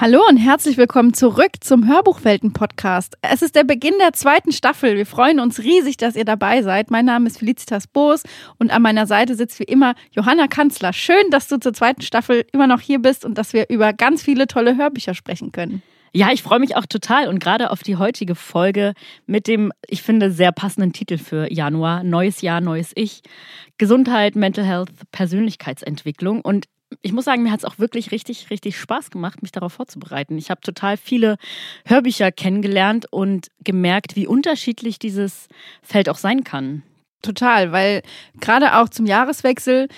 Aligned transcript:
Hallo 0.00 0.22
und 0.26 0.38
herzlich 0.38 0.78
willkommen 0.78 1.12
zurück 1.12 1.50
zum 1.60 1.86
Hörbuchwelten-Podcast. 1.86 3.18
Es 3.20 3.42
ist 3.42 3.54
der 3.54 3.64
Beginn 3.64 3.92
der 4.00 4.14
zweiten 4.14 4.50
Staffel. 4.50 4.96
Wir 4.96 5.04
freuen 5.04 5.40
uns 5.40 5.58
riesig, 5.58 5.98
dass 5.98 6.16
ihr 6.16 6.24
dabei 6.24 6.62
seid. 6.62 6.90
Mein 6.90 7.04
Name 7.04 7.26
ist 7.26 7.36
Felicitas 7.40 7.86
Boos 7.86 8.22
und 8.56 8.70
an 8.70 8.80
meiner 8.80 9.06
Seite 9.06 9.34
sitzt 9.34 9.58
wie 9.58 9.64
immer 9.64 9.94
Johanna 10.12 10.46
Kanzler. 10.46 10.94
Schön, 10.94 11.28
dass 11.30 11.48
du 11.48 11.60
zur 11.60 11.74
zweiten 11.74 12.00
Staffel 12.00 12.46
immer 12.50 12.66
noch 12.66 12.80
hier 12.80 12.98
bist 12.98 13.26
und 13.26 13.36
dass 13.36 13.52
wir 13.52 13.68
über 13.68 13.92
ganz 13.92 14.22
viele 14.22 14.46
tolle 14.46 14.78
Hörbücher 14.78 15.12
sprechen 15.12 15.52
können. 15.52 15.82
Ja, 16.14 16.32
ich 16.32 16.42
freue 16.42 16.60
mich 16.60 16.76
auch 16.76 16.86
total 16.86 17.28
und 17.28 17.38
gerade 17.38 17.70
auf 17.70 17.82
die 17.82 17.96
heutige 17.96 18.36
Folge 18.36 18.94
mit 19.26 19.46
dem, 19.46 19.70
ich 19.86 20.00
finde, 20.00 20.30
sehr 20.30 20.50
passenden 20.50 20.94
Titel 20.94 21.18
für 21.18 21.52
Januar. 21.52 22.04
Neues 22.04 22.40
Jahr, 22.40 22.62
neues 22.62 22.92
Ich. 22.94 23.20
Gesundheit, 23.76 24.34
Mental 24.34 24.64
Health, 24.64 24.92
Persönlichkeitsentwicklung. 25.12 26.40
Und 26.40 26.68
ich 27.02 27.12
muss 27.12 27.24
sagen, 27.24 27.42
mir 27.42 27.52
hat 27.52 27.60
es 27.60 27.64
auch 27.64 27.78
wirklich 27.78 28.10
richtig, 28.12 28.50
richtig 28.50 28.78
Spaß 28.78 29.10
gemacht, 29.10 29.42
mich 29.42 29.52
darauf 29.52 29.72
vorzubereiten. 29.72 30.36
Ich 30.38 30.50
habe 30.50 30.60
total 30.60 30.96
viele 30.96 31.36
Hörbücher 31.84 32.32
kennengelernt 32.32 33.06
und 33.10 33.48
gemerkt, 33.64 34.16
wie 34.16 34.26
unterschiedlich 34.26 34.98
dieses 34.98 35.48
Feld 35.82 36.08
auch 36.08 36.18
sein 36.18 36.44
kann. 36.44 36.82
Total, 37.22 37.72
weil 37.72 38.02
gerade 38.40 38.76
auch 38.78 38.88
zum 38.88 39.06
Jahreswechsel 39.06 39.88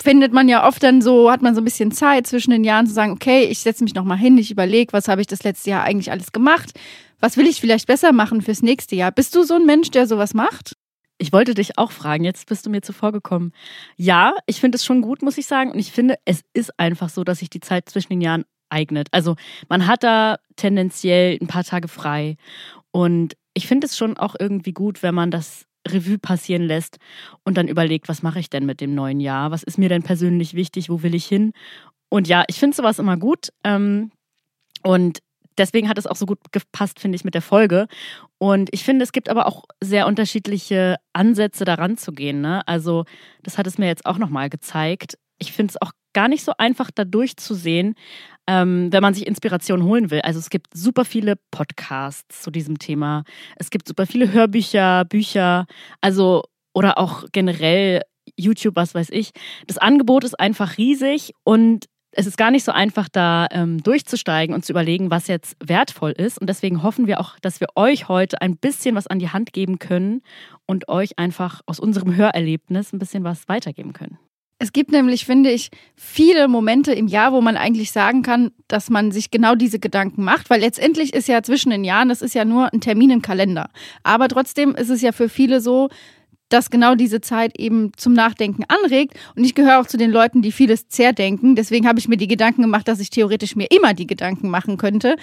findet 0.00 0.32
man 0.32 0.48
ja 0.48 0.66
oft 0.66 0.82
dann 0.82 1.00
so, 1.00 1.30
hat 1.30 1.42
man 1.42 1.54
so 1.54 1.60
ein 1.60 1.64
bisschen 1.64 1.90
Zeit 1.90 2.26
zwischen 2.26 2.50
den 2.50 2.64
Jahren 2.64 2.86
zu 2.86 2.92
sagen, 2.92 3.12
okay, 3.12 3.44
ich 3.44 3.60
setze 3.60 3.82
mich 3.82 3.94
nochmal 3.94 4.18
hin, 4.18 4.38
ich 4.38 4.50
überlege, 4.50 4.92
was 4.92 5.08
habe 5.08 5.20
ich 5.20 5.26
das 5.26 5.42
letzte 5.42 5.70
Jahr 5.70 5.84
eigentlich 5.84 6.10
alles 6.10 6.32
gemacht? 6.32 6.72
Was 7.18 7.36
will 7.36 7.46
ich 7.46 7.60
vielleicht 7.60 7.86
besser 7.86 8.12
machen 8.12 8.42
fürs 8.42 8.62
nächste 8.62 8.94
Jahr? 8.94 9.10
Bist 9.10 9.34
du 9.34 9.42
so 9.42 9.54
ein 9.54 9.64
Mensch, 9.64 9.90
der 9.90 10.06
sowas 10.06 10.34
macht? 10.34 10.75
Ich 11.18 11.32
wollte 11.32 11.54
dich 11.54 11.78
auch 11.78 11.92
fragen, 11.92 12.24
jetzt 12.24 12.46
bist 12.46 12.66
du 12.66 12.70
mir 12.70 12.82
zuvor 12.82 13.12
gekommen. 13.12 13.52
Ja, 13.96 14.34
ich 14.46 14.60
finde 14.60 14.76
es 14.76 14.84
schon 14.84 15.02
gut, 15.02 15.22
muss 15.22 15.38
ich 15.38 15.46
sagen. 15.46 15.70
Und 15.70 15.78
ich 15.78 15.92
finde, 15.92 16.16
es 16.24 16.42
ist 16.52 16.78
einfach 16.78 17.08
so, 17.08 17.24
dass 17.24 17.38
sich 17.38 17.50
die 17.50 17.60
Zeit 17.60 17.88
zwischen 17.88 18.10
den 18.10 18.20
Jahren 18.20 18.44
eignet. 18.68 19.08
Also 19.12 19.36
man 19.68 19.86
hat 19.86 20.02
da 20.02 20.38
tendenziell 20.56 21.38
ein 21.40 21.46
paar 21.46 21.64
Tage 21.64 21.88
frei. 21.88 22.36
Und 22.90 23.36
ich 23.54 23.66
finde 23.66 23.86
es 23.86 23.96
schon 23.96 24.16
auch 24.16 24.34
irgendwie 24.38 24.72
gut, 24.72 25.02
wenn 25.02 25.14
man 25.14 25.30
das 25.30 25.66
Revue 25.88 26.18
passieren 26.18 26.62
lässt 26.62 26.98
und 27.44 27.56
dann 27.56 27.68
überlegt, 27.68 28.08
was 28.08 28.22
mache 28.22 28.40
ich 28.40 28.50
denn 28.50 28.66
mit 28.66 28.80
dem 28.80 28.94
neuen 28.94 29.20
Jahr? 29.20 29.50
Was 29.50 29.62
ist 29.62 29.78
mir 29.78 29.88
denn 29.88 30.02
persönlich 30.02 30.54
wichtig? 30.54 30.90
Wo 30.90 31.02
will 31.02 31.14
ich 31.14 31.26
hin? 31.26 31.52
Und 32.08 32.28
ja, 32.28 32.44
ich 32.48 32.58
finde 32.58 32.76
sowas 32.76 32.98
immer 32.98 33.16
gut. 33.16 33.48
Ähm, 33.64 34.10
und 34.82 35.20
deswegen 35.58 35.88
hat 35.88 35.98
es 35.98 36.06
auch 36.06 36.16
so 36.16 36.26
gut 36.26 36.38
gepasst, 36.52 37.00
finde 37.00 37.16
ich, 37.16 37.24
mit 37.24 37.34
der 37.34 37.42
Folge. 37.42 37.86
Und 38.38 38.68
ich 38.72 38.84
finde, 38.84 39.02
es 39.02 39.12
gibt 39.12 39.28
aber 39.28 39.46
auch 39.46 39.64
sehr 39.82 40.06
unterschiedliche 40.06 40.96
Ansätze, 41.12 41.64
daran 41.64 41.96
zu 41.96 42.12
gehen. 42.12 42.40
Ne? 42.40 42.66
Also, 42.68 43.04
das 43.42 43.56
hat 43.56 43.66
es 43.66 43.78
mir 43.78 43.86
jetzt 43.86 44.04
auch 44.04 44.18
nochmal 44.18 44.50
gezeigt. 44.50 45.16
Ich 45.38 45.52
finde 45.52 45.72
es 45.72 45.82
auch 45.82 45.92
gar 46.12 46.28
nicht 46.28 46.44
so 46.44 46.52
einfach, 46.56 46.90
da 46.90 47.04
durchzusehen, 47.04 47.94
ähm, 48.46 48.90
wenn 48.90 49.02
man 49.02 49.12
sich 49.12 49.26
Inspiration 49.26 49.82
holen 49.84 50.10
will. 50.10 50.20
Also 50.22 50.38
es 50.38 50.48
gibt 50.48 50.68
super 50.74 51.04
viele 51.04 51.34
Podcasts 51.50 52.42
zu 52.42 52.50
diesem 52.50 52.78
Thema. 52.78 53.24
Es 53.56 53.68
gibt 53.68 53.86
super 53.86 54.06
viele 54.06 54.32
Hörbücher, 54.32 55.04
Bücher, 55.04 55.66
also 56.00 56.44
oder 56.72 56.96
auch 56.96 57.24
generell 57.32 58.00
YouTube, 58.34 58.76
was 58.76 58.94
weiß 58.94 59.10
ich. 59.10 59.32
Das 59.66 59.76
Angebot 59.76 60.24
ist 60.24 60.40
einfach 60.40 60.78
riesig 60.78 61.32
und 61.44 61.84
es 62.16 62.26
ist 62.26 62.38
gar 62.38 62.50
nicht 62.50 62.64
so 62.64 62.72
einfach, 62.72 63.08
da 63.10 63.46
ähm, 63.50 63.82
durchzusteigen 63.82 64.54
und 64.54 64.64
zu 64.64 64.72
überlegen, 64.72 65.10
was 65.10 65.26
jetzt 65.26 65.54
wertvoll 65.62 66.12
ist. 66.12 66.40
Und 66.40 66.48
deswegen 66.48 66.82
hoffen 66.82 67.06
wir 67.06 67.20
auch, 67.20 67.38
dass 67.40 67.60
wir 67.60 67.68
euch 67.76 68.08
heute 68.08 68.40
ein 68.40 68.56
bisschen 68.56 68.94
was 68.96 69.06
an 69.06 69.18
die 69.18 69.28
Hand 69.28 69.52
geben 69.52 69.78
können 69.78 70.22
und 70.64 70.88
euch 70.88 71.18
einfach 71.18 71.60
aus 71.66 71.78
unserem 71.78 72.16
Hörerlebnis 72.16 72.92
ein 72.92 72.98
bisschen 72.98 73.22
was 73.22 73.48
weitergeben 73.48 73.92
können. 73.92 74.18
Es 74.58 74.72
gibt 74.72 74.90
nämlich, 74.90 75.26
finde 75.26 75.50
ich, 75.50 75.68
viele 75.94 76.48
Momente 76.48 76.94
im 76.94 77.08
Jahr, 77.08 77.32
wo 77.32 77.42
man 77.42 77.58
eigentlich 77.58 77.92
sagen 77.92 78.22
kann, 78.22 78.52
dass 78.68 78.88
man 78.88 79.12
sich 79.12 79.30
genau 79.30 79.54
diese 79.54 79.78
Gedanken 79.78 80.24
macht, 80.24 80.48
weil 80.48 80.60
letztendlich 80.60 81.12
ist 81.12 81.28
ja 81.28 81.42
zwischen 81.42 81.68
den 81.68 81.84
Jahren, 81.84 82.08
das 82.08 82.22
ist 82.22 82.34
ja 82.34 82.46
nur 82.46 82.72
ein 82.72 82.80
Termin 82.80 83.10
im 83.10 83.20
Kalender. 83.20 83.68
Aber 84.02 84.28
trotzdem 84.28 84.74
ist 84.74 84.88
es 84.88 85.02
ja 85.02 85.12
für 85.12 85.28
viele 85.28 85.60
so, 85.60 85.90
dass 86.48 86.70
genau 86.70 86.94
diese 86.94 87.20
Zeit 87.20 87.58
eben 87.58 87.92
zum 87.96 88.12
Nachdenken 88.12 88.64
anregt. 88.68 89.14
Und 89.34 89.44
ich 89.44 89.54
gehöre 89.54 89.80
auch 89.80 89.86
zu 89.86 89.96
den 89.96 90.10
Leuten, 90.10 90.42
die 90.42 90.52
vieles 90.52 90.88
zerdenken. 90.88 91.56
Deswegen 91.56 91.86
habe 91.86 91.98
ich 91.98 92.08
mir 92.08 92.16
die 92.16 92.28
Gedanken 92.28 92.62
gemacht, 92.62 92.88
dass 92.88 93.00
ich 93.00 93.10
theoretisch 93.10 93.56
mir 93.56 93.66
immer 93.70 93.94
die 93.94 94.06
Gedanken 94.06 94.48
machen 94.48 94.76
könnte. 94.76 95.16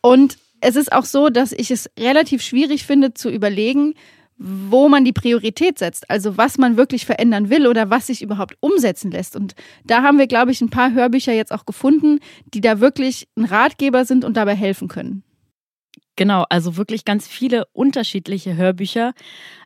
Und 0.00 0.38
es 0.60 0.76
ist 0.76 0.92
auch 0.92 1.04
so, 1.04 1.28
dass 1.28 1.52
ich 1.52 1.70
es 1.70 1.90
relativ 1.98 2.42
schwierig 2.42 2.86
finde 2.86 3.14
zu 3.14 3.30
überlegen, 3.30 3.94
wo 4.38 4.88
man 4.88 5.04
die 5.04 5.12
Priorität 5.12 5.78
setzt, 5.78 6.10
also 6.10 6.36
was 6.36 6.58
man 6.58 6.76
wirklich 6.76 7.06
verändern 7.06 7.50
will 7.50 7.66
oder 7.66 7.90
was 7.90 8.08
sich 8.08 8.22
überhaupt 8.22 8.56
umsetzen 8.60 9.10
lässt. 9.10 9.36
Und 9.36 9.54
da 9.84 10.02
haben 10.02 10.18
wir, 10.18 10.26
glaube 10.26 10.50
ich, 10.50 10.60
ein 10.60 10.70
paar 10.70 10.92
Hörbücher 10.92 11.32
jetzt 11.32 11.52
auch 11.52 11.66
gefunden, 11.66 12.18
die 12.52 12.60
da 12.60 12.80
wirklich 12.80 13.28
ein 13.36 13.44
Ratgeber 13.44 14.04
sind 14.04 14.24
und 14.24 14.36
dabei 14.36 14.54
helfen 14.54 14.88
können. 14.88 15.22
Genau, 16.16 16.44
also 16.50 16.76
wirklich 16.76 17.04
ganz 17.04 17.26
viele 17.26 17.64
unterschiedliche 17.72 18.56
Hörbücher. 18.56 19.12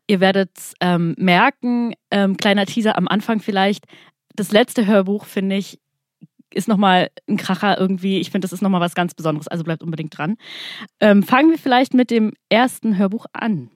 Ihr 0.07 0.21
werdet 0.21 0.51
ähm, 0.81 1.15
merken, 1.19 1.95
ähm, 2.11 2.37
kleiner 2.37 2.67
Teaser 2.67 2.97
am 2.97 3.09
Anfang 3.09 3.41
vielleicht, 3.41 3.87
das 4.37 4.53
letzte 4.53 4.87
Hörbuch, 4.87 5.25
finde 5.25 5.57
ich, 5.57 5.81
ist 6.53 6.69
nochmal 6.69 7.11
ein 7.29 7.37
Kracher 7.37 7.79
irgendwie. 7.79 8.21
Ich 8.21 8.31
finde, 8.31 8.45
das 8.45 8.53
ist 8.53 8.63
nochmal 8.63 8.81
was 8.81 8.95
ganz 8.95 9.15
Besonderes, 9.15 9.49
also 9.49 9.65
bleibt 9.65 9.83
unbedingt 9.83 10.17
dran. 10.17 10.37
Ähm, 11.01 11.23
fangen 11.23 11.51
wir 11.51 11.59
vielleicht 11.59 11.95
mit 11.95 12.11
dem 12.11 12.33
ersten 12.49 12.97
Hörbuch 12.97 13.27
an. 13.33 13.71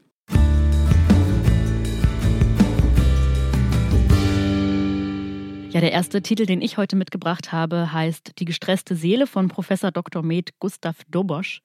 Ja, 5.71 5.81
der 5.81 5.93
erste 5.93 6.21
Titel, 6.21 6.47
den 6.47 6.63
ich 6.63 6.79
heute 6.79 6.97
mitgebracht 6.97 7.53
habe, 7.53 7.93
heißt 7.93 8.33
Die 8.41 8.45
gestresste 8.45 8.97
Seele 8.97 9.29
von 9.29 9.47
Professor 9.47 9.93
Dr. 9.93 10.21
Med 10.23 10.59
Gustav 10.59 10.97
Dobosch. 11.09 11.63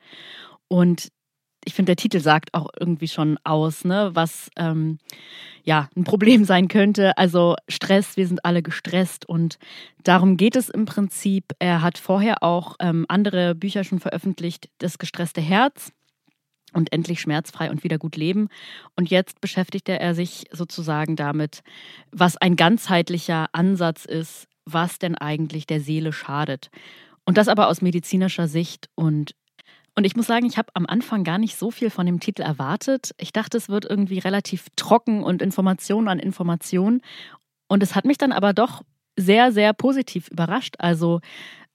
Und 0.68 1.10
ich 1.66 1.74
finde, 1.74 1.92
der 1.92 1.96
Titel 1.98 2.20
sagt 2.20 2.54
auch 2.54 2.70
irgendwie 2.80 3.08
schon 3.08 3.38
aus, 3.44 3.84
ne, 3.86 4.12
was 4.14 4.50
ähm, 4.56 5.00
ja 5.64 5.90
ein 5.96 6.04
Problem 6.04 6.46
sein 6.46 6.68
könnte. 6.68 7.18
Also 7.18 7.56
Stress, 7.68 8.18
wir 8.18 8.28
sind 8.28 8.46
alle 8.46 8.62
gestresst 8.62 9.28
und 9.28 9.58
darum 10.04 10.38
geht 10.38 10.56
es 10.56 10.70
im 10.70 10.86
Prinzip. 10.86 11.46
Er 11.60 11.82
hat 11.82 11.98
vorher 11.98 12.44
auch 12.44 12.76
ähm, 12.80 13.06
andere 13.10 13.56
Bücher 13.56 13.84
schon 13.84 14.00
veröffentlicht, 14.00 14.70
Das 14.78 15.00
gestresste 15.00 15.42
Herz 15.42 15.92
und 16.74 16.92
endlich 16.94 17.22
schmerzfrei 17.22 17.72
und 17.72 17.84
wieder 17.84 17.98
gut 17.98 18.16
leben. 18.16 18.50
Und 18.96 19.10
jetzt 19.10 19.42
beschäftigte 19.42 20.00
er 20.00 20.14
sich 20.14 20.46
sozusagen 20.52 21.16
damit, 21.16 21.64
was 22.12 22.38
ein 22.38 22.56
ganzheitlicher 22.56 23.48
Ansatz 23.54 24.06
ist, 24.06 24.48
was 24.66 25.00
denn 25.00 25.16
eigentlich 25.16 25.66
der 25.68 25.80
Seele 25.80 26.12
schadet. 26.12 26.70
Und 27.26 27.38
das 27.38 27.48
aber 27.48 27.70
aus 27.70 27.82
medizinischer 27.82 28.48
Sicht 28.48 28.90
und 28.96 29.34
und 29.96 30.04
ich 30.04 30.16
muss 30.16 30.28
sagen, 30.28 30.46
ich 30.46 30.58
habe 30.58 30.70
am 30.74 30.86
Anfang 30.86 31.24
gar 31.24 31.38
nicht 31.38 31.58
so 31.58 31.72
viel 31.72 31.90
von 31.90 32.06
dem 32.06 32.20
Titel 32.20 32.42
erwartet. 32.42 33.12
Ich 33.18 33.32
dachte, 33.32 33.58
es 33.58 33.70
wird 33.70 33.86
irgendwie 33.86 34.20
relativ 34.20 34.68
trocken 34.76 35.24
und 35.24 35.42
Information 35.42 36.10
an 36.10 36.20
Information. 36.20 37.02
Und 37.68 37.82
es 37.82 37.96
hat 37.96 38.06
mich 38.06 38.18
dann 38.18 38.34
aber 38.34 38.54
doch 38.54 38.82
sehr, 39.18 39.54
sehr 39.54 39.74
positiv 39.74 40.28
überrascht. 40.28 40.76
Also 40.80 41.22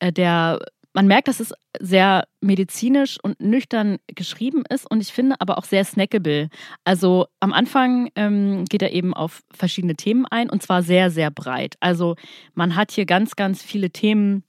äh, 0.01 0.13
der, 0.13 0.59
man 0.93 1.07
merkt, 1.07 1.29
dass 1.29 1.41
es 1.41 1.55
sehr 1.81 2.25
medizinisch 2.43 3.19
und 3.23 3.41
nüchtern 3.41 3.97
geschrieben 4.07 4.65
ist 4.69 4.91
und 4.91 5.01
ich 5.01 5.13
finde 5.13 5.37
aber 5.39 5.57
auch 5.57 5.65
sehr 5.65 5.85
snackable. 5.85 6.51
Also 6.85 7.27
am 7.41 7.55
Anfang 7.55 8.11
ähm, 8.17 8.67
geht 8.67 8.83
er 8.83 8.93
eben 8.93 9.15
auf 9.15 9.43
verschiedene 9.51 9.97
Themen 9.97 10.27
ein 10.27 10.51
und 10.51 10.63
zwar 10.63 10.83
sehr, 10.83 11.11
sehr 11.11 11.31
breit. 11.31 11.77
Also 11.81 12.17
man 12.55 12.77
hat 12.77 12.91
hier 12.91 13.07
ganz, 13.07 13.35
ganz 13.37 13.63
viele 13.63 13.91
Themen 13.91 14.45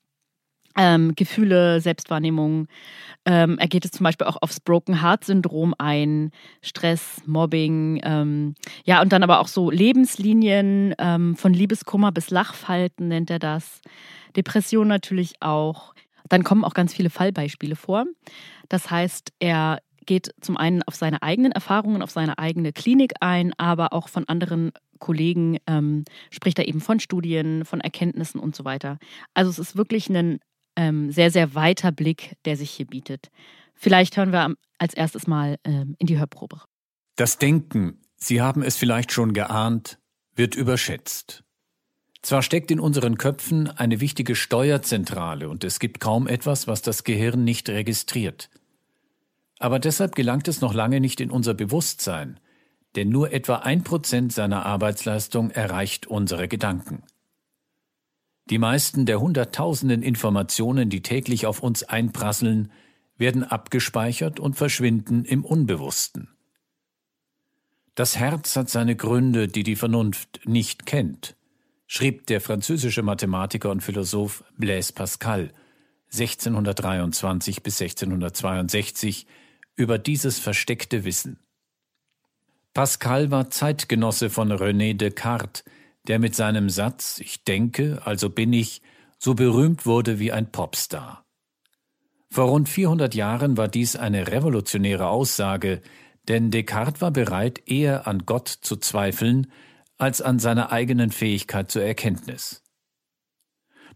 ähm, 0.77 1.15
Gefühle, 1.15 1.81
Selbstwahrnehmung. 1.81 2.67
Ähm, 3.25 3.57
er 3.59 3.67
geht 3.67 3.85
es 3.85 3.91
zum 3.91 4.03
Beispiel 4.03 4.27
auch 4.27 4.37
aufs 4.41 4.59
Broken 4.59 5.01
Heart 5.01 5.25
Syndrom 5.25 5.75
ein, 5.77 6.31
Stress, 6.61 7.21
Mobbing, 7.25 8.01
ähm, 8.03 8.55
ja, 8.83 9.01
und 9.01 9.13
dann 9.13 9.23
aber 9.23 9.39
auch 9.39 9.47
so 9.47 9.69
Lebenslinien 9.69 10.95
ähm, 10.97 11.35
von 11.35 11.53
Liebeskummer 11.53 12.11
bis 12.11 12.29
Lachfalten 12.29 13.07
nennt 13.07 13.29
er 13.29 13.39
das. 13.39 13.81
Depression 14.35 14.87
natürlich 14.87 15.35
auch. 15.41 15.93
Dann 16.29 16.43
kommen 16.43 16.63
auch 16.63 16.73
ganz 16.73 16.93
viele 16.93 17.09
Fallbeispiele 17.09 17.75
vor. 17.75 18.05
Das 18.69 18.89
heißt, 18.89 19.33
er 19.39 19.79
geht 20.05 20.33
zum 20.41 20.57
einen 20.57 20.81
auf 20.83 20.95
seine 20.95 21.21
eigenen 21.21 21.51
Erfahrungen, 21.51 22.01
auf 22.01 22.11
seine 22.11 22.37
eigene 22.37 22.73
Klinik 22.73 23.13
ein, 23.19 23.53
aber 23.57 23.93
auch 23.93 24.07
von 24.07 24.27
anderen 24.27 24.71
Kollegen 24.99 25.57
ähm, 25.67 26.05
spricht 26.29 26.57
er 26.59 26.67
eben 26.67 26.79
von 26.79 26.99
Studien, 26.99 27.65
von 27.65 27.81
Erkenntnissen 27.81 28.39
und 28.39 28.55
so 28.55 28.65
weiter. 28.65 28.97
Also 29.33 29.49
es 29.49 29.59
ist 29.59 29.75
wirklich 29.75 30.09
ein 30.09 30.39
ähm, 30.75 31.11
sehr, 31.11 31.31
sehr 31.31 31.55
weiter 31.55 31.91
Blick, 31.91 32.35
der 32.45 32.57
sich 32.57 32.71
hier 32.71 32.87
bietet. 32.87 33.29
Vielleicht 33.75 34.17
hören 34.17 34.31
wir 34.31 34.55
als 34.77 34.93
erstes 34.93 35.27
mal 35.27 35.57
ähm, 35.63 35.95
in 35.99 36.07
die 36.07 36.19
Hörprobe. 36.19 36.61
Das 37.15 37.37
Denken, 37.37 38.01
Sie 38.15 38.41
haben 38.41 38.61
es 38.61 38.77
vielleicht 38.77 39.11
schon 39.11 39.33
geahnt, 39.33 39.99
wird 40.35 40.55
überschätzt. 40.55 41.43
Zwar 42.21 42.43
steckt 42.43 42.69
in 42.69 42.79
unseren 42.79 43.17
Köpfen 43.17 43.67
eine 43.67 43.99
wichtige 43.99 44.35
Steuerzentrale 44.35 45.49
und 45.49 45.63
es 45.63 45.79
gibt 45.79 45.99
kaum 45.99 46.27
etwas, 46.27 46.67
was 46.67 46.83
das 46.83 47.03
Gehirn 47.03 47.43
nicht 47.43 47.67
registriert. 47.69 48.49
Aber 49.57 49.79
deshalb 49.79 50.15
gelangt 50.15 50.47
es 50.47 50.61
noch 50.61 50.73
lange 50.73 50.99
nicht 50.99 51.19
in 51.19 51.31
unser 51.31 51.53
Bewusstsein, 51.53 52.39
denn 52.95 53.09
nur 53.09 53.31
etwa 53.31 53.57
ein 53.57 53.83
Prozent 53.83 54.33
seiner 54.33 54.65
Arbeitsleistung 54.65 55.49
erreicht 55.49 56.07
unsere 56.07 56.47
Gedanken. 56.47 57.03
Die 58.51 58.59
meisten 58.59 59.05
der 59.05 59.21
hunderttausenden 59.21 60.03
Informationen, 60.03 60.89
die 60.89 61.01
täglich 61.01 61.45
auf 61.45 61.63
uns 61.63 61.83
einprasseln, 61.83 62.69
werden 63.17 63.45
abgespeichert 63.45 64.41
und 64.41 64.55
verschwinden 64.55 65.23
im 65.23 65.45
Unbewussten. 65.45 66.27
Das 67.95 68.17
Herz 68.17 68.57
hat 68.57 68.69
seine 68.69 68.97
Gründe, 68.97 69.47
die 69.47 69.63
die 69.63 69.77
Vernunft 69.77 70.41
nicht 70.43 70.85
kennt, 70.85 71.37
schrieb 71.87 72.27
der 72.27 72.41
französische 72.41 73.03
Mathematiker 73.03 73.71
und 73.71 73.81
Philosoph 73.83 74.43
Blaise 74.57 74.91
Pascal 74.91 75.53
1623 76.11 77.63
bis 77.63 77.81
1662 77.81 79.27
über 79.77 79.97
dieses 79.97 80.39
versteckte 80.39 81.05
Wissen. 81.05 81.39
Pascal 82.73 83.31
war 83.31 83.49
Zeitgenosse 83.49 84.29
von 84.29 84.51
René 84.51 84.93
Descartes, 84.93 85.63
der 86.07 86.19
mit 86.19 86.35
seinem 86.35 86.69
Satz 86.69 87.19
Ich 87.19 87.43
denke, 87.43 88.01
also 88.05 88.29
bin 88.29 88.53
ich, 88.53 88.81
so 89.17 89.35
berühmt 89.35 89.85
wurde 89.85 90.19
wie 90.19 90.31
ein 90.31 90.51
Popstar. 90.51 91.25
Vor 92.29 92.45
rund 92.45 92.69
400 92.69 93.13
Jahren 93.13 93.57
war 93.57 93.67
dies 93.67 93.95
eine 93.95 94.27
revolutionäre 94.27 95.07
Aussage, 95.07 95.81
denn 96.27 96.49
Descartes 96.49 97.01
war 97.01 97.11
bereit, 97.11 97.61
eher 97.65 98.07
an 98.07 98.25
Gott 98.25 98.47
zu 98.47 98.77
zweifeln, 98.77 99.51
als 99.97 100.21
an 100.21 100.39
seiner 100.39 100.71
eigenen 100.71 101.11
Fähigkeit 101.11 101.69
zur 101.69 101.83
Erkenntnis. 101.83 102.63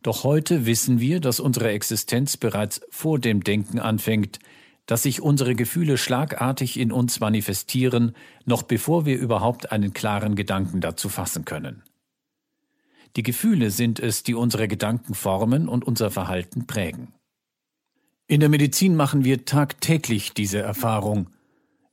Doch 0.04 0.24
heute 0.24 0.68
wissen 0.68 1.00
wir, 1.00 1.20
dass 1.20 1.40
unsere 1.40 1.72
Existenz 1.72 2.38
bereits 2.38 2.82
vor 2.92 3.18
dem 3.18 3.44
Denken 3.44 3.80
anfängt, 3.80 4.40
dass 4.86 5.04
sich 5.04 5.22
unsere 5.22 5.56
Gefühle 5.56 5.98
schlagartig 5.98 6.80
in 6.80 6.92
uns 6.92 7.20
manifestieren, 7.20 8.16
noch 8.46 8.62
bevor 8.62 9.06
wir 9.06 9.18
überhaupt 9.18 9.72
einen 9.72 9.94
klaren 9.94 10.36
Gedanken 10.36 10.80
dazu 10.82 11.10
fassen 11.10 11.46
können. 11.46 11.82
Die 13.16 13.24
Gefühle 13.24 13.72
sind 13.72 14.00
es, 14.00 14.24
die 14.24 14.34
unsere 14.34 14.68
Gedanken 14.68 15.14
formen 15.14 15.70
und 15.70 15.86
unser 15.86 16.12
Verhalten 16.12 16.68
prägen. 16.68 17.14
In 18.28 18.40
der 18.40 18.50
Medizin 18.50 18.96
machen 18.96 19.24
wir 19.24 19.46
tagtäglich 19.46 20.34
diese 20.34 20.60
Erfahrung. 20.60 21.30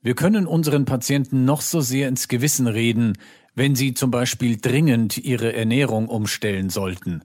Wir 0.01 0.15
können 0.15 0.47
unseren 0.47 0.85
Patienten 0.85 1.45
noch 1.45 1.61
so 1.61 1.79
sehr 1.79 2.09
ins 2.09 2.27
Gewissen 2.27 2.67
reden, 2.67 3.17
wenn 3.55 3.75
sie 3.75 3.93
zum 3.93 4.11
Beispiel 4.11 4.57
dringend 4.59 5.17
ihre 5.17 5.53
Ernährung 5.53 6.09
umstellen 6.09 6.69
sollten. 6.69 7.23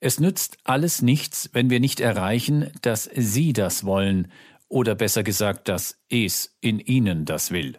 Es 0.00 0.20
nützt 0.20 0.58
alles 0.64 1.02
nichts, 1.02 1.50
wenn 1.52 1.70
wir 1.70 1.80
nicht 1.80 2.00
erreichen, 2.00 2.70
dass 2.82 3.04
Sie 3.04 3.52
das 3.52 3.84
wollen, 3.84 4.28
oder 4.68 4.94
besser 4.94 5.22
gesagt, 5.22 5.68
dass 5.68 5.98
es 6.08 6.56
in 6.60 6.78
Ihnen 6.78 7.24
das 7.24 7.50
will. 7.50 7.78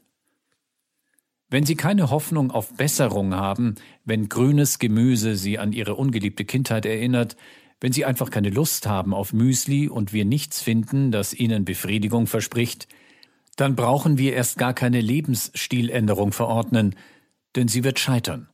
Wenn 1.50 1.66
Sie 1.66 1.76
keine 1.76 2.10
Hoffnung 2.10 2.52
auf 2.52 2.74
Besserung 2.76 3.34
haben, 3.34 3.76
wenn 4.06 4.30
grünes 4.30 4.80
Gemüse 4.80 5.36
Sie 5.36 5.58
an 5.58 5.72
Ihre 5.72 5.96
ungeliebte 5.96 6.46
Kindheit 6.46 6.86
erinnert, 6.86 7.36
wenn 7.82 7.92
Sie 7.92 8.06
einfach 8.06 8.30
keine 8.30 8.50
Lust 8.50 8.88
haben 8.88 9.14
auf 9.14 9.34
Müsli 9.34 9.88
und 9.88 10.14
wir 10.14 10.26
nichts 10.26 10.62
finden, 10.62 11.12
das 11.12 11.34
Ihnen 11.34 11.66
Befriedigung 11.66 12.28
verspricht, 12.28 12.88
dann 13.60 13.76
brauchen 13.76 14.18
wir 14.18 14.34
erst 14.34 14.58
gar 14.58 14.74
keine 14.74 15.02
Lebensstiländerung 15.02 16.32
verordnen, 16.32 16.96
denn 17.58 17.68
sie 17.68 17.84
wird 17.84 18.00
scheitern. 18.00 18.48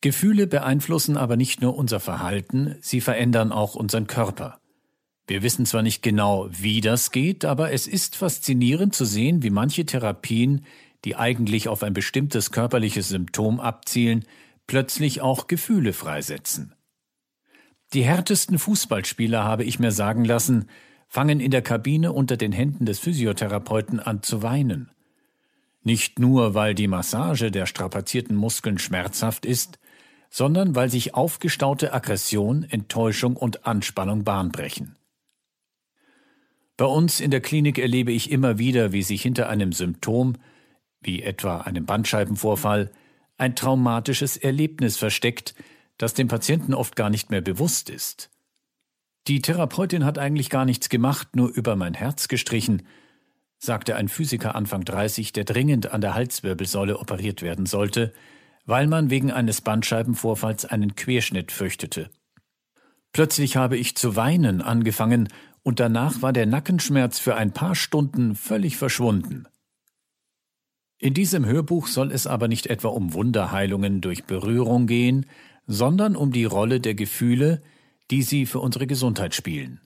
Gefühle 0.00 0.46
beeinflussen 0.46 1.18
aber 1.18 1.36
nicht 1.36 1.60
nur 1.60 1.76
unser 1.76 2.00
Verhalten, 2.00 2.76
sie 2.80 3.02
verändern 3.02 3.52
auch 3.52 3.74
unseren 3.74 4.06
Körper. 4.06 4.58
Wir 5.26 5.42
wissen 5.42 5.66
zwar 5.66 5.82
nicht 5.82 6.02
genau, 6.02 6.48
wie 6.50 6.80
das 6.80 7.10
geht, 7.10 7.44
aber 7.44 7.70
es 7.70 7.86
ist 7.86 8.16
faszinierend 8.16 8.94
zu 8.94 9.04
sehen, 9.04 9.42
wie 9.42 9.50
manche 9.50 9.84
Therapien, 9.84 10.64
die 11.04 11.16
eigentlich 11.16 11.68
auf 11.68 11.82
ein 11.82 11.94
bestimmtes 11.94 12.50
körperliches 12.50 13.08
Symptom 13.08 13.60
abzielen, 13.60 14.24
plötzlich 14.66 15.20
auch 15.20 15.46
Gefühle 15.46 15.92
freisetzen. 15.92 16.74
Die 17.94 18.04
härtesten 18.04 18.58
Fußballspieler, 18.58 19.44
habe 19.44 19.64
ich 19.64 19.78
mir 19.78 19.92
sagen 19.92 20.24
lassen, 20.24 20.68
fangen 21.08 21.40
in 21.40 21.50
der 21.50 21.62
Kabine 21.62 22.12
unter 22.12 22.36
den 22.36 22.52
Händen 22.52 22.84
des 22.84 22.98
Physiotherapeuten 22.98 23.98
an 23.98 24.22
zu 24.22 24.42
weinen. 24.42 24.90
Nicht 25.82 26.18
nur, 26.18 26.54
weil 26.54 26.74
die 26.74 26.88
Massage 26.88 27.50
der 27.50 27.64
strapazierten 27.64 28.36
Muskeln 28.36 28.78
schmerzhaft 28.78 29.46
ist, 29.46 29.78
sondern 30.28 30.74
weil 30.74 30.90
sich 30.90 31.14
aufgestaute 31.14 31.94
Aggression, 31.94 32.64
Enttäuschung 32.64 33.36
und 33.36 33.66
Anspannung 33.66 34.24
Bahn 34.24 34.52
brechen. 34.52 34.96
Bei 36.76 36.84
uns 36.84 37.20
in 37.20 37.30
der 37.30 37.40
Klinik 37.40 37.78
erlebe 37.78 38.12
ich 38.12 38.30
immer 38.30 38.58
wieder, 38.58 38.92
wie 38.92 39.02
sich 39.02 39.22
hinter 39.22 39.48
einem 39.48 39.72
Symptom, 39.72 40.36
wie 41.00 41.22
etwa 41.22 41.58
einem 41.58 41.86
Bandscheibenvorfall, 41.86 42.90
ein 43.36 43.54
traumatisches 43.54 44.36
Erlebnis 44.36 44.96
versteckt, 44.96 45.54
das 45.96 46.14
dem 46.14 46.28
Patienten 46.28 46.74
oft 46.74 46.96
gar 46.96 47.10
nicht 47.10 47.30
mehr 47.30 47.40
bewusst 47.40 47.90
ist. 47.90 48.30
Die 49.26 49.42
Therapeutin 49.42 50.04
hat 50.04 50.18
eigentlich 50.18 50.50
gar 50.50 50.64
nichts 50.64 50.88
gemacht, 50.88 51.36
nur 51.36 51.50
über 51.50 51.76
mein 51.76 51.94
Herz 51.94 52.28
gestrichen, 52.28 52.82
sagte 53.58 53.96
ein 53.96 54.08
Physiker 54.08 54.54
Anfang 54.54 54.84
30, 54.84 55.32
der 55.32 55.44
dringend 55.44 55.92
an 55.92 56.00
der 56.00 56.14
Halswirbelsäule 56.14 56.98
operiert 56.98 57.42
werden 57.42 57.66
sollte, 57.66 58.12
weil 58.64 58.86
man 58.86 59.10
wegen 59.10 59.30
eines 59.30 59.60
Bandscheibenvorfalls 59.60 60.64
einen 60.64 60.94
Querschnitt 60.94 61.52
fürchtete. 61.52 62.10
Plötzlich 63.12 63.56
habe 63.56 63.76
ich 63.76 63.96
zu 63.96 64.16
weinen 64.16 64.62
angefangen 64.62 65.28
und 65.62 65.80
danach 65.80 66.22
war 66.22 66.32
der 66.32 66.46
Nackenschmerz 66.46 67.18
für 67.18 67.34
ein 67.34 67.52
paar 67.52 67.74
Stunden 67.74 68.34
völlig 68.34 68.76
verschwunden. 68.76 69.46
In 71.00 71.14
diesem 71.14 71.46
Hörbuch 71.46 71.86
soll 71.86 72.10
es 72.10 72.26
aber 72.26 72.48
nicht 72.48 72.66
etwa 72.66 72.88
um 72.88 73.12
Wunderheilungen 73.14 74.00
durch 74.00 74.24
Berührung 74.24 74.88
gehen, 74.88 75.26
sondern 75.68 76.16
um 76.16 76.32
die 76.32 76.44
Rolle 76.44 76.80
der 76.80 76.94
Gefühle, 76.94 77.62
die 78.10 78.22
sie 78.22 78.46
für 78.46 78.58
unsere 78.58 78.88
Gesundheit 78.88 79.34
spielen. 79.34 79.80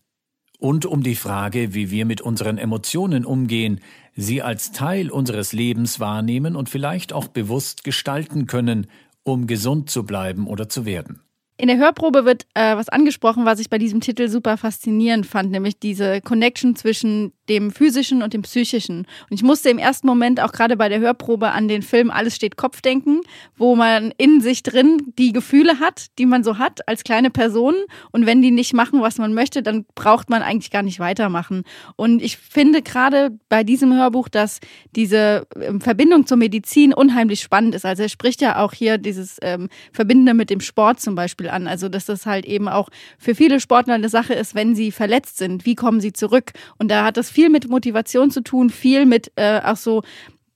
Und 0.58 0.86
um 0.86 1.02
die 1.02 1.16
Frage, 1.16 1.74
wie 1.74 1.90
wir 1.90 2.06
mit 2.06 2.22
unseren 2.22 2.56
Emotionen 2.56 3.26
umgehen, 3.26 3.80
sie 4.14 4.40
als 4.40 4.72
Teil 4.72 5.10
unseres 5.10 5.52
Lebens 5.52 6.00
wahrnehmen 6.00 6.56
und 6.56 6.70
vielleicht 6.70 7.12
auch 7.12 7.26
bewusst 7.26 7.84
gestalten 7.84 8.46
können, 8.46 8.86
um 9.22 9.46
gesund 9.46 9.90
zu 9.90 10.04
bleiben 10.04 10.46
oder 10.46 10.68
zu 10.68 10.86
werden. 10.86 11.20
In 11.58 11.68
der 11.68 11.76
Hörprobe 11.76 12.24
wird 12.24 12.46
äh, 12.54 12.74
was 12.76 12.88
angesprochen, 12.88 13.44
was 13.44 13.60
ich 13.60 13.68
bei 13.68 13.78
diesem 13.78 14.00
Titel 14.00 14.28
super 14.28 14.56
faszinierend 14.56 15.26
fand, 15.26 15.50
nämlich 15.50 15.78
diese 15.78 16.20
Connection 16.20 16.74
zwischen 16.74 17.32
dem 17.48 17.70
physischen 17.70 18.22
und 18.22 18.34
dem 18.34 18.42
psychischen. 18.42 18.98
Und 18.98 19.34
ich 19.34 19.42
musste 19.42 19.70
im 19.70 19.78
ersten 19.78 20.06
Moment 20.06 20.40
auch 20.40 20.52
gerade 20.52 20.76
bei 20.76 20.88
der 20.88 21.00
Hörprobe 21.00 21.50
an 21.50 21.68
den 21.68 21.82
Film 21.82 22.10
Alles 22.10 22.36
steht 22.36 22.56
Kopf 22.56 22.80
denken, 22.80 23.20
wo 23.56 23.74
man 23.74 24.12
in 24.16 24.40
sich 24.40 24.62
drin 24.62 25.12
die 25.18 25.32
Gefühle 25.32 25.80
hat, 25.80 26.06
die 26.18 26.26
man 26.26 26.44
so 26.44 26.58
hat 26.58 26.86
als 26.88 27.04
kleine 27.04 27.30
Person. 27.30 27.74
Und 28.12 28.26
wenn 28.26 28.42
die 28.42 28.50
nicht 28.50 28.74
machen, 28.74 29.00
was 29.00 29.18
man 29.18 29.34
möchte, 29.34 29.62
dann 29.62 29.84
braucht 29.94 30.30
man 30.30 30.42
eigentlich 30.42 30.70
gar 30.70 30.82
nicht 30.82 31.00
weitermachen. 31.00 31.64
Und 31.96 32.22
ich 32.22 32.36
finde 32.36 32.82
gerade 32.82 33.36
bei 33.48 33.64
diesem 33.64 33.92
Hörbuch, 33.94 34.28
dass 34.28 34.60
diese 34.94 35.46
ähm, 35.60 35.80
Verbindung 35.80 36.26
zur 36.26 36.36
Medizin 36.36 36.94
unheimlich 36.94 37.40
spannend 37.40 37.74
ist. 37.74 37.84
Also 37.84 38.04
er 38.04 38.08
spricht 38.08 38.40
ja 38.40 38.58
auch 38.62 38.72
hier 38.72 38.98
dieses 38.98 39.38
ähm, 39.42 39.68
Verbindende 39.92 40.34
mit 40.34 40.50
dem 40.50 40.60
Sport 40.60 41.00
zum 41.00 41.14
Beispiel 41.14 41.48
an. 41.48 41.66
Also 41.66 41.88
dass 41.88 42.06
das 42.06 42.26
halt 42.26 42.44
eben 42.44 42.68
auch 42.68 42.88
für 43.18 43.34
viele 43.34 43.58
Sportler 43.58 43.94
eine 43.94 44.08
Sache 44.08 44.34
ist, 44.34 44.54
wenn 44.54 44.74
sie 44.74 44.92
verletzt 44.92 45.38
sind. 45.38 45.66
Wie 45.66 45.74
kommen 45.74 46.00
sie 46.00 46.12
zurück? 46.12 46.52
Und 46.78 46.90
da 46.90 47.04
hat 47.04 47.16
das 47.16 47.31
viel 47.32 47.48
mit 47.48 47.68
Motivation 47.68 48.30
zu 48.30 48.42
tun, 48.42 48.70
viel 48.70 49.06
mit 49.06 49.32
äh, 49.36 49.60
auch 49.64 49.76
so 49.76 50.02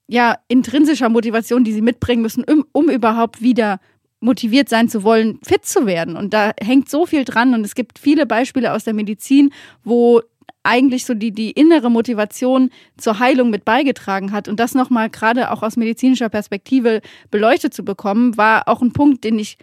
ja 0.09 0.37
intrinsischer 0.49 1.09
Motivation, 1.09 1.65
die 1.65 1.73
sie 1.73 1.83
mitbringen 1.83 2.23
müssen, 2.23 2.45
um, 2.45 2.65
um 2.73 2.89
überhaupt 2.91 3.43
wieder 3.43 3.81
motiviert 4.21 4.69
sein 4.69 4.89
zu 4.89 5.03
wollen, 5.03 5.39
fit 5.43 5.65
zu 5.65 5.87
werden. 5.87 6.17
Und 6.17 6.33
da 6.33 6.53
hängt 6.63 6.89
so 6.89 7.07
viel 7.07 7.25
dran. 7.25 7.55
Und 7.55 7.65
es 7.65 7.75
gibt 7.75 7.99
viele 7.99 8.27
Beispiele 8.27 8.73
aus 8.73 8.85
der 8.85 8.95
Medizin, 8.95 9.51
wo 9.85 10.23
eigentlich 10.63 11.07
so 11.07 11.15
die, 11.15 11.31
die 11.31 11.53
innere 11.53 11.91
Motivation 11.91 12.71
zur 12.97 13.19
Heilung 13.21 13.51
mit 13.51 13.65
beigetragen 13.65 14.33
hat. 14.33 14.49
Und 14.49 14.59
das 14.59 14.75
nochmal 14.75 15.11
gerade 15.11 15.53
auch 15.53 15.63
aus 15.63 15.77
medizinischer 15.77 16.29
Perspektive 16.29 17.03
beleuchtet 17.31 17.73
zu 17.73 17.85
bekommen, 17.85 18.37
war 18.37 18.69
auch 18.69 18.83
ein 18.83 18.93
Punkt, 18.93 19.23
den 19.23 19.39
ich 19.39 19.59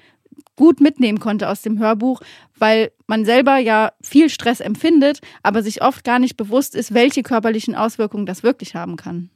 gut 0.56 0.80
mitnehmen 0.80 1.20
konnte 1.20 1.50
aus 1.50 1.62
dem 1.62 1.80
Hörbuch, 1.80 2.22
weil 2.58 2.92
man 3.08 3.26
selber 3.26 3.58
ja 3.58 3.92
viel 4.02 4.30
Stress 4.30 4.60
empfindet, 4.60 5.20
aber 5.42 5.64
sich 5.64 5.82
oft 5.82 6.04
gar 6.04 6.20
nicht 6.20 6.38
bewusst 6.38 6.76
ist, 6.76 6.94
welche 6.94 7.24
körperlichen 7.24 7.76
Auswirkungen 7.76 8.26
das 8.26 8.44
wirklich 8.44 8.76
haben 8.76 8.96
kann. 8.96 9.30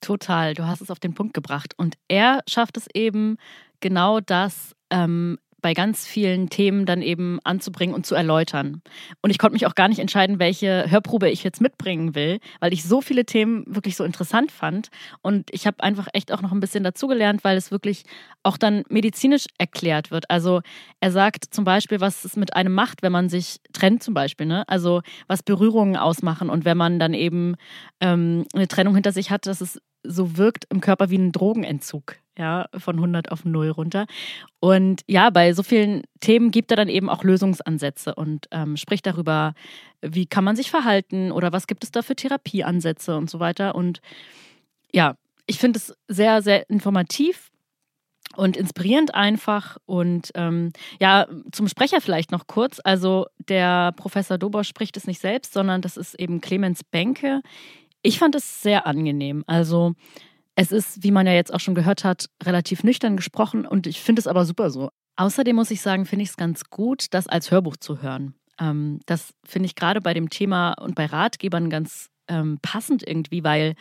Total, 0.00 0.54
du 0.54 0.66
hast 0.66 0.80
es 0.80 0.90
auf 0.90 1.00
den 1.00 1.14
Punkt 1.14 1.34
gebracht. 1.34 1.74
Und 1.76 1.94
er 2.08 2.42
schafft 2.46 2.76
es 2.76 2.86
eben, 2.92 3.38
genau 3.80 4.20
das 4.20 4.74
ähm, 4.90 5.38
bei 5.64 5.72
ganz 5.72 6.06
vielen 6.06 6.50
Themen 6.50 6.84
dann 6.84 7.00
eben 7.00 7.38
anzubringen 7.42 7.94
und 7.94 8.04
zu 8.04 8.14
erläutern. 8.14 8.82
Und 9.22 9.30
ich 9.30 9.38
konnte 9.38 9.54
mich 9.54 9.64
auch 9.64 9.74
gar 9.74 9.88
nicht 9.88 9.98
entscheiden, 9.98 10.38
welche 10.38 10.90
Hörprobe 10.90 11.30
ich 11.30 11.42
jetzt 11.42 11.62
mitbringen 11.62 12.14
will, 12.14 12.38
weil 12.60 12.74
ich 12.74 12.84
so 12.84 13.00
viele 13.00 13.24
Themen 13.24 13.64
wirklich 13.66 13.96
so 13.96 14.04
interessant 14.04 14.52
fand. 14.52 14.90
Und 15.22 15.48
ich 15.52 15.66
habe 15.66 15.82
einfach 15.82 16.06
echt 16.12 16.32
auch 16.32 16.42
noch 16.42 16.52
ein 16.52 16.60
bisschen 16.60 16.84
dazugelernt, 16.84 17.44
weil 17.44 17.56
es 17.56 17.70
wirklich 17.70 18.02
auch 18.42 18.58
dann 18.58 18.82
medizinisch 18.90 19.46
erklärt 19.56 20.10
wird. 20.10 20.28
Also 20.28 20.60
er 21.00 21.10
sagt 21.10 21.46
zum 21.54 21.64
Beispiel, 21.64 21.98
was 21.98 22.26
es 22.26 22.36
mit 22.36 22.54
einem 22.54 22.74
macht, 22.74 23.02
wenn 23.02 23.12
man 23.12 23.30
sich 23.30 23.62
trennt 23.72 24.02
zum 24.02 24.12
Beispiel. 24.12 24.44
Ne? 24.44 24.68
Also 24.68 25.00
was 25.28 25.42
Berührungen 25.42 25.96
ausmachen 25.96 26.50
und 26.50 26.66
wenn 26.66 26.76
man 26.76 26.98
dann 26.98 27.14
eben 27.14 27.54
ähm, 28.02 28.44
eine 28.52 28.68
Trennung 28.68 28.96
hinter 28.96 29.12
sich 29.12 29.30
hat, 29.30 29.46
dass 29.46 29.62
es 29.62 29.80
so 30.02 30.36
wirkt 30.36 30.66
im 30.68 30.82
Körper 30.82 31.08
wie 31.08 31.16
ein 31.16 31.32
Drogenentzug. 31.32 32.16
Ja, 32.38 32.66
von 32.76 32.96
100 32.96 33.30
auf 33.30 33.44
0 33.44 33.70
runter. 33.70 34.06
Und 34.60 35.02
ja, 35.06 35.30
bei 35.30 35.52
so 35.52 35.62
vielen 35.62 36.02
Themen 36.20 36.50
gibt 36.50 36.70
er 36.70 36.76
dann 36.76 36.88
eben 36.88 37.08
auch 37.08 37.24
Lösungsansätze 37.24 38.14
und 38.14 38.46
ähm, 38.50 38.76
spricht 38.76 39.06
darüber, 39.06 39.54
wie 40.00 40.26
kann 40.26 40.44
man 40.44 40.56
sich 40.56 40.70
verhalten 40.70 41.32
oder 41.32 41.52
was 41.52 41.66
gibt 41.66 41.84
es 41.84 41.90
da 41.90 42.02
für 42.02 42.16
Therapieansätze 42.16 43.16
und 43.16 43.30
so 43.30 43.40
weiter. 43.40 43.74
Und 43.74 44.00
ja, 44.92 45.16
ich 45.46 45.58
finde 45.58 45.78
es 45.78 45.94
sehr, 46.08 46.42
sehr 46.42 46.68
informativ 46.70 47.50
und 48.36 48.56
inspirierend 48.56 49.14
einfach. 49.14 49.76
Und 49.86 50.30
ähm, 50.34 50.72
ja, 51.00 51.26
zum 51.52 51.68
Sprecher 51.68 52.00
vielleicht 52.00 52.32
noch 52.32 52.46
kurz. 52.46 52.80
Also 52.82 53.26
der 53.38 53.92
Professor 53.92 54.38
Dobosch 54.38 54.68
spricht 54.68 54.96
es 54.96 55.06
nicht 55.06 55.20
selbst, 55.20 55.52
sondern 55.52 55.82
das 55.82 55.96
ist 55.96 56.14
eben 56.18 56.40
Clemens 56.40 56.82
Benke. 56.84 57.40
Ich 58.02 58.18
fand 58.18 58.34
es 58.34 58.62
sehr 58.62 58.86
angenehm. 58.86 59.44
Also 59.46 59.94
es 60.56 60.72
ist, 60.72 61.02
wie 61.02 61.10
man 61.10 61.26
ja 61.26 61.32
jetzt 61.32 61.52
auch 61.52 61.60
schon 61.60 61.74
gehört 61.74 62.04
hat, 62.04 62.28
relativ 62.42 62.84
nüchtern 62.84 63.16
gesprochen 63.16 63.66
und 63.66 63.86
ich 63.86 64.00
finde 64.00 64.20
es 64.20 64.26
aber 64.26 64.44
super 64.44 64.70
so. 64.70 64.90
Außerdem 65.16 65.54
muss 65.54 65.70
ich 65.70 65.80
sagen, 65.80 66.06
finde 66.06 66.24
ich 66.24 66.30
es 66.30 66.36
ganz 66.36 66.64
gut, 66.70 67.06
das 67.10 67.26
als 67.26 67.50
Hörbuch 67.50 67.76
zu 67.76 68.02
hören. 68.02 68.34
Ähm, 68.58 69.00
das 69.06 69.34
finde 69.44 69.66
ich 69.66 69.74
gerade 69.74 70.00
bei 70.00 70.14
dem 70.14 70.30
Thema 70.30 70.72
und 70.72 70.94
bei 70.94 71.06
Ratgebern 71.06 71.70
ganz 71.70 72.08
ähm, 72.28 72.58
passend 72.62 73.06
irgendwie, 73.06 73.44
weil 73.44 73.74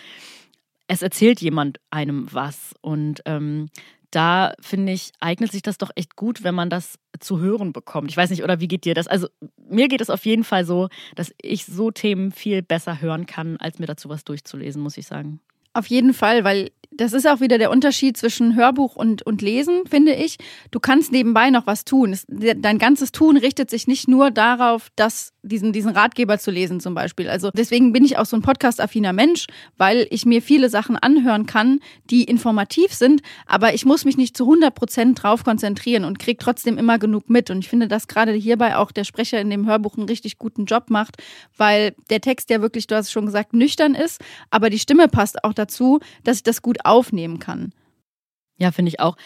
es 0.88 1.02
erzählt 1.02 1.42
jemand 1.42 1.80
einem 1.90 2.32
was. 2.32 2.74
Und 2.82 3.22
ähm, 3.26 3.70
da 4.12 4.54
finde 4.60 4.94
ich, 4.94 5.12
eignet 5.20 5.52
sich 5.52 5.64
das 5.64 5.80
doch 5.80 5.90
echt 5.96 6.16
gut, 6.16 6.44
wenn 6.44 6.54
man 6.54 6.70
das 6.70 7.00
zu 7.20 7.40
hören 7.40 7.74
bekommt. 7.74 8.12
Ich 8.12 8.18
weiß 8.18 8.30
nicht, 8.30 8.44
oder 8.44 8.60
wie 8.60 8.68
geht 8.68 8.86
dir 8.86 8.94
das? 8.94 9.08
Also 9.08 9.28
mir 9.58 9.88
geht 9.88 10.02
es 10.02 10.12
auf 10.12 10.26
jeden 10.26 10.44
Fall 10.44 10.66
so, 10.66 10.90
dass 11.16 11.34
ich 11.42 11.66
so 11.66 11.90
Themen 11.90 12.32
viel 12.32 12.62
besser 12.62 13.02
hören 13.02 13.26
kann, 13.26 13.58
als 13.58 13.80
mir 13.80 13.88
dazu 13.88 14.10
was 14.10 14.24
durchzulesen, 14.24 14.82
muss 14.82 14.98
ich 14.98 15.08
sagen. 15.08 15.40
Auf 15.74 15.88
jeden 15.88 16.14
Fall, 16.14 16.44
weil 16.44 16.72
das 16.92 17.14
ist 17.14 17.28
auch 17.28 17.40
wieder 17.40 17.58
der 17.58 17.72
Unterschied 17.72 18.18
zwischen 18.18 18.56
Hörbuch 18.56 18.96
und, 18.96 19.24
und 19.24 19.42
Lesen, 19.42 19.86
finde 19.90 20.14
ich. 20.14 20.38
Du 20.72 20.80
kannst 20.80 21.12
nebenbei 21.12 21.50
noch 21.50 21.66
was 21.66 21.86
tun. 21.86 22.18
Dein 22.28 22.78
ganzes 22.78 23.12
Tun 23.12 23.38
richtet 23.38 23.70
sich 23.70 23.88
nicht 23.88 24.08
nur 24.08 24.32
darauf, 24.32 24.90
dass 24.96 25.33
diesen, 25.44 25.74
diesen 25.74 25.92
Ratgeber 25.92 26.40
zu 26.40 26.50
lesen 26.50 26.80
zum 26.80 26.96
Beispiel. 26.96 27.30
Also 27.30 27.52
deswegen 27.54 27.92
bin 27.92 28.06
ich 28.06 28.18
auch 28.18 28.26
so 28.26 28.36
ein 28.36 28.42
podcast-affiner 28.42 29.14
Mensch, 29.14 29.46
weil 29.78 30.08
ich 30.10 30.26
mir 30.26 30.42
viele 30.42 30.70
Sachen 30.70 30.96
anhören 30.96 31.46
kann, 31.46 31.80
die 32.10 32.24
informativ 32.24 32.94
sind, 32.94 33.22
aber 33.46 33.74
ich 33.74 33.86
muss 33.86 34.06
mich 34.06 34.18
nicht 34.18 34.36
zu 34.36 34.46
100 34.46 34.74
Prozent 34.74 35.22
drauf 35.22 35.44
konzentrieren 35.44 36.06
und 36.06 36.18
kriege 36.18 36.38
trotzdem 36.38 36.78
immer 36.78 36.98
genug 36.98 37.30
mit. 37.30 37.50
Und 37.50 37.60
ich 37.60 37.70
finde, 37.70 37.88
dass 37.88 38.08
gerade 38.08 38.32
hierbei 38.32 38.78
auch 38.78 38.92
der 38.92 39.04
Sprecher 39.04 39.40
in 39.40 39.50
dem 39.50 39.68
Hörbuch 39.68 39.98
einen 39.98 40.08
richtig 40.08 40.38
guten 40.38 40.66
Job 40.66 40.90
macht, 40.90 41.18
weil 41.58 41.94
der 42.10 42.22
Text 42.22 42.50
ja 42.50 42.62
wirklich, 42.62 42.88
du 42.88 42.96
hast 42.96 43.08
es 43.08 43.12
schon 43.12 43.26
gesagt, 43.26 43.54
nüchtern 43.54 43.96
ist, 43.96 44.22
aber 44.50 44.70
die 44.70 44.80
Stimme 44.80 45.08
passt 45.10 45.44
auch 45.44 45.54
dazu, 45.54 46.00
dass 46.24 46.38
ich 46.38 46.44
das 46.44 46.62
gut 46.62 46.86
aufnehmen 46.86 47.40
kann. 47.40 47.74
Ja, 48.58 48.72
finde 48.72 48.90
ich 48.90 49.00
auch. 49.00 49.18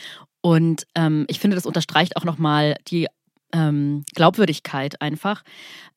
Und 0.41 0.87
ähm, 0.95 1.25
ich 1.27 1.39
finde, 1.39 1.55
das 1.55 1.65
unterstreicht 1.65 2.15
auch 2.15 2.23
nochmal 2.23 2.75
die 2.87 3.07
ähm, 3.53 4.03
Glaubwürdigkeit 4.15 5.01
einfach. 5.01 5.43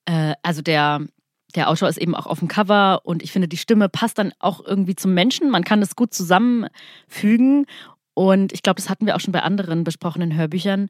Äh, 0.05 0.35
also 0.43 0.63
der, 0.63 1.01
der 1.55 1.69
Autor 1.69 1.89
ist 1.89 1.99
eben 1.99 2.15
auch 2.15 2.27
auf 2.27 2.39
dem 2.39 2.49
Cover 2.49 3.01
und 3.05 3.23
ich 3.23 3.33
finde, 3.33 3.49
die 3.49 3.57
Stimme 3.57 3.89
passt 3.89 4.19
dann 4.19 4.33
auch 4.39 4.65
irgendwie 4.65 4.97
zum 4.97 5.15
Menschen. 5.15 5.51
Man 5.51 5.65
kann 5.65 5.81
das 5.81 5.97
gut 5.97 6.15
zusammenfügen. 6.15 7.67
Und 8.15 8.53
ich 8.53 8.63
glaube, 8.63 8.77
das 8.77 8.91
hatten 8.91 9.07
wir 9.07 9.17
auch 9.17 9.21
schon 9.21 9.33
bei 9.33 9.43
anderen 9.43 9.85
besprochenen 9.85 10.37
Hörbüchern. 10.37 10.89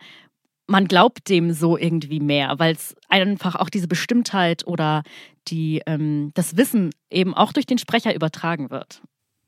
Man 0.66 0.86
glaubt 0.86 1.28
dem 1.28 1.52
so 1.52 1.76
irgendwie 1.76 2.20
mehr, 2.20 2.58
weil 2.58 2.74
es 2.74 2.94
einfach 3.08 3.56
auch 3.56 3.70
diese 3.70 3.88
Bestimmtheit 3.88 4.66
oder 4.66 5.02
die, 5.48 5.82
ähm, 5.86 6.30
das 6.34 6.56
Wissen 6.56 6.90
eben 7.10 7.34
auch 7.34 7.52
durch 7.52 7.66
den 7.66 7.78
Sprecher 7.78 8.14
übertragen 8.14 8.70
wird. 8.70 9.02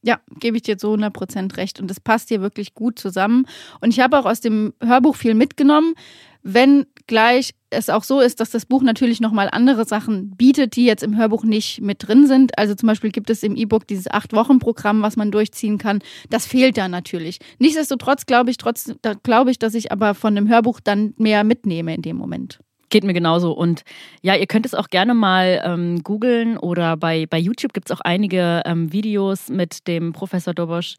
Ja, 0.04 0.20
gebe 0.40 0.56
ich 0.56 0.64
dir 0.64 0.78
zu 0.78 0.88
100% 0.88 1.56
recht. 1.56 1.80
Und 1.80 1.88
das 1.88 2.00
passt 2.00 2.28
hier 2.28 2.40
wirklich 2.40 2.74
gut 2.74 2.98
zusammen. 2.98 3.46
Und 3.80 3.90
ich 3.90 4.00
habe 4.00 4.18
auch 4.18 4.26
aus 4.26 4.40
dem 4.40 4.74
Hörbuch 4.82 5.14
viel 5.14 5.34
mitgenommen, 5.34 5.94
wenn 6.42 6.86
gleich 7.06 7.54
es 7.70 7.88
auch 7.88 8.04
so 8.04 8.20
ist, 8.20 8.40
dass 8.40 8.50
das 8.50 8.66
Buch 8.66 8.82
natürlich 8.82 9.20
nochmal 9.20 9.48
andere 9.50 9.84
Sachen 9.84 10.30
bietet, 10.36 10.76
die 10.76 10.84
jetzt 10.84 11.02
im 11.02 11.16
Hörbuch 11.16 11.44
nicht 11.44 11.80
mit 11.80 12.06
drin 12.06 12.26
sind. 12.26 12.58
Also 12.58 12.74
zum 12.74 12.86
Beispiel 12.86 13.10
gibt 13.10 13.30
es 13.30 13.42
im 13.42 13.56
E-Book 13.56 13.86
dieses 13.86 14.10
Acht-Wochen-Programm, 14.10 15.02
was 15.02 15.16
man 15.16 15.30
durchziehen 15.30 15.78
kann. 15.78 16.00
Das 16.30 16.46
fehlt 16.46 16.76
da 16.76 16.88
natürlich. 16.88 17.38
Nichtsdestotrotz 17.58 18.26
glaube 18.26 18.50
ich, 18.50 18.58
trotz, 18.58 18.92
glaube 19.22 19.50
ich, 19.50 19.58
dass 19.58 19.74
ich 19.74 19.90
aber 19.90 20.14
von 20.14 20.34
dem 20.34 20.48
Hörbuch 20.48 20.80
dann 20.80 21.14
mehr 21.16 21.44
mitnehme 21.44 21.94
in 21.94 22.02
dem 22.02 22.16
Moment. 22.16 22.60
Geht 22.90 23.04
mir 23.04 23.14
genauso. 23.14 23.52
Und 23.52 23.84
ja, 24.20 24.34
ihr 24.36 24.46
könnt 24.46 24.66
es 24.66 24.74
auch 24.74 24.88
gerne 24.88 25.14
mal 25.14 25.62
ähm, 25.64 26.02
googeln 26.02 26.58
oder 26.58 26.98
bei, 26.98 27.26
bei 27.26 27.38
YouTube 27.38 27.72
gibt 27.72 27.90
es 27.90 27.96
auch 27.96 28.02
einige 28.02 28.62
ähm, 28.66 28.92
Videos 28.92 29.48
mit 29.48 29.88
dem 29.88 30.12
Professor 30.12 30.52
Dobosch. 30.52 30.96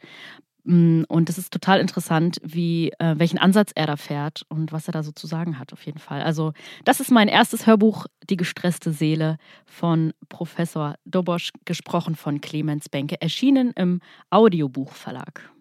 Mm, 0.65 1.03
und 1.07 1.29
es 1.29 1.37
ist 1.37 1.51
total 1.51 1.79
interessant, 1.79 2.39
wie, 2.41 2.91
äh, 2.99 3.15
welchen 3.17 3.37
Ansatz 3.37 3.71
er 3.75 3.87
da 3.87 3.97
fährt 3.97 4.43
und 4.49 4.71
was 4.71 4.87
er 4.87 4.93
da 4.93 5.03
so 5.03 5.11
zu 5.11 5.27
sagen 5.27 5.59
hat, 5.59 5.73
auf 5.73 5.85
jeden 5.85 5.99
Fall. 5.99 6.21
Also, 6.21 6.53
das 6.85 6.99
ist 6.99 7.11
mein 7.11 7.27
erstes 7.27 7.67
Hörbuch, 7.67 8.05
Die 8.29 8.37
gestresste 8.37 8.91
Seele 8.91 9.37
von 9.65 10.13
Professor 10.29 10.95
Dobosch, 11.03 11.51
gesprochen 11.65 12.15
von 12.15 12.39
Clemens 12.39 12.87
Benke, 12.87 13.21
erschienen 13.21 13.73
im 13.75 13.99
Audiobuchverlag. 14.29 15.51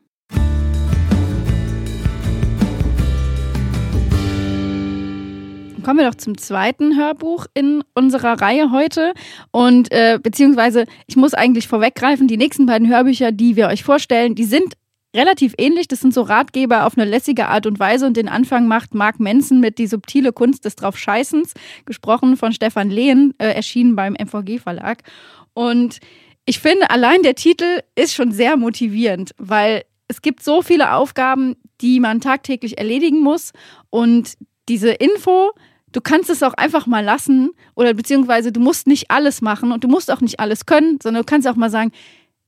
Kommen 5.82 5.98
wir 5.98 6.08
doch 6.08 6.14
zum 6.14 6.38
zweiten 6.38 6.96
Hörbuch 6.96 7.46
in 7.54 7.82
unserer 7.94 8.40
Reihe 8.40 8.70
heute. 8.70 9.14
Und 9.50 9.90
äh, 9.90 10.20
beziehungsweise, 10.22 10.86
ich 11.08 11.16
muss 11.16 11.34
eigentlich 11.34 11.66
vorweggreifen, 11.66 12.28
die 12.28 12.36
nächsten 12.36 12.66
beiden 12.66 12.88
Hörbücher, 12.88 13.32
die 13.32 13.56
wir 13.56 13.66
euch 13.66 13.82
vorstellen, 13.82 14.36
die 14.36 14.44
sind 14.44 14.74
relativ 15.14 15.54
ähnlich. 15.58 15.88
Das 15.88 16.00
sind 16.00 16.14
so 16.14 16.22
Ratgeber 16.22 16.86
auf 16.86 16.96
eine 16.96 17.08
lässige 17.08 17.48
Art 17.48 17.66
und 17.66 17.78
Weise. 17.78 18.06
Und 18.06 18.16
den 18.16 18.28
Anfang 18.28 18.66
macht 18.66 18.94
Mark 18.94 19.20
Manson 19.20 19.60
mit 19.60 19.78
Die 19.78 19.86
subtile 19.86 20.32
Kunst 20.32 20.64
des 20.64 20.76
Draufscheißens, 20.76 21.54
gesprochen 21.84 22.36
von 22.36 22.52
Stefan 22.52 22.90
Lehn, 22.90 23.34
äh, 23.38 23.48
erschienen 23.48 23.96
beim 23.96 24.14
MVG 24.14 24.58
Verlag. 24.58 25.02
Und 25.54 25.98
ich 26.44 26.58
finde, 26.58 26.90
allein 26.90 27.22
der 27.22 27.34
Titel 27.34 27.80
ist 27.94 28.14
schon 28.14 28.32
sehr 28.32 28.56
motivierend, 28.56 29.32
weil 29.38 29.84
es 30.08 30.22
gibt 30.22 30.42
so 30.42 30.62
viele 30.62 30.92
Aufgaben, 30.94 31.56
die 31.80 32.00
man 32.00 32.20
tagtäglich 32.20 32.78
erledigen 32.78 33.20
muss. 33.20 33.52
Und 33.90 34.34
diese 34.68 34.90
Info, 34.90 35.52
du 35.92 36.00
kannst 36.00 36.30
es 36.30 36.42
auch 36.42 36.54
einfach 36.54 36.86
mal 36.86 37.04
lassen 37.04 37.50
oder 37.74 37.94
beziehungsweise 37.94 38.52
du 38.52 38.60
musst 38.60 38.86
nicht 38.86 39.10
alles 39.10 39.40
machen 39.40 39.72
und 39.72 39.84
du 39.84 39.88
musst 39.88 40.10
auch 40.10 40.20
nicht 40.20 40.40
alles 40.40 40.66
können, 40.66 40.98
sondern 41.02 41.22
du 41.22 41.26
kannst 41.26 41.46
auch 41.46 41.56
mal 41.56 41.70
sagen, 41.70 41.92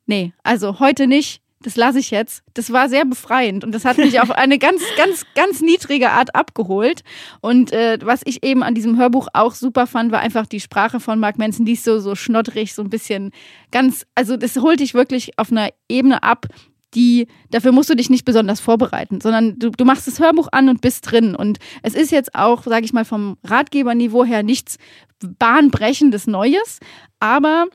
nee, 0.06 0.32
also 0.42 0.80
heute 0.80 1.06
nicht, 1.06 1.40
das 1.64 1.76
lasse 1.76 1.98
ich 1.98 2.10
jetzt. 2.10 2.42
Das 2.52 2.72
war 2.72 2.90
sehr 2.90 3.06
befreiend 3.06 3.64
und 3.64 3.72
das 3.72 3.86
hat 3.86 3.96
mich 3.96 4.20
auf 4.20 4.30
eine 4.30 4.58
ganz, 4.58 4.82
ganz, 4.96 5.24
ganz 5.34 5.62
niedrige 5.62 6.10
Art 6.10 6.34
abgeholt. 6.34 7.02
Und 7.40 7.72
äh, 7.72 7.98
was 8.02 8.20
ich 8.24 8.44
eben 8.44 8.62
an 8.62 8.74
diesem 8.74 8.98
Hörbuch 8.98 9.28
auch 9.32 9.54
super 9.54 9.86
fand, 9.86 10.12
war 10.12 10.20
einfach 10.20 10.46
die 10.46 10.60
Sprache 10.60 11.00
von 11.00 11.18
Mark 11.18 11.38
Manson, 11.38 11.64
die 11.64 11.72
ist 11.72 11.84
so, 11.84 11.98
so 12.00 12.14
schnoddrig, 12.14 12.74
so 12.74 12.82
ein 12.82 12.90
bisschen 12.90 13.30
ganz, 13.70 14.04
also 14.14 14.36
das 14.36 14.56
holt 14.56 14.80
dich 14.80 14.92
wirklich 14.92 15.38
auf 15.38 15.50
einer 15.50 15.70
Ebene 15.88 16.22
ab, 16.22 16.46
die, 16.94 17.26
dafür 17.50 17.72
musst 17.72 17.88
du 17.88 17.96
dich 17.96 18.10
nicht 18.10 18.26
besonders 18.26 18.60
vorbereiten, 18.60 19.20
sondern 19.20 19.58
du, 19.58 19.70
du 19.70 19.84
machst 19.84 20.06
das 20.06 20.20
Hörbuch 20.20 20.48
an 20.52 20.68
und 20.68 20.82
bist 20.82 21.10
drin. 21.10 21.34
Und 21.34 21.58
es 21.82 21.94
ist 21.94 22.12
jetzt 22.12 22.34
auch, 22.34 22.62
sage 22.62 22.84
ich 22.84 22.92
mal, 22.92 23.06
vom 23.06 23.38
Ratgeberniveau 23.42 24.24
her 24.24 24.42
nichts 24.42 24.76
bahnbrechendes 25.18 26.26
Neues, 26.26 26.78
aber 27.20 27.66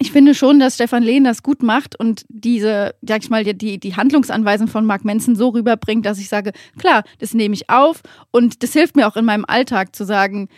ich 0.00 0.12
finde 0.12 0.34
schon, 0.34 0.58
dass 0.58 0.76
Stefan 0.76 1.02
Lehn 1.02 1.24
das 1.24 1.42
gut 1.42 1.62
macht 1.62 1.94
und 1.94 2.24
diese, 2.30 2.94
sag 3.06 3.22
ich 3.22 3.28
mal, 3.28 3.44
die, 3.44 3.78
die 3.78 3.96
Handlungsanweisung 3.96 4.66
von 4.66 4.86
Mark 4.86 5.04
Manson 5.04 5.36
so 5.36 5.50
rüberbringt, 5.50 6.06
dass 6.06 6.18
ich 6.18 6.30
sage, 6.30 6.52
klar, 6.78 7.04
das 7.18 7.34
nehme 7.34 7.54
ich 7.54 7.68
auf 7.68 8.00
und 8.30 8.62
das 8.62 8.72
hilft 8.72 8.96
mir 8.96 9.06
auch 9.06 9.16
in 9.16 9.26
meinem 9.26 9.44
Alltag 9.46 9.94
zu 9.94 10.04
sagen, 10.04 10.48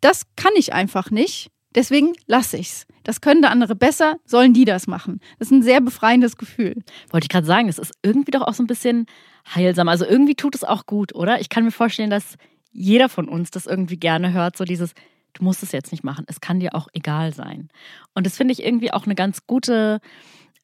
das 0.00 0.22
kann 0.36 0.52
ich 0.54 0.72
einfach 0.72 1.10
nicht, 1.10 1.50
deswegen 1.74 2.12
lasse 2.26 2.58
ich's. 2.58 2.86
Das 3.02 3.20
können 3.20 3.42
da 3.42 3.48
andere 3.48 3.74
besser, 3.74 4.18
sollen 4.24 4.54
die 4.54 4.64
das 4.64 4.86
machen. 4.86 5.18
Das 5.40 5.48
ist 5.48 5.52
ein 5.52 5.62
sehr 5.62 5.80
befreiendes 5.80 6.36
Gefühl. 6.36 6.76
Wollte 7.10 7.24
ich 7.24 7.28
gerade 7.28 7.46
sagen, 7.46 7.68
es 7.68 7.80
ist 7.80 7.92
irgendwie 8.04 8.30
doch 8.30 8.42
auch 8.42 8.54
so 8.54 8.62
ein 8.62 8.68
bisschen 8.68 9.06
heilsam. 9.52 9.88
Also 9.88 10.06
irgendwie 10.06 10.36
tut 10.36 10.54
es 10.54 10.62
auch 10.62 10.86
gut, 10.86 11.12
oder? 11.12 11.40
Ich 11.40 11.48
kann 11.48 11.64
mir 11.64 11.72
vorstellen, 11.72 12.10
dass 12.10 12.36
jeder 12.70 13.08
von 13.08 13.28
uns 13.28 13.50
das 13.50 13.66
irgendwie 13.66 13.96
gerne 13.96 14.32
hört, 14.32 14.56
so 14.56 14.64
dieses, 14.64 14.92
du 15.38 15.44
musst 15.44 15.62
es 15.62 15.72
jetzt 15.72 15.92
nicht 15.92 16.04
machen, 16.04 16.24
es 16.28 16.40
kann 16.40 16.60
dir 16.60 16.74
auch 16.74 16.88
egal 16.92 17.32
sein. 17.32 17.68
Und 18.14 18.26
das 18.26 18.36
finde 18.36 18.52
ich 18.52 18.64
irgendwie 18.64 18.92
auch 18.92 19.04
eine 19.04 19.14
ganz 19.14 19.46
gute 19.46 20.00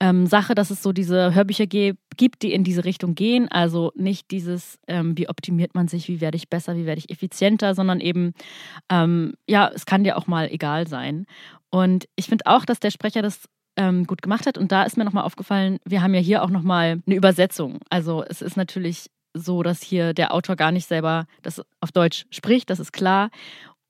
ähm, 0.00 0.26
Sache, 0.26 0.56
dass 0.56 0.70
es 0.70 0.82
so 0.82 0.92
diese 0.92 1.32
Hörbücher 1.32 1.66
gibt, 1.66 2.42
die 2.42 2.52
in 2.52 2.64
diese 2.64 2.84
Richtung 2.84 3.14
gehen. 3.14 3.48
Also 3.48 3.92
nicht 3.94 4.32
dieses, 4.32 4.80
ähm, 4.88 5.16
wie 5.16 5.28
optimiert 5.28 5.76
man 5.76 5.86
sich, 5.86 6.08
wie 6.08 6.20
werde 6.20 6.36
ich 6.36 6.50
besser, 6.50 6.76
wie 6.76 6.86
werde 6.86 6.98
ich 6.98 7.10
effizienter, 7.10 7.74
sondern 7.76 8.00
eben, 8.00 8.32
ähm, 8.90 9.34
ja, 9.48 9.70
es 9.72 9.86
kann 9.86 10.02
dir 10.02 10.18
auch 10.18 10.26
mal 10.26 10.48
egal 10.50 10.88
sein. 10.88 11.26
Und 11.70 12.08
ich 12.16 12.26
finde 12.26 12.46
auch, 12.46 12.64
dass 12.64 12.80
der 12.80 12.90
Sprecher 12.90 13.22
das 13.22 13.48
ähm, 13.76 14.04
gut 14.04 14.22
gemacht 14.22 14.46
hat. 14.46 14.58
Und 14.58 14.72
da 14.72 14.82
ist 14.82 14.96
mir 14.96 15.04
nochmal 15.04 15.24
aufgefallen, 15.24 15.78
wir 15.84 16.02
haben 16.02 16.14
ja 16.14 16.20
hier 16.20 16.42
auch 16.42 16.50
nochmal 16.50 17.00
eine 17.06 17.14
Übersetzung. 17.14 17.78
Also 17.88 18.24
es 18.24 18.42
ist 18.42 18.56
natürlich 18.56 19.08
so, 19.34 19.62
dass 19.62 19.82
hier 19.82 20.14
der 20.14 20.34
Autor 20.34 20.56
gar 20.56 20.72
nicht 20.72 20.86
selber 20.86 21.26
das 21.42 21.62
auf 21.80 21.92
Deutsch 21.92 22.26
spricht, 22.30 22.70
das 22.70 22.80
ist 22.80 22.92
klar. 22.92 23.30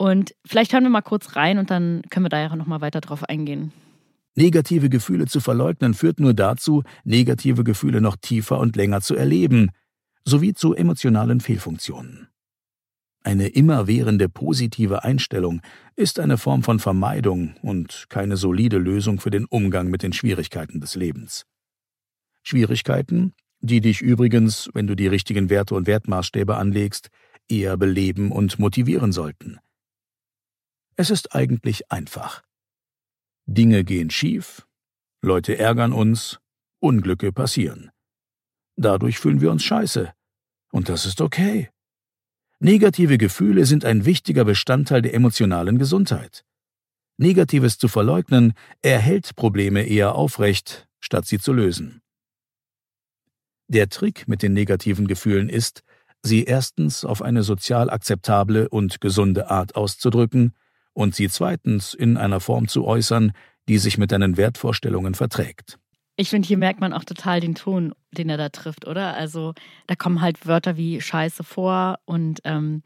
Und 0.02 0.34
vielleicht 0.44 0.72
hören 0.72 0.82
wir 0.82 0.90
mal 0.90 1.00
kurz 1.00 1.36
rein 1.36 1.58
und 1.58 1.70
dann 1.70 2.02
können 2.10 2.24
wir 2.24 2.28
da 2.28 2.40
ja 2.40 2.56
nochmal 2.56 2.80
weiter 2.80 3.00
drauf 3.00 3.22
eingehen. 3.22 3.70
Negative 4.34 4.88
Gefühle 4.88 5.26
zu 5.26 5.38
verleugnen 5.38 5.94
führt 5.94 6.18
nur 6.18 6.34
dazu, 6.34 6.82
negative 7.04 7.62
Gefühle 7.62 8.00
noch 8.00 8.16
tiefer 8.16 8.58
und 8.58 8.74
länger 8.74 9.00
zu 9.00 9.14
erleben, 9.14 9.70
sowie 10.24 10.54
zu 10.54 10.74
emotionalen 10.74 11.38
Fehlfunktionen. 11.38 12.26
Eine 13.22 13.46
immerwährende 13.46 14.28
positive 14.28 15.04
Einstellung 15.04 15.60
ist 15.94 16.18
eine 16.18 16.36
Form 16.36 16.64
von 16.64 16.80
Vermeidung 16.80 17.54
und 17.62 18.06
keine 18.08 18.36
solide 18.36 18.78
Lösung 18.78 19.20
für 19.20 19.30
den 19.30 19.44
Umgang 19.44 19.86
mit 19.86 20.02
den 20.02 20.12
Schwierigkeiten 20.12 20.80
des 20.80 20.96
Lebens. 20.96 21.46
Schwierigkeiten, 22.42 23.34
die 23.60 23.80
dich 23.80 24.02
übrigens, 24.02 24.68
wenn 24.74 24.88
du 24.88 24.96
die 24.96 25.06
richtigen 25.06 25.48
Werte 25.48 25.76
und 25.76 25.86
Wertmaßstäbe 25.86 26.56
anlegst, 26.56 27.10
eher 27.48 27.76
beleben 27.76 28.32
und 28.32 28.58
motivieren 28.58 29.12
sollten. 29.12 29.60
Es 30.96 31.10
ist 31.10 31.34
eigentlich 31.34 31.90
einfach. 31.90 32.42
Dinge 33.46 33.84
gehen 33.84 34.10
schief, 34.10 34.66
Leute 35.22 35.58
ärgern 35.58 35.92
uns, 35.92 36.38
Unglücke 36.80 37.32
passieren. 37.32 37.90
Dadurch 38.76 39.18
fühlen 39.18 39.40
wir 39.40 39.50
uns 39.50 39.62
scheiße. 39.62 40.12
Und 40.72 40.88
das 40.88 41.06
ist 41.06 41.20
okay. 41.20 41.70
Negative 42.58 43.18
Gefühle 43.18 43.66
sind 43.66 43.84
ein 43.84 44.04
wichtiger 44.04 44.44
Bestandteil 44.44 45.02
der 45.02 45.14
emotionalen 45.14 45.78
Gesundheit. 45.78 46.44
Negatives 47.18 47.78
zu 47.78 47.88
verleugnen 47.88 48.54
erhält 48.82 49.36
Probleme 49.36 49.82
eher 49.82 50.14
aufrecht, 50.14 50.88
statt 50.98 51.26
sie 51.26 51.38
zu 51.38 51.52
lösen. 51.52 52.02
Der 53.68 53.88
Trick 53.88 54.26
mit 54.26 54.42
den 54.42 54.52
negativen 54.52 55.06
Gefühlen 55.06 55.48
ist, 55.48 55.82
sie 56.22 56.44
erstens 56.44 57.04
auf 57.04 57.22
eine 57.22 57.42
sozial 57.42 57.90
akzeptable 57.90 58.68
und 58.68 59.00
gesunde 59.00 59.50
Art 59.50 59.76
auszudrücken 59.76 60.54
und 60.94 61.14
sie 61.14 61.28
zweitens 61.28 61.94
in 61.94 62.16
einer 62.16 62.40
Form 62.40 62.68
zu 62.68 62.84
äußern, 62.84 63.32
die 63.68 63.78
sich 63.78 63.98
mit 63.98 64.12
deinen 64.12 64.36
Wertvorstellungen 64.36 65.14
verträgt. 65.14 65.78
Ich 66.16 66.30
finde, 66.30 66.46
hier 66.46 66.58
merkt 66.58 66.80
man 66.80 66.92
auch 66.92 67.04
total 67.04 67.40
den 67.40 67.54
Ton, 67.54 67.94
den 68.10 68.28
er 68.28 68.36
da 68.36 68.50
trifft, 68.50 68.86
oder? 68.86 69.14
Also 69.14 69.54
da 69.86 69.94
kommen 69.94 70.20
halt 70.20 70.46
Wörter 70.46 70.76
wie 70.76 71.00
Scheiße 71.00 71.42
vor 71.42 71.98
und 72.04 72.40
ähm, 72.44 72.82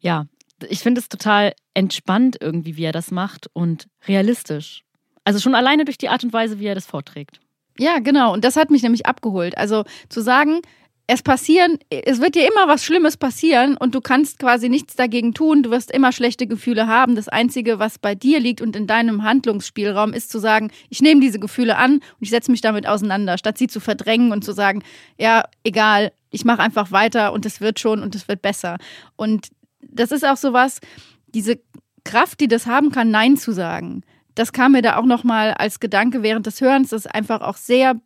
ja, 0.00 0.26
ich 0.68 0.80
finde 0.80 1.00
es 1.00 1.08
total 1.08 1.52
entspannt 1.74 2.36
irgendwie, 2.40 2.76
wie 2.76 2.84
er 2.84 2.92
das 2.92 3.10
macht 3.10 3.48
und 3.52 3.86
realistisch. 4.08 4.82
Also 5.24 5.40
schon 5.40 5.54
alleine 5.54 5.84
durch 5.84 5.98
die 5.98 6.08
Art 6.08 6.24
und 6.24 6.32
Weise, 6.32 6.58
wie 6.58 6.66
er 6.66 6.74
das 6.74 6.86
vorträgt. 6.86 7.40
Ja, 7.78 7.98
genau. 7.98 8.32
Und 8.32 8.44
das 8.44 8.56
hat 8.56 8.70
mich 8.70 8.82
nämlich 8.82 9.06
abgeholt. 9.06 9.58
Also 9.58 9.84
zu 10.08 10.20
sagen, 10.20 10.60
es 11.06 11.22
passieren, 11.22 11.78
es 11.90 12.20
wird 12.20 12.34
dir 12.34 12.48
immer 12.48 12.66
was 12.66 12.82
Schlimmes 12.82 13.18
passieren 13.18 13.76
und 13.76 13.94
du 13.94 14.00
kannst 14.00 14.38
quasi 14.38 14.70
nichts 14.70 14.96
dagegen 14.96 15.34
tun. 15.34 15.62
Du 15.62 15.70
wirst 15.70 15.90
immer 15.90 16.12
schlechte 16.12 16.46
Gefühle 16.46 16.86
haben. 16.86 17.14
Das 17.14 17.28
Einzige, 17.28 17.78
was 17.78 17.98
bei 17.98 18.14
dir 18.14 18.40
liegt 18.40 18.62
und 18.62 18.74
in 18.74 18.86
deinem 18.86 19.22
Handlungsspielraum, 19.22 20.14
ist 20.14 20.30
zu 20.30 20.38
sagen, 20.38 20.70
ich 20.88 21.02
nehme 21.02 21.20
diese 21.20 21.38
Gefühle 21.38 21.76
an 21.76 21.94
und 21.94 22.20
ich 22.20 22.30
setze 22.30 22.50
mich 22.50 22.62
damit 22.62 22.86
auseinander, 22.86 23.36
statt 23.36 23.58
sie 23.58 23.66
zu 23.66 23.80
verdrängen 23.80 24.32
und 24.32 24.44
zu 24.44 24.52
sagen, 24.52 24.82
ja, 25.18 25.44
egal, 25.62 26.10
ich 26.30 26.46
mache 26.46 26.62
einfach 26.62 26.90
weiter 26.90 27.34
und 27.34 27.44
es 27.44 27.60
wird 27.60 27.80
schon 27.80 28.02
und 28.02 28.14
es 28.14 28.26
wird 28.26 28.40
besser. 28.40 28.78
Und 29.16 29.48
das 29.82 30.10
ist 30.10 30.24
auch 30.24 30.38
so 30.38 30.54
was, 30.54 30.80
diese 31.26 31.60
Kraft, 32.04 32.40
die 32.40 32.48
das 32.48 32.66
haben 32.66 32.90
kann, 32.90 33.10
Nein 33.10 33.36
zu 33.36 33.52
sagen. 33.52 34.02
Das 34.34 34.52
kam 34.52 34.72
mir 34.72 34.82
da 34.82 34.96
auch 34.96 35.04
nochmal 35.04 35.52
als 35.52 35.80
Gedanke 35.80 36.22
während 36.22 36.46
des 36.46 36.62
Hörens, 36.62 36.90
dass 36.90 37.04
es 37.04 37.06
einfach 37.06 37.42
auch 37.42 37.56
sehr 37.56 38.00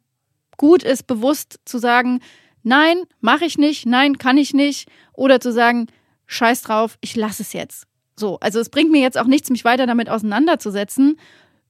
gut 0.57 0.83
ist, 0.83 1.07
bewusst 1.07 1.61
zu 1.65 1.79
sagen, 1.79 2.21
nein, 2.63 3.05
mache 3.21 3.45
ich 3.45 3.59
nicht, 3.59 3.87
nein, 3.87 4.19
kann 4.19 4.39
ich 4.39 4.55
nicht. 4.55 4.89
Oder 5.13 5.41
zu 5.41 5.53
sagen, 5.53 5.87
scheiß 6.27 6.63
drauf, 6.63 6.99
ich 7.01 7.17
lasse 7.17 7.43
es 7.43 7.53
jetzt. 7.53 7.87
So, 8.17 8.39
also 8.41 8.61
es 8.61 8.69
bringt 8.69 8.91
mir 8.91 9.01
jetzt 9.01 9.19
auch 9.19 9.27
nichts, 9.27 9.51
mich 9.51 9.65
weiter 9.65 9.87
damit 9.87 10.11
auseinanderzusetzen, 10.11 11.19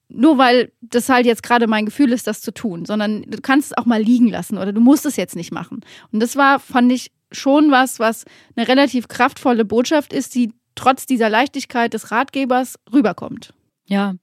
nur 0.09 0.37
weil 0.37 0.71
das 0.81 1.07
halt 1.09 1.25
jetzt 1.25 1.43
gerade 1.43 1.67
mein 1.67 1.85
Gefühl 1.85 2.11
ist, 2.11 2.25
das 2.25 2.41
zu 2.41 2.51
tun, 2.51 2.85
sondern 2.85 3.21
du 3.23 3.39
kannst 3.41 3.71
es 3.71 3.77
auch 3.77 3.85
mal 3.85 4.01
liegen 4.01 4.27
lassen 4.27 4.57
oder 4.57 4.73
du 4.73 4.81
musst 4.81 5.05
es 5.05 5.15
jetzt 5.15 5.35
nicht 5.35 5.51
machen. 5.51 5.81
Und 6.11 6.19
das 6.19 6.35
war, 6.35 6.59
fand 6.59 6.91
ich, 6.91 7.11
schon 7.31 7.69
was, 7.69 7.99
was 7.99 8.25
eine 8.55 8.67
relativ 8.67 9.07
kraftvolle 9.07 9.65
Botschaft 9.65 10.13
ist, 10.13 10.33
die 10.33 10.51
trotz 10.73 11.05
dieser 11.05 11.29
Leichtigkeit 11.29 11.93
des 11.93 12.11
Ratgebers 12.11 12.79
rüberkommt. 12.91 13.53
Ja, 13.89 14.13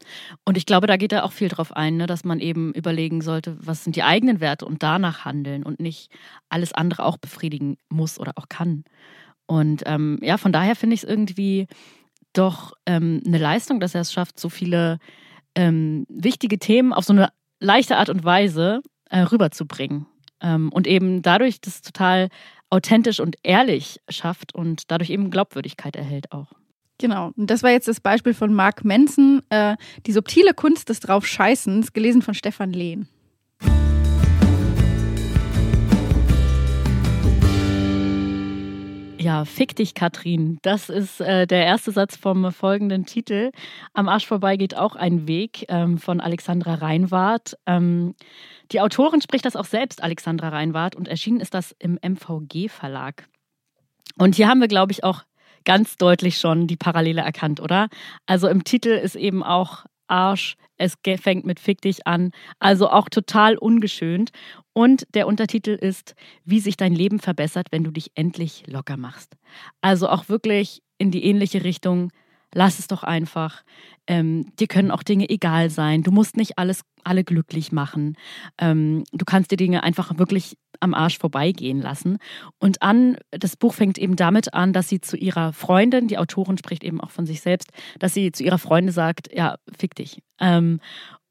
und 0.45 0.57
ich 0.57 0.65
glaube, 0.65 0.87
da 0.87 0.97
geht 0.97 1.11
da 1.11 1.25
auch 1.25 1.33
viel 1.33 1.49
drauf 1.49 1.75
ein, 1.75 1.97
ne, 1.97 2.07
dass 2.07 2.23
man 2.23 2.39
eben 2.39 2.73
überlegen 2.73 3.21
sollte, 3.21 3.57
was 3.61 3.83
sind 3.83 3.97
die 3.97 4.05
eigenen 4.05 4.39
Werte 4.41 4.65
und 4.65 4.85
danach 4.85 5.25
handeln 5.25 5.65
und 5.65 5.81
nicht 5.81 6.09
alles 6.49 6.73
andere 6.73 7.05
auch 7.05 7.17
befriedigen 7.17 7.77
muss 7.89 8.21
oder 8.21 8.35
auch 8.37 8.49
kann. 8.49 8.85
Und 9.47 9.83
ähm, 9.87 10.21
ja, 10.23 10.39
von 10.39 10.53
daher 10.53 10.77
finde 10.77 10.95
ich 10.95 11.03
es 11.03 11.09
irgendwie 11.09 11.67
doch 12.33 12.75
ähm, 12.87 13.21
eine 13.27 13.39
Leistung, 13.39 13.81
dass 13.81 13.97
er 13.97 14.03
es 14.03 14.13
schafft, 14.13 14.39
so 14.39 14.49
viele 14.51 15.01
ähm, 15.57 16.07
wichtige 16.09 16.61
Themen 16.61 16.93
auf 16.93 17.05
so 17.05 17.13
eine 17.13 17.31
leichte 17.59 17.97
Art 17.97 18.09
und 18.09 18.23
Weise 18.23 18.83
äh, 19.11 19.21
rüberzubringen. 19.21 20.07
Ähm, 20.41 20.71
und 20.73 20.87
eben 20.87 21.23
dadurch 21.23 21.61
das 21.61 21.83
total 21.83 22.29
authentisch 22.71 23.19
und 23.19 23.35
ehrlich 23.43 24.01
schafft 24.09 24.55
und 24.55 24.93
dadurch 24.93 25.11
eben 25.11 25.31
Glaubwürdigkeit 25.31 25.97
erhält 25.97 26.31
auch. 26.31 26.53
Genau. 26.99 27.33
Und 27.37 27.51
das 27.51 27.63
war 27.63 27.71
jetzt 27.71 27.89
das 27.89 28.01
Beispiel 28.01 28.35
von 28.35 28.55
Mark 28.55 28.85
Manson, 28.85 29.43
äh, 29.51 29.77
die 30.07 30.13
subtile 30.13 30.55
Kunst 30.55 30.89
des 30.89 31.01
Draufscheißens, 31.01 31.93
gelesen 31.93 32.23
von 32.23 32.35
Stefan 32.35 32.73
Lehn. 32.73 33.09
Ja, 39.27 39.45
fick 39.45 39.75
dich, 39.75 39.95
Katrin. 39.95 40.61
Das 40.63 40.89
ist 40.89 41.21
äh, 41.21 41.49
der 41.49 41.67
erste 41.67 41.91
Satz 41.91 42.17
vom 42.17 42.53
folgenden 42.53 43.07
Titel. 43.07 43.51
Am 43.93 44.09
Arsch 44.09 44.25
vorbei 44.25 44.57
geht 44.57 44.77
auch 44.77 44.95
ein 44.95 45.27
Weg 45.27 45.65
ähm, 45.69 45.99
von 45.99 46.21
Alexandra 46.21 46.75
Reinwart. 46.75 47.59
Ähm, 47.67 48.15
die 48.71 48.81
Autorin 48.81 49.21
spricht 49.21 49.45
das 49.45 49.57
auch 49.57 49.65
selbst, 49.65 50.01
Alexandra 50.01 50.51
Reinwart, 50.51 50.95
und 50.95 51.09
erschienen 51.09 51.41
ist 51.41 51.55
das 51.55 51.75
im 51.81 51.99
MVG 52.01 52.69
Verlag. 52.69 53.29
Und 54.17 54.37
hier 54.37 54.47
haben 54.47 54.61
wir, 54.61 54.69
glaube 54.69 54.93
ich, 54.93 55.03
auch 55.03 55.25
ganz 55.67 55.97
deutlich 55.97 56.39
schon 56.39 56.67
die 56.67 56.77
Parallele 56.77 57.21
erkannt, 57.21 57.61
oder? 57.61 57.89
Also 58.25 58.49
im 58.49 58.65
Titel 58.65 58.89
ist 58.89 59.17
eben 59.17 59.43
auch 59.43 59.85
Arsch, 60.09 60.57
es 60.79 60.95
fängt 61.21 61.45
mit 61.45 61.61
Fick 61.61 61.81
dich 61.81 62.07
an, 62.07 62.31
also 62.59 62.89
auch 62.89 63.09
total 63.09 63.59
ungeschönt. 63.59 64.31
Und 64.73 65.07
der 65.15 65.27
Untertitel 65.27 65.71
ist, 65.71 66.15
wie 66.45 66.61
sich 66.61 66.77
dein 66.77 66.95
Leben 66.95 67.19
verbessert, 67.19 67.69
wenn 67.71 67.85
du 67.85 67.91
dich 67.91 68.13
endlich 68.15 68.65
locker 68.67 68.97
machst. 68.97 69.35
Also 69.81 70.09
auch 70.09 70.29
wirklich 70.29 70.83
in 70.99 71.11
die 71.11 71.25
ähnliche 71.25 71.65
Richtung, 71.65 72.13
lass 72.55 72.79
es 72.79 72.87
doch 72.87 73.03
einfach. 73.03 73.63
Ähm, 74.07 74.53
dir 74.59 74.67
können 74.67 74.91
auch 74.91 75.03
Dinge 75.03 75.29
egal 75.29 75.71
sein. 75.71 76.03
Du 76.03 76.11
musst 76.11 76.37
nicht 76.37 76.59
alles 76.59 76.83
alle 77.05 77.25
glücklich 77.25 77.73
machen. 77.73 78.17
Ähm, 78.59 79.05
du 79.13 79.25
kannst 79.25 79.51
dir 79.51 79.57
Dinge 79.57 79.83
einfach 79.83 80.19
wirklich 80.19 80.57
am 80.81 80.95
Arsch 80.95 81.19
vorbeigehen 81.19 81.81
lassen. 81.81 82.19
Und 82.59 82.83
an, 82.83 83.19
das 83.31 83.57
Buch 83.57 83.75
fängt 83.75 83.99
eben 83.99 84.17
damit 84.17 84.55
an, 84.55 84.73
dass 84.73 84.89
sie 84.89 85.01
zu 85.01 85.17
ihrer 85.17 85.53
Freundin, 85.53 86.09
die 86.09 86.19
Autorin 86.19 86.59
spricht 86.59 86.85
eben 86.85 87.01
auch 87.01 87.11
von 87.11 87.27
sich 87.27 87.41
selbst, 87.41 87.71
dass 87.99 88.15
sie 88.15 88.33
zu 88.33 88.45
ihrer 88.45 88.59
Freundin 88.59 88.93
sagt, 88.93 89.33
ja, 89.33 89.57
fick 89.77 89.95
dich. 89.95 90.23
Ähm, 90.41 90.81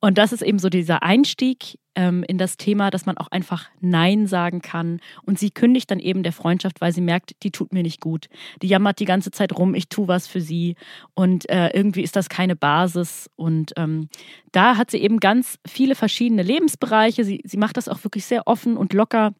und 0.05 0.19
das 0.19 0.31
ist 0.31 0.43
eben 0.43 0.59
so 0.59 0.69
dieser 0.69 1.01
Einstieg 1.01 1.79
ähm, 1.95 2.23
in 2.27 2.37
das 2.37 2.57
Thema, 2.57 2.91
dass 2.91 3.07
man 3.07 3.17
auch 3.17 3.29
einfach 3.29 3.69
Nein 3.81 4.27
sagen 4.27 4.61
kann. 4.61 4.99
Und 5.23 5.39
sie 5.39 5.49
kündigt 5.49 5.89
dann 5.89 5.99
eben 5.99 6.21
der 6.21 6.31
Freundschaft, 6.31 6.79
weil 6.79 6.93
sie 6.93 7.01
merkt, 7.01 7.31
die 7.41 7.49
tut 7.49 7.73
mir 7.73 7.81
nicht 7.81 8.01
gut. 8.01 8.27
Die 8.61 8.67
jammert 8.67 8.99
die 8.99 9.05
ganze 9.05 9.31
Zeit 9.31 9.57
rum, 9.57 9.73
ich 9.73 9.89
tue 9.89 10.07
was 10.07 10.27
für 10.27 10.41
sie. 10.41 10.75
Und 11.15 11.49
äh, 11.49 11.69
irgendwie 11.69 12.03
ist 12.03 12.15
das 12.15 12.29
keine 12.29 12.55
Basis. 12.55 13.31
Und 13.35 13.73
ähm, 13.77 14.09
da 14.51 14.77
hat 14.77 14.91
sie 14.91 14.99
eben 14.99 15.19
ganz 15.19 15.57
viele 15.65 15.95
verschiedene 15.95 16.43
Lebensbereiche. 16.43 17.23
Sie, 17.23 17.41
sie 17.43 17.57
macht 17.57 17.75
das 17.75 17.89
auch 17.89 18.03
wirklich 18.03 18.25
sehr 18.25 18.45
offen 18.45 18.77
und 18.77 18.93
locker 18.93 19.33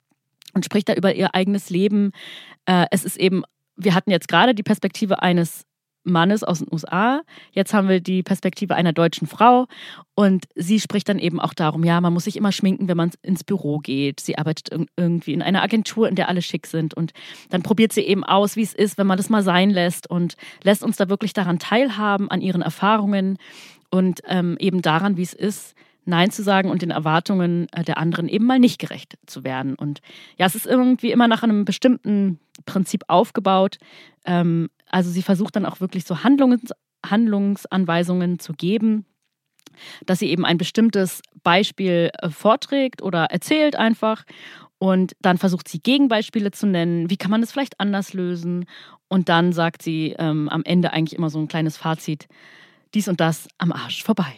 und 0.56 0.66
spricht 0.66 0.90
da 0.90 0.96
über 0.96 1.14
ihr 1.14 1.36
eigenes 1.36 1.70
Leben. 1.70 2.10
Äh, 2.66 2.88
es 2.90 3.06
ist 3.06 3.18
eben, 3.18 3.44
wir 3.76 3.94
hatten 3.94 4.10
jetzt 4.10 4.30
gerade 4.30 4.56
die 4.56 4.64
Perspektive 4.64 5.22
eines 5.22 5.68
Mannes 6.06 6.44
aus 6.44 6.60
den 6.60 6.68
USA. 6.72 7.22
Jetzt 7.52 7.74
haben 7.74 7.90
wir 7.90 8.00
die 8.00 8.24
Perspektive 8.24 8.76
einer 8.76 8.94
deutschen 8.94 9.28
Frau 9.28 9.68
und 10.16 10.46
sie 10.56 10.80
spricht 10.80 11.10
dann 11.10 11.20
eben 11.20 11.40
auch 11.40 11.54
darum, 11.54 11.84
ja, 11.84 12.00
man 12.00 12.14
muss 12.14 12.26
sich 12.26 12.38
immer 12.38 12.52
schminken, 12.52 12.88
wenn 12.88 12.98
man 12.98 13.12
ins 13.22 13.44
Büro 13.44 13.80
geht. 13.80 14.20
Sie 14.20 14.38
arbeitet 14.38 14.70
irgendwie 14.96 15.34
in 15.34 15.42
einer 15.42 15.64
Agentur, 15.64 16.08
in 16.08 16.16
der 16.16 16.30
alle 16.30 16.42
schick 16.42 16.68
sind 16.68 16.94
und 16.94 17.14
dann 17.50 17.64
probiert 17.64 17.94
sie 17.94 18.02
eben 18.02 18.24
aus, 18.24 18.56
wie 18.56 18.64
es 18.64 18.74
ist, 18.74 18.98
wenn 18.98 19.08
man 19.08 19.18
das 19.18 19.30
mal 19.30 19.44
sein 19.44 19.70
lässt 19.70 20.10
und 20.10 20.38
lässt 20.64 20.84
uns 20.84 20.98
da 20.98 21.10
wirklich 21.10 21.34
daran 21.34 21.60
teilhaben, 21.60 22.30
an 22.30 22.42
ihren 22.42 22.62
Erfahrungen 22.62 23.38
und 23.90 24.22
ähm, 24.28 24.58
eben 24.60 24.82
daran, 24.82 25.18
wie 25.18 25.24
es 25.24 25.34
ist, 25.34 25.76
Nein 26.06 26.30
zu 26.30 26.44
sagen 26.44 26.70
und 26.70 26.82
den 26.82 26.92
Erwartungen 26.92 27.68
äh, 27.72 27.84
der 27.84 27.98
anderen 27.98 28.30
eben 28.30 28.46
mal 28.46 28.60
nicht 28.60 28.80
gerecht 28.80 29.18
zu 29.26 29.44
werden. 29.44 29.76
Und 29.76 30.02
ja, 30.38 30.46
es 30.46 30.56
ist 30.56 30.68
irgendwie 30.68 31.12
immer 31.12 31.28
nach 31.28 31.44
einem 31.44 31.66
bestimmten 31.66 32.40
Prinzip 32.66 33.04
aufgebaut. 33.08 33.78
Ähm, 34.26 34.70
also 34.96 35.10
sie 35.10 35.24
versucht 35.24 35.58
dann 35.58 35.66
auch 35.66 35.82
wirklich 35.82 36.06
so 36.06 36.24
Handlungs 36.24 36.72
Handlungsanweisungen 37.06 38.40
zu 38.40 38.54
geben, 38.54 39.06
dass 40.06 40.20
sie 40.20 40.30
eben 40.30 40.46
ein 40.46 40.58
bestimmtes 40.58 41.22
Beispiel 41.44 42.12
äh, 42.18 42.30
vorträgt 42.30 43.02
oder 43.02 43.26
erzählt 43.26 43.76
einfach. 43.76 44.24
Und 44.78 45.12
dann 45.20 45.38
versucht 45.38 45.68
sie 45.68 45.80
Gegenbeispiele 45.80 46.52
zu 46.52 46.66
nennen. 46.66 47.10
Wie 47.10 47.18
kann 47.18 47.30
man 47.30 47.44
es 47.44 47.52
vielleicht 47.52 47.82
anders 47.82 48.14
lösen? 48.14 48.66
Und 49.10 49.28
dann 49.28 49.52
sagt 49.52 49.82
sie 49.82 50.16
ähm, 50.18 50.48
am 50.48 50.64
Ende 50.64 50.94
eigentlich 50.94 51.18
immer 51.18 51.30
so 51.30 51.40
ein 51.40 51.50
kleines 51.50 51.76
Fazit: 51.76 52.30
dies 52.94 53.10
und 53.10 53.20
das 53.20 53.50
am 53.58 53.74
Arsch 53.74 54.02
vorbei. 54.02 54.34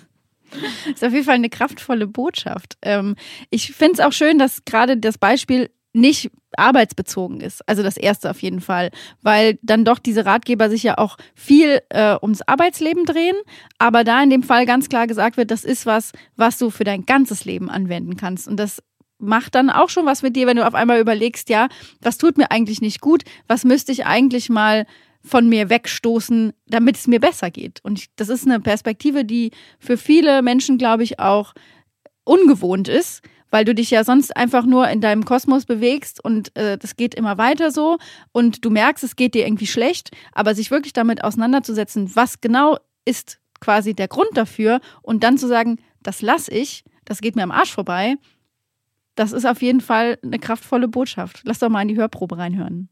ist 0.92 1.04
auf 1.04 1.12
jeden 1.12 1.24
Fall 1.24 1.36
eine 1.36 1.48
kraftvolle 1.48 2.08
Botschaft. 2.08 2.76
Ähm, 2.82 3.14
ich 3.50 3.72
finde 3.72 3.92
es 3.94 4.00
auch 4.00 4.12
schön, 4.12 4.36
dass 4.36 4.64
gerade 4.64 4.96
das 4.96 5.16
Beispiel 5.16 5.70
nicht 5.92 6.30
arbeitsbezogen 6.56 7.40
ist. 7.40 7.66
Also 7.68 7.82
das 7.82 7.96
erste 7.96 8.30
auf 8.30 8.42
jeden 8.42 8.60
Fall, 8.60 8.90
weil 9.22 9.58
dann 9.62 9.84
doch 9.84 9.98
diese 9.98 10.26
Ratgeber 10.26 10.70
sich 10.70 10.82
ja 10.82 10.98
auch 10.98 11.16
viel 11.34 11.80
äh, 11.90 12.16
ums 12.20 12.42
Arbeitsleben 12.42 13.04
drehen, 13.04 13.36
aber 13.78 14.04
da 14.04 14.22
in 14.22 14.30
dem 14.30 14.42
Fall 14.42 14.66
ganz 14.66 14.88
klar 14.88 15.06
gesagt 15.06 15.36
wird, 15.36 15.50
das 15.50 15.64
ist 15.64 15.86
was, 15.86 16.12
was 16.36 16.58
du 16.58 16.70
für 16.70 16.84
dein 16.84 17.06
ganzes 17.06 17.44
Leben 17.44 17.70
anwenden 17.70 18.16
kannst. 18.16 18.48
Und 18.48 18.58
das 18.58 18.82
macht 19.18 19.54
dann 19.54 19.70
auch 19.70 19.90
schon 19.90 20.06
was 20.06 20.22
mit 20.22 20.36
dir, 20.36 20.46
wenn 20.46 20.56
du 20.56 20.66
auf 20.66 20.74
einmal 20.74 21.00
überlegst, 21.00 21.48
ja, 21.50 21.68
was 22.00 22.18
tut 22.18 22.38
mir 22.38 22.50
eigentlich 22.50 22.80
nicht 22.80 23.00
gut, 23.00 23.22
was 23.46 23.64
müsste 23.64 23.92
ich 23.92 24.06
eigentlich 24.06 24.48
mal 24.48 24.86
von 25.22 25.48
mir 25.48 25.68
wegstoßen, 25.68 26.52
damit 26.66 26.96
es 26.96 27.06
mir 27.06 27.20
besser 27.20 27.50
geht. 27.50 27.80
Und 27.84 28.06
das 28.16 28.30
ist 28.30 28.46
eine 28.46 28.60
Perspektive, 28.60 29.24
die 29.24 29.50
für 29.78 29.98
viele 29.98 30.40
Menschen, 30.40 30.78
glaube 30.78 31.02
ich, 31.02 31.20
auch 31.20 31.52
ungewohnt 32.24 32.88
ist, 32.88 33.22
weil 33.50 33.64
du 33.64 33.74
dich 33.74 33.90
ja 33.90 34.04
sonst 34.04 34.36
einfach 34.36 34.64
nur 34.64 34.88
in 34.88 35.00
deinem 35.00 35.24
Kosmos 35.24 35.66
bewegst 35.66 36.22
und 36.24 36.56
äh, 36.56 36.78
das 36.78 36.96
geht 36.96 37.14
immer 37.14 37.38
weiter 37.38 37.70
so 37.70 37.98
und 38.32 38.64
du 38.64 38.70
merkst, 38.70 39.04
es 39.04 39.16
geht 39.16 39.34
dir 39.34 39.46
irgendwie 39.46 39.66
schlecht, 39.66 40.10
aber 40.32 40.54
sich 40.54 40.70
wirklich 40.70 40.92
damit 40.92 41.24
auseinanderzusetzen, 41.24 42.14
was 42.14 42.40
genau 42.40 42.78
ist 43.04 43.40
quasi 43.60 43.94
der 43.94 44.08
Grund 44.08 44.30
dafür 44.34 44.80
und 45.02 45.22
dann 45.22 45.38
zu 45.38 45.46
sagen, 45.46 45.78
das 46.02 46.22
lass 46.22 46.48
ich, 46.48 46.84
das 47.04 47.20
geht 47.20 47.36
mir 47.36 47.42
am 47.42 47.50
Arsch 47.50 47.72
vorbei, 47.72 48.16
das 49.14 49.32
ist 49.32 49.44
auf 49.44 49.60
jeden 49.60 49.80
Fall 49.80 50.18
eine 50.22 50.38
kraftvolle 50.38 50.88
Botschaft. 50.88 51.42
Lass 51.44 51.58
doch 51.58 51.68
mal 51.68 51.82
in 51.82 51.88
die 51.88 51.96
Hörprobe 51.96 52.38
reinhören. 52.38 52.88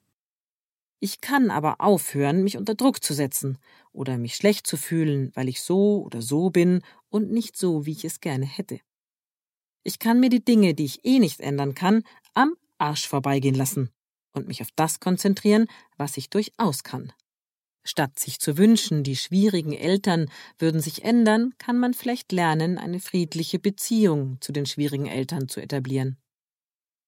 Ich 1.00 1.20
kann 1.20 1.50
aber 1.50 1.80
aufhören, 1.80 2.42
mich 2.42 2.56
unter 2.56 2.74
Druck 2.74 3.02
zu 3.02 3.14
setzen 3.14 3.58
oder 3.92 4.18
mich 4.18 4.34
schlecht 4.34 4.66
zu 4.66 4.76
fühlen, 4.76 5.30
weil 5.34 5.48
ich 5.48 5.62
so 5.62 6.02
oder 6.02 6.22
so 6.22 6.50
bin 6.50 6.82
und 7.08 7.30
nicht 7.30 7.56
so, 7.56 7.86
wie 7.86 7.92
ich 7.92 8.04
es 8.04 8.20
gerne 8.20 8.46
hätte. 8.46 8.80
Ich 9.84 9.98
kann 9.98 10.20
mir 10.20 10.28
die 10.28 10.44
Dinge, 10.44 10.74
die 10.74 10.84
ich 10.84 11.04
eh 11.04 11.18
nicht 11.18 11.40
ändern 11.40 11.74
kann, 11.74 12.04
am 12.34 12.54
Arsch 12.78 13.06
vorbeigehen 13.08 13.54
lassen 13.54 13.90
und 14.32 14.48
mich 14.48 14.62
auf 14.62 14.70
das 14.76 15.00
konzentrieren, 15.00 15.66
was 15.96 16.16
ich 16.16 16.30
durchaus 16.30 16.82
kann. 16.84 17.12
Statt 17.84 18.18
sich 18.18 18.38
zu 18.38 18.58
wünschen, 18.58 19.02
die 19.02 19.16
schwierigen 19.16 19.72
Eltern 19.72 20.30
würden 20.58 20.80
sich 20.80 21.04
ändern, 21.04 21.54
kann 21.58 21.78
man 21.78 21.94
vielleicht 21.94 22.32
lernen, 22.32 22.76
eine 22.76 23.00
friedliche 23.00 23.58
Beziehung 23.58 24.38
zu 24.40 24.52
den 24.52 24.66
schwierigen 24.66 25.06
Eltern 25.06 25.48
zu 25.48 25.60
etablieren. 25.60 26.18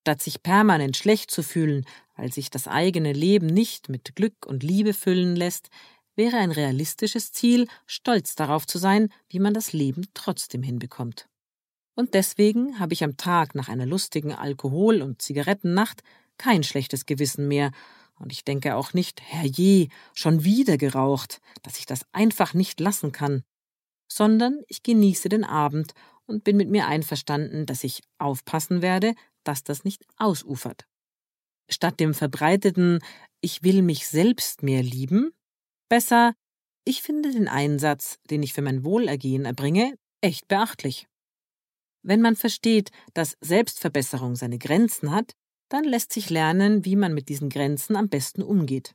Statt 0.01 0.23
sich 0.23 0.43
permanent 0.43 0.97
schlecht 0.97 1.31
zu 1.31 1.43
fühlen, 1.43 1.85
weil 2.17 2.33
sich 2.33 2.49
das 2.49 2.67
eigene 2.67 3.13
Leben 3.13 3.47
nicht 3.47 3.91
mit 3.91 4.17
Glück 4.17 4.47
und 4.47 4.63
Liebe 4.63 4.95
füllen 4.95 5.37
lässt, 5.37 5.69
wäre 6.17 6.39
ein 6.39 6.51
realistisches 6.51 7.33
Ziel, 7.33 7.69
stolz 7.87 8.35
darauf 8.35 8.67
zu 8.67 8.79
sein, 8.79 9.13
wie 9.29 9.39
man 9.39 9.55
das 9.55 9.73
Leben 9.73 10.07
trotzdem 10.15 10.63
hinbekommt. 10.63 11.30
Und 12.01 12.15
deswegen 12.15 12.79
habe 12.79 12.95
ich 12.95 13.05
am 13.05 13.19
Tag 13.19 13.55
nach 13.55 13.69
einer 13.69 13.85
lustigen 13.85 14.33
Alkohol- 14.33 15.03
und 15.03 15.21
Zigarettennacht 15.21 16.03
kein 16.39 16.63
schlechtes 16.63 17.05
Gewissen 17.05 17.47
mehr, 17.47 17.73
und 18.19 18.33
ich 18.33 18.43
denke 18.43 18.75
auch 18.75 18.95
nicht, 18.95 19.21
herrje, 19.21 19.89
schon 20.15 20.43
wieder 20.43 20.79
geraucht, 20.79 21.43
dass 21.63 21.79
ich 21.79 21.85
das 21.85 22.07
einfach 22.13 22.55
nicht 22.55 22.81
lassen 22.81 23.13
kann, 23.13 23.43
sondern 24.11 24.63
ich 24.67 24.83
genieße 24.83 25.29
den 25.29 25.45
Abend 25.45 25.93
und 26.25 26.43
bin 26.43 26.57
mit 26.57 26.71
mir 26.71 26.87
einverstanden, 26.87 27.67
dass 27.67 27.85
ich 27.85 28.01
aufpassen 28.17 28.81
werde, 28.81 29.13
dass 29.45 29.63
das 29.63 29.85
nicht 29.85 30.07
ausufert. 30.17 30.87
Statt 31.69 32.01
dem 32.01 32.15
verbreiteten 32.15 33.01
Ich 33.43 33.63
will 33.63 33.83
mich 33.83 34.09
selbst 34.09 34.63
mehr 34.63 34.83
lieben, 34.83 35.33
besser 35.91 36.33
Ich 36.87 37.03
finde 37.03 37.31
den 37.31 37.47
Einsatz, 37.47 38.19
den 38.31 38.43
ich 38.43 38.55
für 38.55 38.63
mein 38.63 38.85
Wohlergehen 38.85 39.45
erbringe, 39.45 39.99
echt 40.23 40.49
beachtlich. 40.49 41.10
Wenn 42.03 42.21
man 42.21 42.37
versteht, 42.37 42.91
dass 43.15 43.37
Selbstverbesserung 43.41 44.37
seine 44.37 44.59
Grenzen 44.59 45.13
hat, 45.13 45.33
dann 45.69 45.85
lässt 45.85 46.13
sich 46.13 46.31
lernen, 46.31 46.85
wie 46.85 46.97
man 46.97 47.15
mit 47.15 47.29
diesen 47.29 47.49
Grenzen 47.49 47.97
am 47.97 48.09
besten 48.09 48.43
umgeht. 48.43 48.95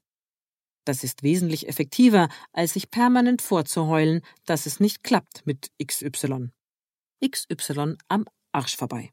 Das 0.85 1.03
ist 1.03 1.23
wesentlich 1.23 1.67
effektiver, 1.67 2.29
als 2.53 2.73
sich 2.73 2.91
permanent 2.91 3.41
vorzuheulen, 3.41 4.21
dass 4.45 4.65
es 4.65 4.79
nicht 4.79 5.03
klappt 5.03 5.45
mit 5.45 5.71
XY. 5.83 6.49
XY 7.23 7.95
am 8.07 8.25
Arsch 8.51 8.75
vorbei. 8.75 9.11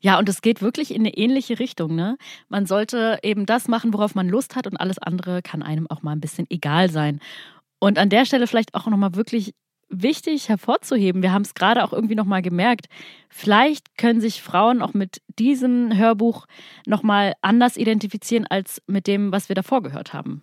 Ja, 0.00 0.18
und 0.18 0.28
es 0.28 0.42
geht 0.42 0.62
wirklich 0.62 0.94
in 0.94 1.02
eine 1.02 1.16
ähnliche 1.16 1.58
Richtung. 1.58 1.94
Ne? 1.94 2.16
Man 2.48 2.66
sollte 2.66 3.18
eben 3.22 3.46
das 3.46 3.68
machen, 3.68 3.92
worauf 3.92 4.14
man 4.14 4.28
Lust 4.28 4.56
hat, 4.56 4.66
und 4.66 4.76
alles 4.76 4.98
andere 4.98 5.42
kann 5.42 5.62
einem 5.62 5.88
auch 5.90 6.02
mal 6.02 6.12
ein 6.12 6.20
bisschen 6.20 6.46
egal 6.50 6.90
sein. 6.90 7.20
Und 7.78 7.98
an 7.98 8.08
der 8.08 8.24
Stelle 8.24 8.46
vielleicht 8.46 8.74
auch 8.74 8.86
nochmal 8.86 9.14
wirklich 9.14 9.54
wichtig 9.88 10.48
hervorzuheben. 10.48 11.22
Wir 11.22 11.32
haben 11.32 11.42
es 11.42 11.54
gerade 11.54 11.84
auch 11.84 11.92
irgendwie 11.92 12.14
nochmal 12.14 12.42
gemerkt. 12.42 12.86
Vielleicht 13.28 13.96
können 13.98 14.20
sich 14.20 14.42
Frauen 14.42 14.82
auch 14.82 14.94
mit 14.94 15.22
diesem 15.38 15.96
Hörbuch 15.96 16.46
nochmal 16.86 17.34
anders 17.42 17.76
identifizieren 17.76 18.46
als 18.46 18.82
mit 18.86 19.06
dem, 19.06 19.32
was 19.32 19.48
wir 19.48 19.56
davor 19.56 19.82
gehört 19.82 20.12
haben. 20.12 20.42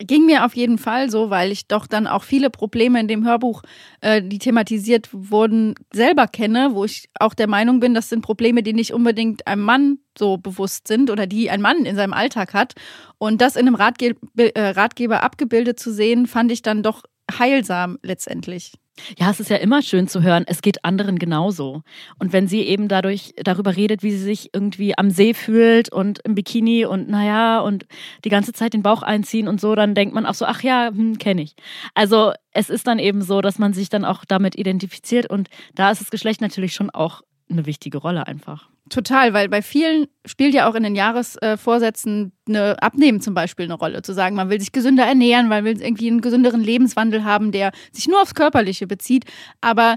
Ging 0.00 0.26
mir 0.26 0.44
auf 0.44 0.54
jeden 0.54 0.78
Fall 0.78 1.10
so, 1.10 1.28
weil 1.28 1.50
ich 1.50 1.66
doch 1.66 1.88
dann 1.88 2.06
auch 2.06 2.22
viele 2.22 2.50
Probleme 2.50 3.00
in 3.00 3.08
dem 3.08 3.26
Hörbuch, 3.26 3.62
äh, 4.00 4.22
die 4.22 4.38
thematisiert 4.38 5.08
wurden, 5.12 5.74
selber 5.92 6.28
kenne, 6.28 6.70
wo 6.74 6.84
ich 6.84 7.08
auch 7.18 7.34
der 7.34 7.48
Meinung 7.48 7.80
bin, 7.80 7.94
das 7.94 8.08
sind 8.08 8.22
Probleme, 8.22 8.62
die 8.62 8.74
nicht 8.74 8.92
unbedingt 8.92 9.48
einem 9.48 9.62
Mann 9.62 9.98
so 10.16 10.36
bewusst 10.36 10.86
sind 10.86 11.10
oder 11.10 11.26
die 11.26 11.50
ein 11.50 11.60
Mann 11.60 11.84
in 11.84 11.96
seinem 11.96 12.12
Alltag 12.12 12.54
hat. 12.54 12.74
Und 13.18 13.40
das 13.40 13.56
in 13.56 13.66
einem 13.66 13.74
Ratge 13.74 14.14
äh, 14.36 14.60
Ratgeber 14.60 15.24
abgebildet 15.24 15.80
zu 15.80 15.92
sehen, 15.92 16.28
fand 16.28 16.52
ich 16.52 16.62
dann 16.62 16.84
doch 16.84 17.02
heilsam 17.30 17.98
letztendlich. 18.02 18.72
Ja, 19.16 19.30
es 19.30 19.40
ist 19.40 19.50
ja 19.50 19.56
immer 19.56 19.82
schön 19.82 20.08
zu 20.08 20.22
hören, 20.22 20.44
es 20.46 20.62
geht 20.62 20.84
anderen 20.84 21.18
genauso. 21.18 21.82
Und 22.18 22.32
wenn 22.32 22.48
sie 22.48 22.62
eben 22.62 22.88
dadurch 22.88 23.32
darüber 23.36 23.76
redet, 23.76 24.02
wie 24.02 24.10
sie 24.10 24.18
sich 24.18 24.50
irgendwie 24.52 24.96
am 24.96 25.10
See 25.10 25.34
fühlt 25.34 25.92
und 25.92 26.20
im 26.24 26.34
Bikini 26.34 26.84
und 26.84 27.08
naja, 27.08 27.60
und 27.60 27.86
die 28.24 28.28
ganze 28.28 28.52
Zeit 28.52 28.74
den 28.74 28.82
Bauch 28.82 29.02
einziehen 29.02 29.48
und 29.48 29.60
so, 29.60 29.74
dann 29.74 29.94
denkt 29.94 30.14
man 30.14 30.26
auch 30.26 30.34
so, 30.34 30.44
ach 30.44 30.62
ja, 30.62 30.88
hm, 30.88 31.18
kenne 31.18 31.42
ich. 31.42 31.54
Also 31.94 32.32
es 32.52 32.70
ist 32.70 32.86
dann 32.86 32.98
eben 32.98 33.22
so, 33.22 33.40
dass 33.40 33.58
man 33.58 33.72
sich 33.72 33.88
dann 33.88 34.04
auch 34.04 34.24
damit 34.26 34.56
identifiziert 34.56 35.30
und 35.30 35.48
da 35.74 35.90
ist 35.90 36.00
das 36.00 36.10
Geschlecht 36.10 36.40
natürlich 36.40 36.74
schon 36.74 36.90
auch 36.90 37.22
eine 37.50 37.66
wichtige 37.66 37.98
Rolle 37.98 38.26
einfach. 38.26 38.68
Total, 38.88 39.34
weil 39.34 39.48
bei 39.48 39.60
vielen 39.60 40.06
spielt 40.24 40.54
ja 40.54 40.68
auch 40.68 40.74
in 40.74 40.82
den 40.82 40.94
Jahresvorsätzen 40.94 42.32
eine 42.48 42.82
Abnehmen 42.82 43.20
zum 43.20 43.34
Beispiel 43.34 43.66
eine 43.66 43.74
Rolle. 43.74 44.02
Zu 44.02 44.14
sagen, 44.14 44.34
man 44.34 44.48
will 44.50 44.60
sich 44.60 44.72
gesünder 44.72 45.04
ernähren, 45.04 45.48
man 45.48 45.64
will 45.64 45.80
irgendwie 45.80 46.08
einen 46.08 46.20
gesünderen 46.20 46.62
Lebenswandel 46.62 47.24
haben, 47.24 47.52
der 47.52 47.72
sich 47.92 48.08
nur 48.08 48.20
aufs 48.22 48.34
Körperliche 48.34 48.86
bezieht. 48.86 49.24
Aber 49.60 49.96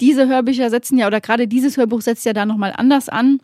diese 0.00 0.26
Hörbücher 0.26 0.70
setzen 0.70 0.96
ja, 0.96 1.06
oder 1.06 1.20
gerade 1.20 1.46
dieses 1.46 1.76
Hörbuch 1.76 2.00
setzt 2.00 2.24
ja 2.24 2.32
da 2.32 2.46
nochmal 2.46 2.72
anders 2.76 3.08
an 3.08 3.40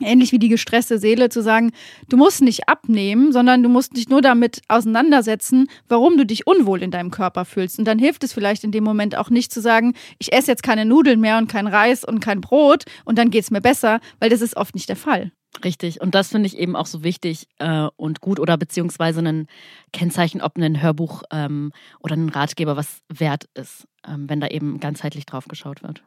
ähnlich 0.00 0.32
wie 0.32 0.38
die 0.38 0.48
gestresste 0.48 0.98
Seele, 0.98 1.28
zu 1.28 1.42
sagen, 1.42 1.72
du 2.08 2.16
musst 2.16 2.42
nicht 2.42 2.68
abnehmen, 2.68 3.32
sondern 3.32 3.62
du 3.62 3.68
musst 3.68 3.96
dich 3.96 4.08
nur 4.08 4.22
damit 4.22 4.62
auseinandersetzen, 4.68 5.68
warum 5.88 6.16
du 6.16 6.26
dich 6.26 6.46
unwohl 6.46 6.82
in 6.82 6.90
deinem 6.90 7.10
Körper 7.10 7.44
fühlst. 7.44 7.78
Und 7.78 7.84
dann 7.84 7.98
hilft 7.98 8.24
es 8.24 8.32
vielleicht 8.32 8.64
in 8.64 8.72
dem 8.72 8.84
Moment 8.84 9.16
auch 9.16 9.30
nicht 9.30 9.52
zu 9.52 9.60
sagen, 9.60 9.94
ich 10.18 10.32
esse 10.32 10.50
jetzt 10.50 10.62
keine 10.62 10.84
Nudeln 10.84 11.20
mehr 11.20 11.38
und 11.38 11.48
kein 11.48 11.66
Reis 11.66 12.04
und 12.04 12.20
kein 12.20 12.40
Brot 12.40 12.84
und 13.04 13.18
dann 13.18 13.30
geht 13.30 13.44
es 13.44 13.50
mir 13.50 13.60
besser, 13.60 14.00
weil 14.20 14.30
das 14.30 14.40
ist 14.40 14.56
oft 14.56 14.74
nicht 14.74 14.88
der 14.88 14.96
Fall. 14.96 15.32
Richtig. 15.62 16.00
Und 16.00 16.14
das 16.14 16.28
finde 16.28 16.48
ich 16.48 16.58
eben 16.58 16.74
auch 16.74 16.86
so 16.86 17.04
wichtig 17.04 17.46
äh, 17.58 17.88
und 17.96 18.20
gut 18.20 18.40
oder 18.40 18.56
beziehungsweise 18.56 19.20
ein 19.20 19.46
Kennzeichen, 19.92 20.40
ob 20.40 20.56
ein 20.56 20.82
Hörbuch 20.82 21.22
ähm, 21.30 21.70
oder 22.00 22.16
ein 22.16 22.28
Ratgeber 22.28 22.76
was 22.76 23.02
wert 23.08 23.44
ist, 23.54 23.86
ähm, 24.06 24.28
wenn 24.28 24.40
da 24.40 24.48
eben 24.48 24.80
ganzheitlich 24.80 25.26
drauf 25.26 25.46
geschaut 25.46 25.82
wird. 25.82 26.02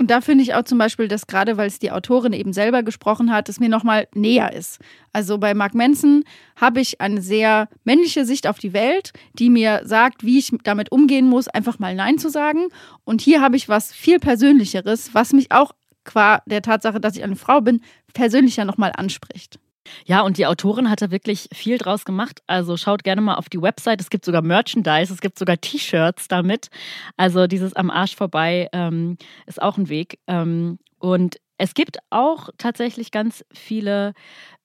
Und 0.00 0.10
da 0.10 0.22
finde 0.22 0.42
ich 0.42 0.54
auch 0.54 0.64
zum 0.64 0.78
Beispiel, 0.78 1.08
dass 1.08 1.26
gerade 1.26 1.58
weil 1.58 1.66
es 1.66 1.78
die 1.78 1.92
Autorin 1.92 2.32
eben 2.32 2.54
selber 2.54 2.82
gesprochen 2.82 3.30
hat, 3.30 3.50
es 3.50 3.60
mir 3.60 3.68
nochmal 3.68 4.08
näher 4.14 4.54
ist. 4.54 4.78
Also 5.12 5.36
bei 5.36 5.52
Mark 5.52 5.74
Manson 5.74 6.24
habe 6.56 6.80
ich 6.80 7.02
eine 7.02 7.20
sehr 7.20 7.68
männliche 7.84 8.24
Sicht 8.24 8.46
auf 8.46 8.58
die 8.58 8.72
Welt, 8.72 9.12
die 9.34 9.50
mir 9.50 9.82
sagt, 9.84 10.24
wie 10.24 10.38
ich 10.38 10.52
damit 10.64 10.90
umgehen 10.90 11.28
muss, 11.28 11.48
einfach 11.48 11.78
mal 11.78 11.94
Nein 11.94 12.16
zu 12.16 12.30
sagen. 12.30 12.68
Und 13.04 13.20
hier 13.20 13.42
habe 13.42 13.56
ich 13.56 13.68
was 13.68 13.92
viel 13.92 14.18
Persönlicheres, 14.18 15.12
was 15.12 15.34
mich 15.34 15.52
auch 15.52 15.72
qua 16.04 16.40
der 16.46 16.62
Tatsache, 16.62 16.98
dass 16.98 17.16
ich 17.16 17.22
eine 17.22 17.36
Frau 17.36 17.60
bin, 17.60 17.82
persönlicher 18.14 18.64
nochmal 18.64 18.92
anspricht. 18.96 19.58
Ja, 20.04 20.22
und 20.22 20.38
die 20.38 20.46
Autorin 20.46 20.90
hat 20.90 21.02
da 21.02 21.10
wirklich 21.10 21.48
viel 21.52 21.78
draus 21.78 22.04
gemacht. 22.04 22.42
Also 22.46 22.76
schaut 22.76 23.04
gerne 23.04 23.20
mal 23.20 23.34
auf 23.34 23.48
die 23.48 23.60
Website. 23.60 24.00
Es 24.00 24.10
gibt 24.10 24.24
sogar 24.24 24.42
Merchandise, 24.42 25.12
es 25.12 25.20
gibt 25.20 25.38
sogar 25.38 25.60
T-Shirts 25.60 26.28
damit. 26.28 26.68
Also 27.16 27.46
dieses 27.46 27.74
am 27.74 27.90
Arsch 27.90 28.16
vorbei 28.16 28.68
ähm, 28.72 29.16
ist 29.46 29.60
auch 29.60 29.78
ein 29.78 29.88
Weg. 29.88 30.18
Ähm, 30.26 30.78
und 30.98 31.36
es 31.58 31.74
gibt 31.74 31.98
auch 32.10 32.50
tatsächlich 32.58 33.10
ganz 33.10 33.44
viele 33.52 34.14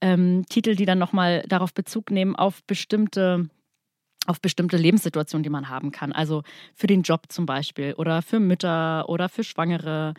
ähm, 0.02 0.46
Titel, 0.50 0.76
die 0.76 0.86
dann 0.86 1.00
nochmal 1.00 1.44
darauf 1.48 1.74
Bezug 1.74 2.12
nehmen, 2.12 2.36
auf 2.36 2.64
bestimmte 2.64 3.50
auf 4.28 4.42
bestimmte 4.42 4.78
Lebenssituationen, 4.78 5.44
die 5.44 5.52
man 5.52 5.70
haben 5.70 5.92
kann. 5.92 6.12
Also 6.12 6.42
für 6.74 6.88
den 6.88 7.04
Job 7.04 7.26
zum 7.30 7.46
Beispiel 7.46 7.94
oder 7.94 8.24
für 8.24 8.40
Mütter 8.40 9.08
oder 9.08 9.30
für 9.30 9.44
Schwangere 9.44 10.16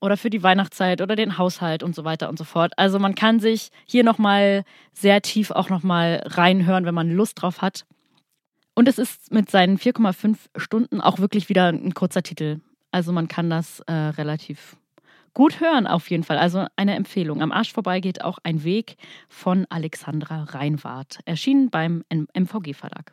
oder 0.00 0.16
für 0.16 0.30
die 0.30 0.42
Weihnachtszeit 0.42 1.00
oder 1.00 1.16
den 1.16 1.38
Haushalt 1.38 1.82
und 1.82 1.94
so 1.94 2.04
weiter 2.04 2.28
und 2.28 2.38
so 2.38 2.44
fort. 2.44 2.72
Also 2.76 2.98
man 2.98 3.14
kann 3.14 3.40
sich 3.40 3.70
hier 3.86 4.04
nochmal 4.04 4.64
sehr 4.92 5.22
tief 5.22 5.50
auch 5.50 5.70
nochmal 5.70 6.22
reinhören, 6.24 6.84
wenn 6.84 6.94
man 6.94 7.10
Lust 7.10 7.42
drauf 7.42 7.62
hat. 7.62 7.86
Und 8.74 8.88
es 8.88 8.98
ist 8.98 9.32
mit 9.32 9.50
seinen 9.50 9.78
4,5 9.78 10.36
Stunden 10.56 11.00
auch 11.00 11.18
wirklich 11.18 11.48
wieder 11.48 11.68
ein 11.68 11.94
kurzer 11.94 12.22
Titel. 12.22 12.60
Also 12.90 13.12
man 13.12 13.28
kann 13.28 13.48
das 13.48 13.80
äh, 13.80 13.92
relativ 13.92 14.76
gut 15.32 15.60
hören 15.60 15.86
auf 15.86 16.08
jeden 16.10 16.24
Fall. 16.24 16.38
Also 16.38 16.66
eine 16.76 16.94
Empfehlung. 16.94 17.42
Am 17.42 17.52
Arsch 17.52 17.72
vorbei 17.72 18.00
geht 18.00 18.22
auch 18.22 18.38
ein 18.42 18.64
Weg 18.64 18.96
von 19.28 19.66
Alexandra 19.68 20.44
Reinwart. 20.44 21.20
Erschienen 21.26 21.70
beim 21.70 22.04
MVG 22.10 22.74
Verlag. 22.74 23.12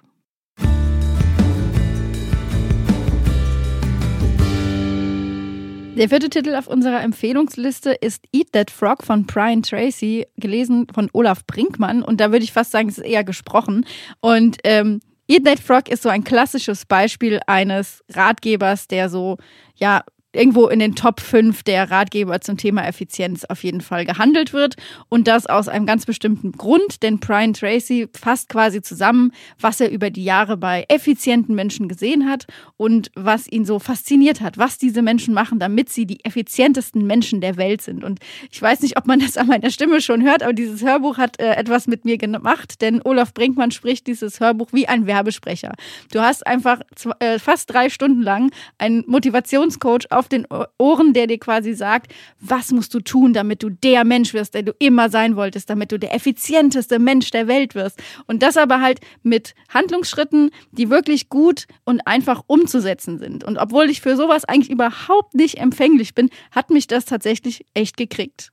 Der 5.95 6.09
vierte 6.09 6.29
Titel 6.29 6.55
auf 6.55 6.67
unserer 6.67 7.03
Empfehlungsliste 7.03 7.91
ist 7.91 8.25
Eat 8.31 8.51
That 8.53 8.71
Frog 8.71 9.03
von 9.03 9.27
Brian 9.27 9.61
Tracy, 9.61 10.25
gelesen 10.37 10.87
von 10.91 11.07
Olaf 11.13 11.45
Brinkmann. 11.45 12.01
Und 12.01 12.19
da 12.19 12.31
würde 12.31 12.43
ich 12.43 12.51
fast 12.51 12.71
sagen, 12.71 12.89
es 12.89 12.97
ist 12.97 13.05
eher 13.05 13.23
gesprochen. 13.23 13.85
Und 14.19 14.57
ähm, 14.63 15.01
Eat 15.27 15.45
That 15.45 15.59
Frog 15.59 15.89
ist 15.89 16.01
so 16.01 16.09
ein 16.09 16.23
klassisches 16.23 16.87
Beispiel 16.87 17.39
eines 17.45 18.03
Ratgebers, 18.09 18.87
der 18.87 19.07
so, 19.07 19.37
ja, 19.75 20.03
irgendwo 20.33 20.67
in 20.67 20.79
den 20.79 20.95
Top 20.95 21.19
5 21.19 21.63
der 21.63 21.89
Ratgeber 21.89 22.41
zum 22.41 22.57
Thema 22.57 22.85
Effizienz 22.85 23.45
auf 23.45 23.63
jeden 23.63 23.81
Fall 23.81 24.05
gehandelt 24.05 24.51
wird. 24.51 24.75
Und 25.09 25.27
das 25.27 25.45
aus 25.45 25.67
einem 25.67 25.85
ganz 25.85 26.05
bestimmten 26.05 26.51
Grund, 26.51 27.03
denn 27.03 27.19
Brian 27.19 27.53
Tracy 27.53 28.07
fasst 28.13 28.49
quasi 28.49 28.81
zusammen, 28.81 29.31
was 29.59 29.79
er 29.79 29.91
über 29.91 30.09
die 30.09 30.23
Jahre 30.23 30.57
bei 30.57 30.85
effizienten 30.89 31.55
Menschen 31.55 31.87
gesehen 31.87 32.29
hat 32.29 32.47
und 32.77 33.11
was 33.15 33.47
ihn 33.47 33.65
so 33.65 33.79
fasziniert 33.79 34.41
hat, 34.41 34.57
was 34.57 34.77
diese 34.77 35.01
Menschen 35.01 35.33
machen, 35.33 35.59
damit 35.59 35.89
sie 35.89 36.05
die 36.05 36.23
effizientesten 36.25 37.05
Menschen 37.05 37.41
der 37.41 37.57
Welt 37.57 37.81
sind. 37.81 38.03
Und 38.03 38.19
ich 38.51 38.61
weiß 38.61 38.81
nicht, 38.81 38.97
ob 38.97 39.05
man 39.05 39.19
das 39.19 39.37
an 39.37 39.47
meiner 39.47 39.69
Stimme 39.69 40.01
schon 40.01 40.23
hört, 40.23 40.43
aber 40.43 40.53
dieses 40.53 40.83
Hörbuch 40.83 41.17
hat 41.17 41.39
äh, 41.39 41.53
etwas 41.53 41.87
mit 41.87 42.05
mir 42.05 42.17
gemacht, 42.17 42.81
denn 42.81 43.01
Olaf 43.03 43.33
Brinkmann 43.33 43.71
spricht 43.71 44.07
dieses 44.07 44.39
Hörbuch 44.39 44.69
wie 44.71 44.87
ein 44.87 45.05
Werbesprecher. 45.05 45.73
Du 46.11 46.19
hast 46.19 46.45
einfach 46.47 46.79
zwei, 46.95 47.13
äh, 47.19 47.39
fast 47.39 47.71
drei 47.71 47.89
Stunden 47.89 48.21
lang 48.21 48.51
einen 48.77 49.03
Motivationscoach 49.07 50.11
auf 50.11 50.22
auf 50.23 50.29
den 50.29 50.47
Ohren, 50.77 51.13
der 51.13 51.27
dir 51.27 51.37
quasi 51.37 51.73
sagt, 51.73 52.13
was 52.39 52.71
musst 52.71 52.93
du 52.93 53.01
tun, 53.01 53.33
damit 53.33 53.61
du 53.61 53.69
der 53.69 54.05
Mensch 54.05 54.33
wirst, 54.33 54.53
der 54.53 54.63
du 54.63 54.71
immer 54.79 55.09
sein 55.09 55.35
wolltest, 55.35 55.69
damit 55.69 55.91
du 55.91 55.99
der 55.99 56.15
effizienteste 56.15 56.97
Mensch 56.97 57.29
der 57.31 57.47
Welt 57.49 57.75
wirst. 57.75 58.01
Und 58.25 58.41
das 58.41 58.55
aber 58.55 58.79
halt 58.79 59.01
mit 59.21 59.53
Handlungsschritten, 59.67 60.51
die 60.71 60.89
wirklich 60.89 61.27
gut 61.27 61.65
und 61.83 62.07
einfach 62.07 62.43
umzusetzen 62.47 63.19
sind. 63.19 63.43
Und 63.43 63.57
obwohl 63.57 63.89
ich 63.89 63.99
für 63.99 64.15
sowas 64.15 64.45
eigentlich 64.45 64.71
überhaupt 64.71 65.33
nicht 65.33 65.57
empfänglich 65.57 66.15
bin, 66.15 66.29
hat 66.51 66.69
mich 66.69 66.87
das 66.87 67.03
tatsächlich 67.03 67.65
echt 67.73 67.97
gekriegt. 67.97 68.51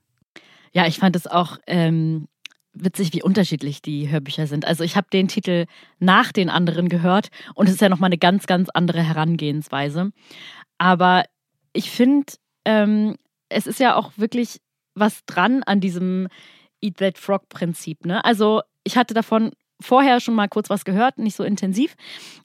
Ja, 0.73 0.87
ich 0.87 0.99
fand 0.99 1.15
es 1.15 1.25
auch 1.25 1.57
ähm, 1.67 2.27
witzig, 2.73 3.13
wie 3.13 3.23
unterschiedlich 3.23 3.81
die 3.81 4.09
Hörbücher 4.09 4.47
sind. 4.47 4.65
Also 4.65 4.83
ich 4.83 4.95
habe 4.97 5.07
den 5.11 5.29
Titel 5.29 5.67
nach 5.99 6.31
den 6.31 6.49
anderen 6.49 6.89
gehört 6.89 7.29
und 7.55 7.67
es 7.67 7.75
ist 7.75 7.81
ja 7.81 7.89
nochmal 7.89 8.09
eine 8.09 8.17
ganz, 8.17 8.45
ganz 8.45 8.69
andere 8.73 9.03
Herangehensweise. 9.03 10.11
Aber 10.77 11.25
ich 11.73 11.91
finde, 11.91 12.33
ähm, 12.65 13.15
es 13.49 13.67
ist 13.67 13.79
ja 13.79 13.95
auch 13.95 14.11
wirklich 14.17 14.59
was 14.95 15.25
dran 15.25 15.63
an 15.63 15.79
diesem 15.79 16.27
Eat 16.81 16.97
That 16.97 17.17
Frog 17.17 17.49
Prinzip. 17.49 18.05
Ne? 18.05 18.23
Also 18.23 18.61
ich 18.83 18.97
hatte 18.97 19.13
davon 19.13 19.51
vorher 19.81 20.19
schon 20.19 20.35
mal 20.35 20.47
kurz 20.47 20.69
was 20.69 20.85
gehört, 20.85 21.17
nicht 21.17 21.35
so 21.35 21.43
intensiv, 21.43 21.95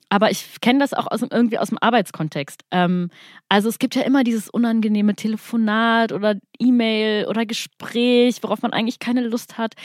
aber 0.09 0.31
ich 0.31 0.59
kenne 0.59 0.79
das 0.79 0.93
auch 0.93 1.07
aus, 1.09 1.21
irgendwie 1.21 1.59
aus 1.59 1.69
dem 1.69 1.77
Arbeitskontext. 1.79 2.63
Ähm, 2.71 3.09
also 3.47 3.69
es 3.69 3.79
gibt 3.79 3.95
ja 3.95 4.01
immer 4.01 4.23
dieses 4.23 4.49
unangenehme 4.49 5.15
Telefonat 5.15 6.11
oder 6.11 6.35
E-Mail 6.59 7.27
oder 7.27 7.45
Gespräch, 7.45 8.41
worauf 8.41 8.61
man 8.61 8.73
eigentlich 8.73 8.99
keine 8.99 9.21
Lust 9.21 9.57
hat. 9.57 9.75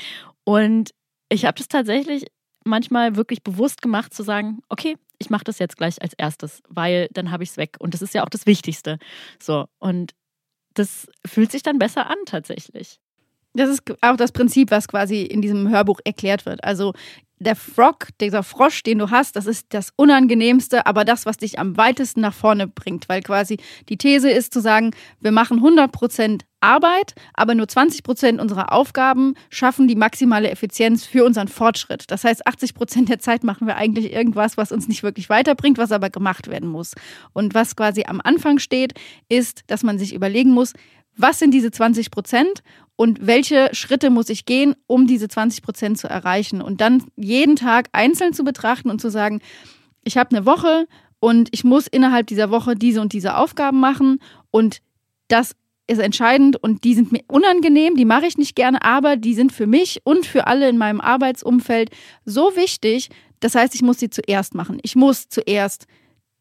Und 0.44 0.90
ich 1.28 1.44
habe 1.44 1.58
das 1.58 1.68
tatsächlich 1.68 2.26
manchmal 2.64 3.16
wirklich 3.16 3.42
bewusst 3.42 3.82
gemacht, 3.82 4.14
zu 4.14 4.22
sagen, 4.22 4.60
okay, 4.68 4.96
ich 5.22 5.30
mache 5.30 5.44
das 5.44 5.58
jetzt 5.58 5.76
gleich 5.76 6.02
als 6.02 6.12
erstes, 6.14 6.62
weil 6.68 7.08
dann 7.12 7.30
habe 7.30 7.42
ich 7.44 7.50
es 7.50 7.56
weg. 7.56 7.76
Und 7.78 7.94
das 7.94 8.02
ist 8.02 8.14
ja 8.14 8.24
auch 8.24 8.28
das 8.28 8.46
Wichtigste. 8.46 8.98
So, 9.40 9.66
und 9.78 10.12
das 10.74 11.06
fühlt 11.26 11.52
sich 11.52 11.62
dann 11.62 11.78
besser 11.78 12.10
an 12.10 12.18
tatsächlich. 12.26 13.00
Das 13.54 13.68
ist 13.68 13.82
auch 14.00 14.16
das 14.16 14.32
Prinzip, 14.32 14.70
was 14.70 14.88
quasi 14.88 15.22
in 15.22 15.42
diesem 15.42 15.68
Hörbuch 15.68 16.00
erklärt 16.04 16.46
wird. 16.46 16.64
Also 16.64 16.92
der 17.42 17.56
Frog, 17.56 18.08
dieser 18.20 18.42
Frosch, 18.42 18.82
den 18.82 18.98
du 18.98 19.10
hast, 19.10 19.36
das 19.36 19.46
ist 19.46 19.66
das 19.70 19.92
Unangenehmste, 19.96 20.86
aber 20.86 21.04
das, 21.04 21.26
was 21.26 21.36
dich 21.36 21.58
am 21.58 21.76
weitesten 21.76 22.20
nach 22.20 22.34
vorne 22.34 22.66
bringt. 22.66 23.08
Weil 23.08 23.22
quasi 23.22 23.58
die 23.88 23.96
These 23.96 24.30
ist 24.30 24.52
zu 24.52 24.60
sagen, 24.60 24.92
wir 25.20 25.32
machen 25.32 25.60
100% 25.60 26.42
Arbeit, 26.60 27.14
aber 27.34 27.54
nur 27.54 27.66
20% 27.66 28.38
unserer 28.38 28.72
Aufgaben 28.72 29.34
schaffen 29.50 29.88
die 29.88 29.96
maximale 29.96 30.50
Effizienz 30.50 31.04
für 31.04 31.24
unseren 31.24 31.48
Fortschritt. 31.48 32.10
Das 32.10 32.24
heißt, 32.24 32.46
80% 32.46 33.06
der 33.06 33.18
Zeit 33.18 33.42
machen 33.44 33.66
wir 33.66 33.76
eigentlich 33.76 34.12
irgendwas, 34.12 34.56
was 34.56 34.72
uns 34.72 34.88
nicht 34.88 35.02
wirklich 35.02 35.28
weiterbringt, 35.28 35.78
was 35.78 35.92
aber 35.92 36.08
gemacht 36.08 36.48
werden 36.48 36.68
muss. 36.68 36.94
Und 37.32 37.54
was 37.54 37.76
quasi 37.76 38.04
am 38.06 38.20
Anfang 38.22 38.58
steht, 38.58 38.94
ist, 39.28 39.64
dass 39.66 39.82
man 39.82 39.98
sich 39.98 40.14
überlegen 40.14 40.50
muss, 40.52 40.72
was 41.16 41.38
sind 41.38 41.52
diese 41.52 41.70
20 41.70 42.10
Prozent 42.10 42.62
und 42.96 43.26
welche 43.26 43.70
Schritte 43.72 44.10
muss 44.10 44.28
ich 44.28 44.44
gehen, 44.44 44.74
um 44.86 45.06
diese 45.06 45.28
20 45.28 45.62
Prozent 45.62 45.98
zu 45.98 46.08
erreichen. 46.08 46.62
Und 46.62 46.80
dann 46.80 47.04
jeden 47.16 47.56
Tag 47.56 47.88
einzeln 47.92 48.32
zu 48.32 48.44
betrachten 48.44 48.90
und 48.90 49.00
zu 49.00 49.10
sagen, 49.10 49.40
ich 50.04 50.16
habe 50.16 50.34
eine 50.34 50.46
Woche 50.46 50.86
und 51.20 51.48
ich 51.52 51.64
muss 51.64 51.86
innerhalb 51.86 52.26
dieser 52.26 52.50
Woche 52.50 52.74
diese 52.74 53.00
und 53.00 53.12
diese 53.12 53.36
Aufgaben 53.36 53.80
machen 53.80 54.18
und 54.50 54.80
das 55.28 55.54
ist 55.86 55.98
entscheidend 55.98 56.56
und 56.62 56.84
die 56.84 56.94
sind 56.94 57.12
mir 57.12 57.22
unangenehm, 57.28 57.96
die 57.96 58.04
mache 58.04 58.26
ich 58.26 58.38
nicht 58.38 58.54
gerne, 58.54 58.82
aber 58.82 59.16
die 59.16 59.34
sind 59.34 59.52
für 59.52 59.66
mich 59.66 60.00
und 60.04 60.26
für 60.26 60.46
alle 60.46 60.68
in 60.68 60.78
meinem 60.78 61.00
Arbeitsumfeld 61.00 61.90
so 62.24 62.56
wichtig. 62.56 63.08
Das 63.40 63.54
heißt, 63.54 63.74
ich 63.74 63.82
muss 63.82 63.98
sie 63.98 64.10
zuerst 64.10 64.54
machen. 64.54 64.78
Ich 64.82 64.94
muss 64.94 65.28
zuerst 65.28 65.86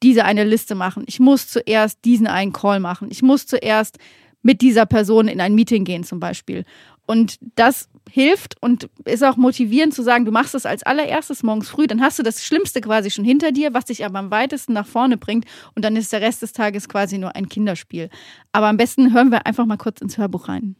diese 0.04 0.26
eine 0.26 0.44
Liste 0.44 0.76
machen. 0.76 1.04
Ich 1.08 1.20
muss 1.20 1.48
zuerst 1.48 2.00
diesen 2.06 2.28
einen 2.28 2.54
Call 2.54 2.80
machen. 2.80 3.10
Ich 3.12 3.22
muss 3.22 3.46
zuerst 3.46 3.98
mit 4.42 4.62
dieser 4.62 4.86
Person 4.86 5.28
in 5.28 5.42
ein 5.42 5.56
Meeting 5.56 5.84
gehen 5.84 6.04
zum 6.04 6.20
Beispiel. 6.20 6.66
Und 7.06 7.38
das 7.56 7.90
hilft 8.10 8.56
und 8.62 8.90
ist 9.06 9.24
auch 9.24 9.38
motivierend 9.38 9.94
zu 9.94 10.04
sagen, 10.04 10.26
du 10.26 10.32
machst 10.32 10.56
es 10.56 10.66
als 10.66 10.84
allererstes 10.84 11.44
morgens 11.44 11.70
früh, 11.70 11.88
dann 11.88 12.02
hast 12.02 12.20
du 12.20 12.24
das 12.24 12.44
Schlimmste 12.44 12.82
quasi 12.82 13.12
schon 13.12 13.26
hinter 13.26 13.52
dir, 13.52 13.74
was 13.74 13.86
dich 13.86 14.06
aber 14.06 14.20
am 14.20 14.32
weitesten 14.32 14.74
nach 14.74 14.88
vorne 14.88 15.18
bringt 15.18 15.46
und 15.76 15.84
dann 15.84 15.96
ist 15.96 16.14
der 16.14 16.22
Rest 16.22 16.42
des 16.42 16.54
Tages 16.54 16.88
quasi 16.88 17.18
nur 17.18 17.36
ein 17.36 17.50
Kinderspiel. 17.50 18.10
Aber 18.52 18.68
am 18.68 18.78
besten 18.78 19.14
hören 19.14 19.32
wir 19.32 19.46
einfach 19.46 19.66
mal 19.66 19.78
kurz 19.78 20.02
ins 20.02 20.18
Hörbuch 20.18 20.48
rein. 20.48 20.76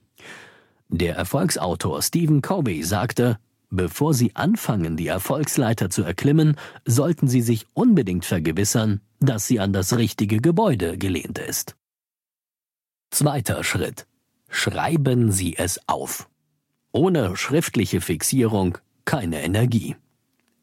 Der 0.90 1.16
Erfolgsautor 1.16 2.02
Stephen 2.02 2.42
Covey 2.42 2.84
sagte, 2.84 3.38
bevor 3.70 4.14
Sie 4.14 4.36
anfangen, 4.36 4.98
die 4.98 5.08
Erfolgsleiter 5.08 5.90
zu 5.90 6.04
erklimmen, 6.04 6.56
sollten 6.86 7.28
Sie 7.28 7.42
sich 7.42 7.66
unbedingt 7.74 8.26
vergewissern, 8.26 9.02
dass 9.22 9.48
sie 9.48 9.60
an 9.60 9.72
das 9.72 9.96
richtige 9.98 10.42
Gebäude 10.42 10.98
gelehnt 10.98 11.40
ist. 11.40 11.76
Zweiter 13.12 13.66
Schritt. 13.66 14.08
Schreiben 14.50 15.34
Sie 15.34 15.58
es 15.58 15.82
auf. 15.88 16.30
Ohne 16.94 17.36
schriftliche 17.36 18.00
Fixierung 18.00 18.78
keine 19.04 19.44
Energie. 19.44 19.98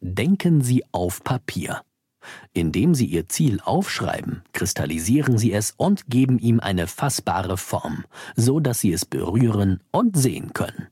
Denken 0.01 0.63
Sie 0.63 0.83
auf 0.91 1.23
Papier. 1.23 1.83
Indem 2.55 2.95
Sie 2.95 3.05
Ihr 3.05 3.29
Ziel 3.29 3.61
aufschreiben, 3.63 4.43
kristallisieren 4.53 5.37
Sie 5.37 5.53
es 5.53 5.75
und 5.77 6.09
geben 6.09 6.39
ihm 6.39 6.59
eine 6.59 6.87
fassbare 6.87 7.59
Form, 7.59 8.05
so 8.35 8.61
dass 8.61 8.81
Sie 8.81 8.93
es 8.93 9.05
berühren 9.05 9.81
und 9.91 10.17
sehen 10.17 10.55
können. 10.55 10.89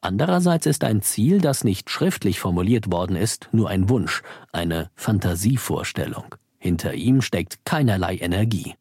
Andererseits 0.00 0.66
ist 0.66 0.84
ein 0.84 1.02
Ziel, 1.02 1.40
das 1.40 1.64
nicht 1.64 1.90
schriftlich 1.90 2.38
formuliert 2.38 2.90
worden 2.90 3.16
ist, 3.16 3.48
nur 3.50 3.68
ein 3.68 3.88
Wunsch, 3.88 4.22
eine 4.52 4.90
Fantasievorstellung. 4.94 6.36
Hinter 6.56 6.94
ihm 6.94 7.20
steckt 7.20 7.64
keinerlei 7.64 8.16
Energie. 8.16 8.74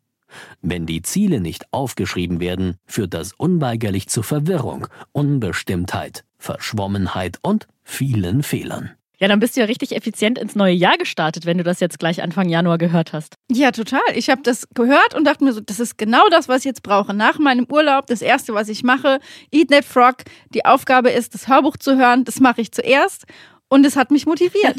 Wenn 0.61 0.85
die 0.85 1.01
Ziele 1.01 1.39
nicht 1.39 1.65
aufgeschrieben 1.71 2.39
werden, 2.39 2.75
führt 2.85 3.13
das 3.13 3.33
unweigerlich 3.33 4.07
zu 4.09 4.23
Verwirrung, 4.23 4.87
Unbestimmtheit, 5.11 6.23
Verschwommenheit 6.37 7.39
und 7.41 7.67
vielen 7.83 8.43
Fehlern. 8.43 8.91
Ja, 9.19 9.27
dann 9.27 9.39
bist 9.39 9.55
du 9.55 9.61
ja 9.61 9.65
richtig 9.65 9.95
effizient 9.95 10.37
ins 10.37 10.55
neue 10.55 10.73
Jahr 10.73 10.97
gestartet, 10.97 11.47
wenn 11.47 11.57
du 11.57 11.63
das 11.63 11.79
jetzt 11.79 11.97
gleich 11.97 12.21
Anfang 12.21 12.49
Januar 12.49 12.77
gehört 12.77 13.13
hast. 13.13 13.33
Ja, 13.51 13.71
total. 13.71 14.01
Ich 14.13 14.29
habe 14.29 14.43
das 14.43 14.67
gehört 14.75 15.15
und 15.15 15.25
dachte 15.25 15.43
mir 15.43 15.53
so, 15.53 15.61
das 15.61 15.79
ist 15.79 15.97
genau 15.97 16.29
das, 16.29 16.47
was 16.47 16.59
ich 16.59 16.65
jetzt 16.65 16.83
brauche. 16.83 17.15
Nach 17.15 17.39
meinem 17.39 17.65
Urlaub, 17.71 18.05
das 18.05 18.21
Erste, 18.21 18.53
was 18.53 18.69
ich 18.69 18.83
mache, 18.83 19.19
Eat 19.51 19.69
That 19.69 19.85
Frog. 19.85 20.17
Die 20.53 20.65
Aufgabe 20.65 21.09
ist, 21.09 21.33
das 21.33 21.47
Hörbuch 21.47 21.77
zu 21.77 21.97
hören. 21.97 22.25
Das 22.25 22.39
mache 22.39 22.61
ich 22.61 22.71
zuerst. 22.71 23.25
Und 23.69 23.85
es 23.85 23.97
hat 23.97 24.11
mich 24.11 24.25
motiviert. 24.25 24.77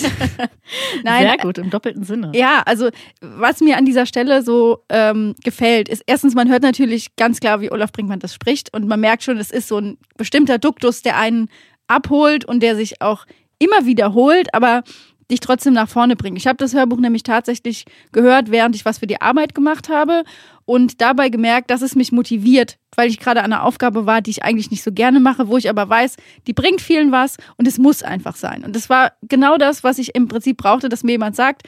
Nein, 1.05 1.27
Sehr 1.27 1.37
gut, 1.39 1.59
im 1.59 1.69
doppelten 1.69 2.05
Sinne. 2.05 2.33
Ja, 2.35 2.63
also 2.65 2.89
was 3.21 3.61
mir 3.61 3.77
an 3.77 3.85
dieser 3.85 4.07
Stelle 4.07 4.43
so 4.43 4.85
ähm, 4.89 5.35
gefällt, 5.45 5.91
ist 5.91 6.03
erstens, 6.07 6.35
man 6.35 6.49
hört 6.49 6.63
natürlich 6.63 7.15
ganz 7.17 7.41
klar, 7.41 7.61
wie 7.61 7.71
Olaf 7.71 7.93
Brinkmann 7.93 8.21
das 8.21 8.33
spricht. 8.33 8.73
Und 8.73 8.89
man 8.89 9.01
merkt 9.01 9.23
schon, 9.23 9.37
es 9.37 9.51
ist 9.51 9.69
so 9.69 9.79
ein 9.79 9.99
bestimmter 10.17 10.59
Duktus, 10.59 11.03
der 11.03 11.19
einen 11.19 11.51
abholt 11.87 12.47
und 12.47 12.63
der 12.63 12.77
sich 12.77 13.03
auch 13.03 13.27
immer 13.59 13.85
wiederholt, 13.85 14.55
aber 14.55 14.85
dich 15.31 15.41
trotzdem 15.41 15.75
nach 15.75 15.89
vorne 15.89 16.17
bringt. 16.17 16.39
Ich 16.39 16.47
habe 16.47 16.57
das 16.57 16.75
Hörbuch 16.75 16.99
nämlich 16.99 17.23
tatsächlich 17.23 17.85
gehört, 18.13 18.51
während 18.51 18.75
ich 18.75 18.85
was 18.85 18.99
für 18.99 19.07
die 19.07 19.21
Arbeit 19.21 19.55
gemacht 19.55 19.89
habe 19.89 20.25
und 20.65 21.01
dabei 21.01 21.29
gemerkt, 21.29 21.71
dass 21.71 21.83
es 21.83 21.95
mich 21.95 22.13
motiviert, 22.13 22.79
weil 22.97 23.09
ich 23.09 23.19
gerade 23.19 23.43
an 23.43 23.53
einer 23.53 23.65
Aufgabe 23.65 24.07
war, 24.07 24.21
die 24.21 24.31
ich 24.31 24.43
eigentlich 24.43 24.71
nicht 24.71 24.83
so 24.83 24.93
gerne 24.93 25.21
mache, 25.21 25.49
wo 25.49 25.57
ich 25.57 25.69
aber 25.69 25.89
weiß, 25.89 26.17
die 26.47 26.53
bringt 26.53 26.81
vielen 26.81 27.13
was 27.13 27.37
und 27.57 27.69
es 27.69 27.79
muss 27.79 28.03
einfach 28.03 28.37
sein. 28.37 28.65
Und 28.65 28.75
das 28.75 28.89
war 28.89 29.13
genau 29.23 29.59
das, 29.59 29.85
was 29.85 29.99
ich 29.99 30.15
im 30.15 30.29
Prinzip 30.29 30.57
brauchte, 30.57 30.89
dass 30.89 31.05
mir 31.05 31.13
jemand 31.13 31.37
sagt, 31.37 31.63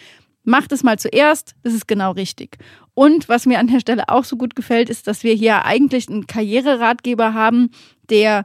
macht 0.44 0.73
es 0.73 0.83
mal 0.83 0.99
zuerst, 0.99 1.55
das 1.62 1.75
ist 1.75 1.87
genau 1.87 2.12
richtig. 2.12 2.57
Und 2.94 3.29
was 3.29 3.46
mir 3.46 3.59
an 3.59 3.68
der 3.68 3.81
Stelle 3.81 4.09
auch 4.09 4.25
so 4.25 4.37
gut 4.37 4.57
gefällt, 4.57 4.90
ist, 4.90 5.07
dass 5.07 5.23
wir 5.23 5.35
hier 5.35 5.64
eigentlich 5.64 6.09
einen 6.09 6.27
Karriereratgeber 6.27 7.35
haben, 7.35 7.70
der 8.09 8.44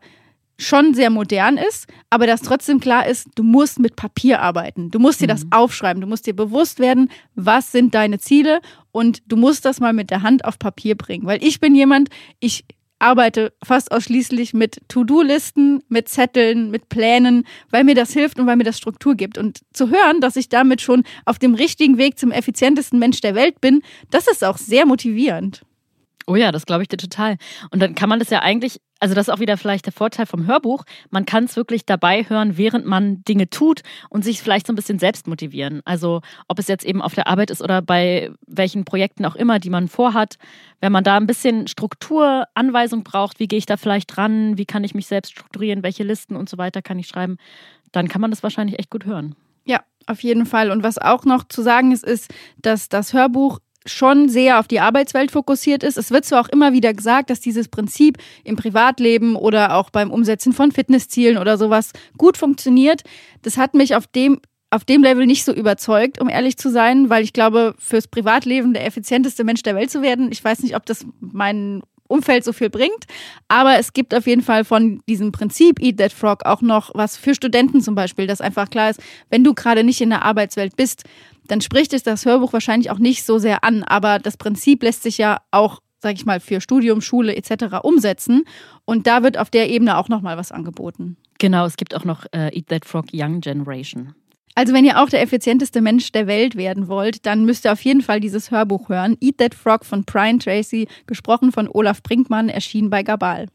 schon 0.58 0.94
sehr 0.94 1.10
modern 1.10 1.58
ist, 1.58 1.88
aber 2.10 2.28
dass 2.28 2.42
trotzdem 2.42 2.80
klar 2.80 3.08
ist, 3.08 3.28
du 3.36 3.44
musst 3.44 3.80
mit 3.80 3.96
Papier 3.96 4.42
arbeiten. 4.42 4.92
Du 4.92 5.00
musst 5.00 5.22
dir 5.22 5.28
das 5.28 5.44
mhm. 5.44 5.52
aufschreiben. 5.52 6.02
Du 6.02 6.08
musst 6.08 6.28
dir 6.28 6.36
bewusst 6.36 6.80
werden, 6.80 7.10
was 7.36 7.72
sind 7.72 7.94
deine 7.94 8.20
Ziele 8.20 8.62
und 8.92 9.22
du 9.28 9.36
musst 9.36 9.66
das 9.66 9.80
mal 9.80 9.94
mit 9.94 10.10
der 10.10 10.22
Hand 10.22 10.46
auf 10.46 10.58
Papier 10.58 10.96
bringen. 10.96 11.26
Weil 11.26 11.44
ich 11.44 11.60
bin 11.60 11.76
jemand, 11.76 12.10
ich 12.40 12.66
arbeite 13.00 13.54
fast 13.64 13.92
ausschließlich 13.92 14.54
mit 14.54 14.82
To-Do-Listen, 14.88 15.84
mit 15.90 16.08
Zetteln, 16.08 16.72
mit 16.72 16.90
Plänen, 16.90 17.46
weil 17.70 17.84
mir 17.84 17.96
das 17.96 18.14
hilft 18.14 18.40
und 18.40 18.48
weil 18.48 18.56
mir 18.56 18.64
das 18.64 18.78
Struktur 18.78 19.16
gibt. 19.16 19.38
Und 19.38 19.60
zu 19.74 19.90
hören, 19.90 20.22
dass 20.22 20.36
ich 20.38 20.50
damit 20.50 20.82
schon 20.82 21.04
auf 21.26 21.38
dem 21.38 21.56
richtigen 21.56 21.98
Weg 21.98 22.18
zum 22.18 22.32
effizientesten 22.32 22.98
Mensch 22.98 23.22
der 23.22 23.36
Welt 23.36 23.60
bin, 23.60 23.82
das 24.12 24.28
ist 24.28 24.44
auch 24.44 24.58
sehr 24.58 24.86
motivierend. 24.86 25.62
Oh 26.28 26.36
ja, 26.36 26.52
das 26.52 26.66
glaube 26.66 26.82
ich 26.82 26.88
dir 26.88 26.98
total. 26.98 27.38
Und 27.70 27.82
dann 27.82 27.94
kann 27.94 28.10
man 28.10 28.18
das 28.18 28.32
ja 28.32 28.42
eigentlich, 28.42 28.82
also 29.00 29.14
das 29.14 29.28
ist 29.28 29.34
auch 29.34 29.40
wieder 29.40 29.58
vielleicht 29.58 29.86
der 29.86 29.94
Vorteil 29.94 30.26
vom 30.26 30.48
Hörbuch, 30.48 30.84
man 31.12 31.26
kann 31.26 31.44
es 31.44 31.56
wirklich 31.56 31.86
dabei 31.86 32.26
hören, 32.28 32.58
während 32.58 32.86
man 32.88 33.24
Dinge 33.26 33.48
tut 33.50 33.82
und 34.10 34.24
sich 34.24 34.42
vielleicht 34.42 34.66
so 34.66 34.74
ein 34.74 34.76
bisschen 34.76 34.98
selbst 34.98 35.28
motivieren. 35.28 35.82
Also 35.86 36.22
ob 36.48 36.58
es 36.58 36.68
jetzt 36.68 36.84
eben 36.84 37.04
auf 37.04 37.14
der 37.14 37.28
Arbeit 37.28 37.52
ist 37.52 37.62
oder 37.62 37.84
bei 37.84 38.32
welchen 38.48 38.86
Projekten 38.86 39.24
auch 39.26 39.36
immer, 39.36 39.60
die 39.60 39.70
man 39.70 39.88
vorhat, 39.88 40.38
wenn 40.82 40.92
man 40.92 41.04
da 41.04 41.16
ein 41.18 41.28
bisschen 41.28 41.68
Struktur, 41.68 42.46
Anweisung 42.56 43.04
braucht, 43.04 43.40
wie 43.40 43.48
gehe 43.48 43.60
ich 43.60 43.68
da 43.68 43.78
vielleicht 43.78 44.16
dran, 44.16 44.58
wie 44.58 44.66
kann 44.66 44.84
ich 44.84 44.96
mich 44.96 45.06
selbst 45.06 45.32
strukturieren, 45.32 45.84
welche 45.84 46.04
Listen 46.04 46.36
und 46.36 46.50
so 46.50 46.58
weiter 46.58 46.82
kann 46.82 46.98
ich 46.98 47.08
schreiben, 47.08 47.38
dann 47.92 48.08
kann 48.08 48.22
man 48.22 48.32
das 48.32 48.42
wahrscheinlich 48.42 48.80
echt 48.80 48.90
gut 48.90 49.06
hören. 49.06 49.36
Ja, 49.66 49.82
auf 50.08 50.22
jeden 50.22 50.46
Fall. 50.46 50.72
Und 50.72 50.84
was 50.84 50.98
auch 50.98 51.26
noch 51.26 51.44
zu 51.48 51.62
sagen 51.62 51.92
ist, 51.92 52.04
ist, 52.04 52.34
dass 52.62 52.90
das 52.90 53.14
Hörbuch 53.14 53.60
schon 53.86 54.30
sehr 54.30 54.60
auf 54.60 54.68
die 54.68 54.80
Arbeitswelt 54.80 55.32
fokussiert 55.32 55.84
ist. 55.84 55.98
Es 55.98 56.12
wird 56.12 56.26
zwar 56.26 56.42
auch 56.42 56.50
immer 56.50 56.74
wieder 56.74 56.94
gesagt, 56.94 57.30
dass 57.30 57.40
dieses 57.40 57.68
Prinzip 57.68 58.18
im 58.44 58.56
Privatleben 58.56 59.36
oder 59.36 59.76
auch 59.76 59.90
beim 59.90 60.12
Umsetzen 60.12 60.54
von 60.54 60.72
Fitnesszielen 60.72 61.38
oder 61.38 61.58
sowas 61.58 61.92
gut 62.18 62.38
funktioniert. 62.38 63.02
Das 63.42 63.58
hat 63.58 63.74
mich 63.74 63.96
auf 63.96 64.08
dem 64.08 64.40
auf 64.72 64.84
dem 64.84 65.04
Level 65.04 65.26
nicht 65.26 65.46
so 65.46 65.54
überzeugt, 65.54 66.20
um 66.20 66.28
ehrlich 66.28 66.58
zu 66.58 66.70
sein, 66.70 67.10
weil 67.10 67.24
ich 67.24 67.32
glaube, 67.32 67.76
fürs 67.78 68.08
Privatleben 68.08 68.74
der 68.74 68.86
effizienteste 68.86 69.44
Mensch 69.44 69.64
der 69.64 69.76
Welt 69.76 69.90
zu 69.90 70.02
werden, 70.02 70.32
ich 70.32 70.44
weiß 70.44 70.64
nicht, 70.64 70.76
ob 70.76 70.86
das 70.86 71.06
mein 71.22 71.82
Umfeld 72.08 72.44
so 72.44 72.54
viel 72.54 72.70
bringt. 72.70 73.06
Aber 73.48 73.78
es 73.78 73.94
gibt 73.94 74.14
auf 74.14 74.28
jeden 74.28 74.42
Fall 74.42 74.64
von 74.66 75.02
diesem 75.08 75.32
Prinzip 75.32 75.82
Eat 75.82 75.98
That 75.98 76.14
Frog 76.14 76.46
auch 76.46 76.62
noch 76.62 76.92
was 76.94 77.18
für 77.18 77.36
Studenten 77.36 77.82
zum 77.82 77.96
Beispiel, 77.96 78.28
dass 78.28 78.42
einfach 78.42 78.70
klar 78.70 78.90
ist, 78.90 79.02
wenn 79.30 79.44
du 79.44 79.54
gerade 79.54 79.84
nicht 79.84 80.02
in 80.02 80.10
der 80.10 80.24
Arbeitswelt 80.24 80.76
bist, 80.76 81.04
dann 81.48 81.62
spricht 81.62 81.94
es 81.94 82.04
das 82.04 82.26
Hörbuch 82.26 82.54
wahrscheinlich 82.54 82.90
auch 82.92 83.00
nicht 83.00 83.24
so 83.24 83.38
sehr 83.38 83.64
an. 83.64 83.84
Aber 83.84 84.20
das 84.20 84.38
Prinzip 84.38 84.84
lässt 84.84 85.04
sich 85.04 85.18
ja 85.18 85.42
auch, 85.52 85.82
sag 86.00 86.16
ich 86.16 86.26
mal, 86.26 86.40
für 86.40 86.62
Studium, 86.62 87.02
Schule 87.02 87.36
etc. 87.36 87.78
umsetzen. 87.84 88.44
Und 88.86 89.08
da 89.08 89.24
wird 89.24 89.38
auf 89.38 89.50
der 89.50 89.70
Ebene 89.70 89.98
auch 89.98 90.10
nochmal 90.10 90.38
was 90.38 90.52
angeboten. 90.52 91.18
Genau, 91.40 91.66
es 91.66 91.78
gibt 91.78 91.96
auch 91.96 92.06
noch 92.06 92.26
äh, 92.32 92.56
Eat 92.56 92.68
That 92.68 92.86
Frog 92.86 93.08
Young 93.14 93.42
Generation. 93.42 94.16
Also 94.58 94.74
wenn 94.74 94.86
ihr 94.86 95.02
auch 95.02 95.10
der 95.10 95.22
effizienteste 95.22 95.82
Mensch 95.82 96.14
der 96.14 96.28
Welt 96.28 96.56
werden 96.56 96.88
wollt, 96.88 97.26
dann 97.26 97.44
müsst 97.44 97.66
ihr 97.66 97.74
auf 97.74 97.82
jeden 97.82 98.02
Fall 98.02 98.22
dieses 98.22 98.52
Hörbuch 98.52 98.88
hören. 98.88 99.18
Eat 99.20 99.38
That 99.38 99.54
Frog 99.54 99.84
von 99.86 100.06
Brian 100.06 100.40
Tracy, 100.40 100.88
gesprochen 101.08 101.52
von 101.52 101.68
Olaf 101.68 102.02
Brinkmann, 102.02 102.48
erschienen 102.48 102.90
bei 102.90 103.04
Gabal. 103.04 103.48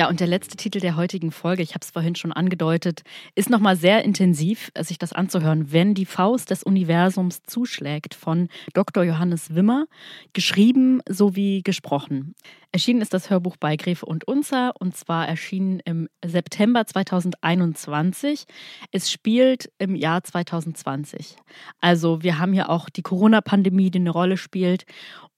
Ja, 0.00 0.08
und 0.08 0.18
der 0.18 0.28
letzte 0.28 0.56
Titel 0.56 0.80
der 0.80 0.96
heutigen 0.96 1.30
Folge, 1.30 1.62
ich 1.62 1.74
habe 1.74 1.84
es 1.84 1.90
vorhin 1.90 2.14
schon 2.14 2.32
angedeutet, 2.32 3.02
ist 3.34 3.50
nochmal 3.50 3.76
sehr 3.76 4.02
intensiv, 4.02 4.72
sich 4.78 4.96
das 4.96 5.12
anzuhören, 5.12 5.72
wenn 5.72 5.92
die 5.92 6.06
Faust 6.06 6.48
des 6.48 6.62
Universums 6.62 7.42
zuschlägt 7.42 8.14
von 8.14 8.48
Dr. 8.72 9.04
Johannes 9.04 9.54
Wimmer, 9.54 9.84
geschrieben 10.32 11.02
sowie 11.06 11.60
gesprochen. 11.62 12.34
Erschienen 12.72 13.02
ist 13.02 13.12
das 13.12 13.28
Hörbuch 13.28 13.58
bei 13.58 13.76
Gräfe 13.76 14.06
und 14.06 14.26
Unzer 14.26 14.72
und 14.80 14.96
zwar 14.96 15.28
erschienen 15.28 15.80
im 15.84 16.08
September 16.24 16.86
2021. 16.86 18.46
Es 18.92 19.10
spielt 19.10 19.70
im 19.76 19.94
Jahr 19.94 20.24
2020. 20.24 21.36
Also 21.78 22.22
wir 22.22 22.38
haben 22.38 22.54
hier 22.54 22.70
auch 22.70 22.88
die 22.88 23.02
Corona-Pandemie, 23.02 23.90
die 23.90 23.98
eine 23.98 24.08
Rolle 24.08 24.38
spielt. 24.38 24.84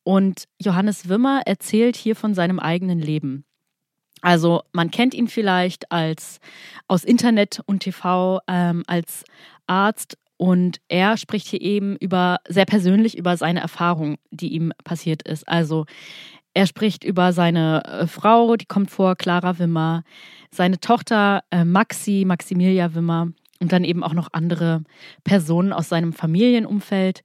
Und 0.04 0.44
Johannes 0.60 1.08
Wimmer 1.08 1.42
erzählt 1.46 1.96
hier 1.96 2.14
von 2.14 2.34
seinem 2.34 2.60
eigenen 2.60 3.00
Leben. 3.00 3.44
Also 4.22 4.62
man 4.72 4.90
kennt 4.90 5.12
ihn 5.12 5.28
vielleicht 5.28 5.90
als 5.92 6.38
aus 6.88 7.04
Internet 7.04 7.60
und 7.66 7.80
TV 7.80 8.40
ähm, 8.46 8.84
als 8.86 9.24
Arzt 9.66 10.16
und 10.36 10.80
er 10.88 11.16
spricht 11.16 11.48
hier 11.48 11.60
eben 11.60 11.96
über 11.96 12.38
sehr 12.48 12.64
persönlich 12.64 13.18
über 13.18 13.36
seine 13.36 13.60
Erfahrung, 13.60 14.16
die 14.30 14.48
ihm 14.48 14.72
passiert 14.84 15.22
ist. 15.22 15.46
Also 15.48 15.86
er 16.54 16.66
spricht 16.66 17.04
über 17.04 17.32
seine 17.32 17.84
äh, 17.84 18.06
Frau, 18.06 18.56
die 18.56 18.66
kommt 18.66 18.90
vor, 18.90 19.16
Clara 19.16 19.58
Wimmer, 19.58 20.04
seine 20.50 20.78
Tochter 20.78 21.42
äh, 21.50 21.64
Maxi, 21.64 22.24
Maximilia 22.26 22.94
Wimmer 22.94 23.28
und 23.60 23.72
dann 23.72 23.84
eben 23.84 24.04
auch 24.04 24.14
noch 24.14 24.28
andere 24.32 24.82
Personen 25.24 25.72
aus 25.72 25.88
seinem 25.88 26.12
Familienumfeld. 26.12 27.22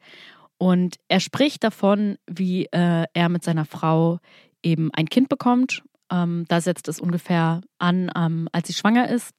Und 0.57 0.95
er 1.07 1.19
spricht 1.19 1.63
davon, 1.63 2.17
wie 2.25 2.65
äh, 2.65 3.05
er 3.13 3.29
mit 3.29 3.43
seiner 3.43 3.65
Frau 3.65 4.19
eben 4.63 4.91
ein 4.93 5.09
Kind 5.09 5.29
bekommt 5.29 5.83
ähm, 6.11 6.45
da 6.47 6.61
setzt 6.61 6.87
es 6.87 6.99
ungefähr 6.99 7.61
an, 7.77 8.11
ähm, 8.15 8.47
als 8.51 8.67
sie 8.67 8.73
schwanger 8.73 9.09
ist. 9.09 9.33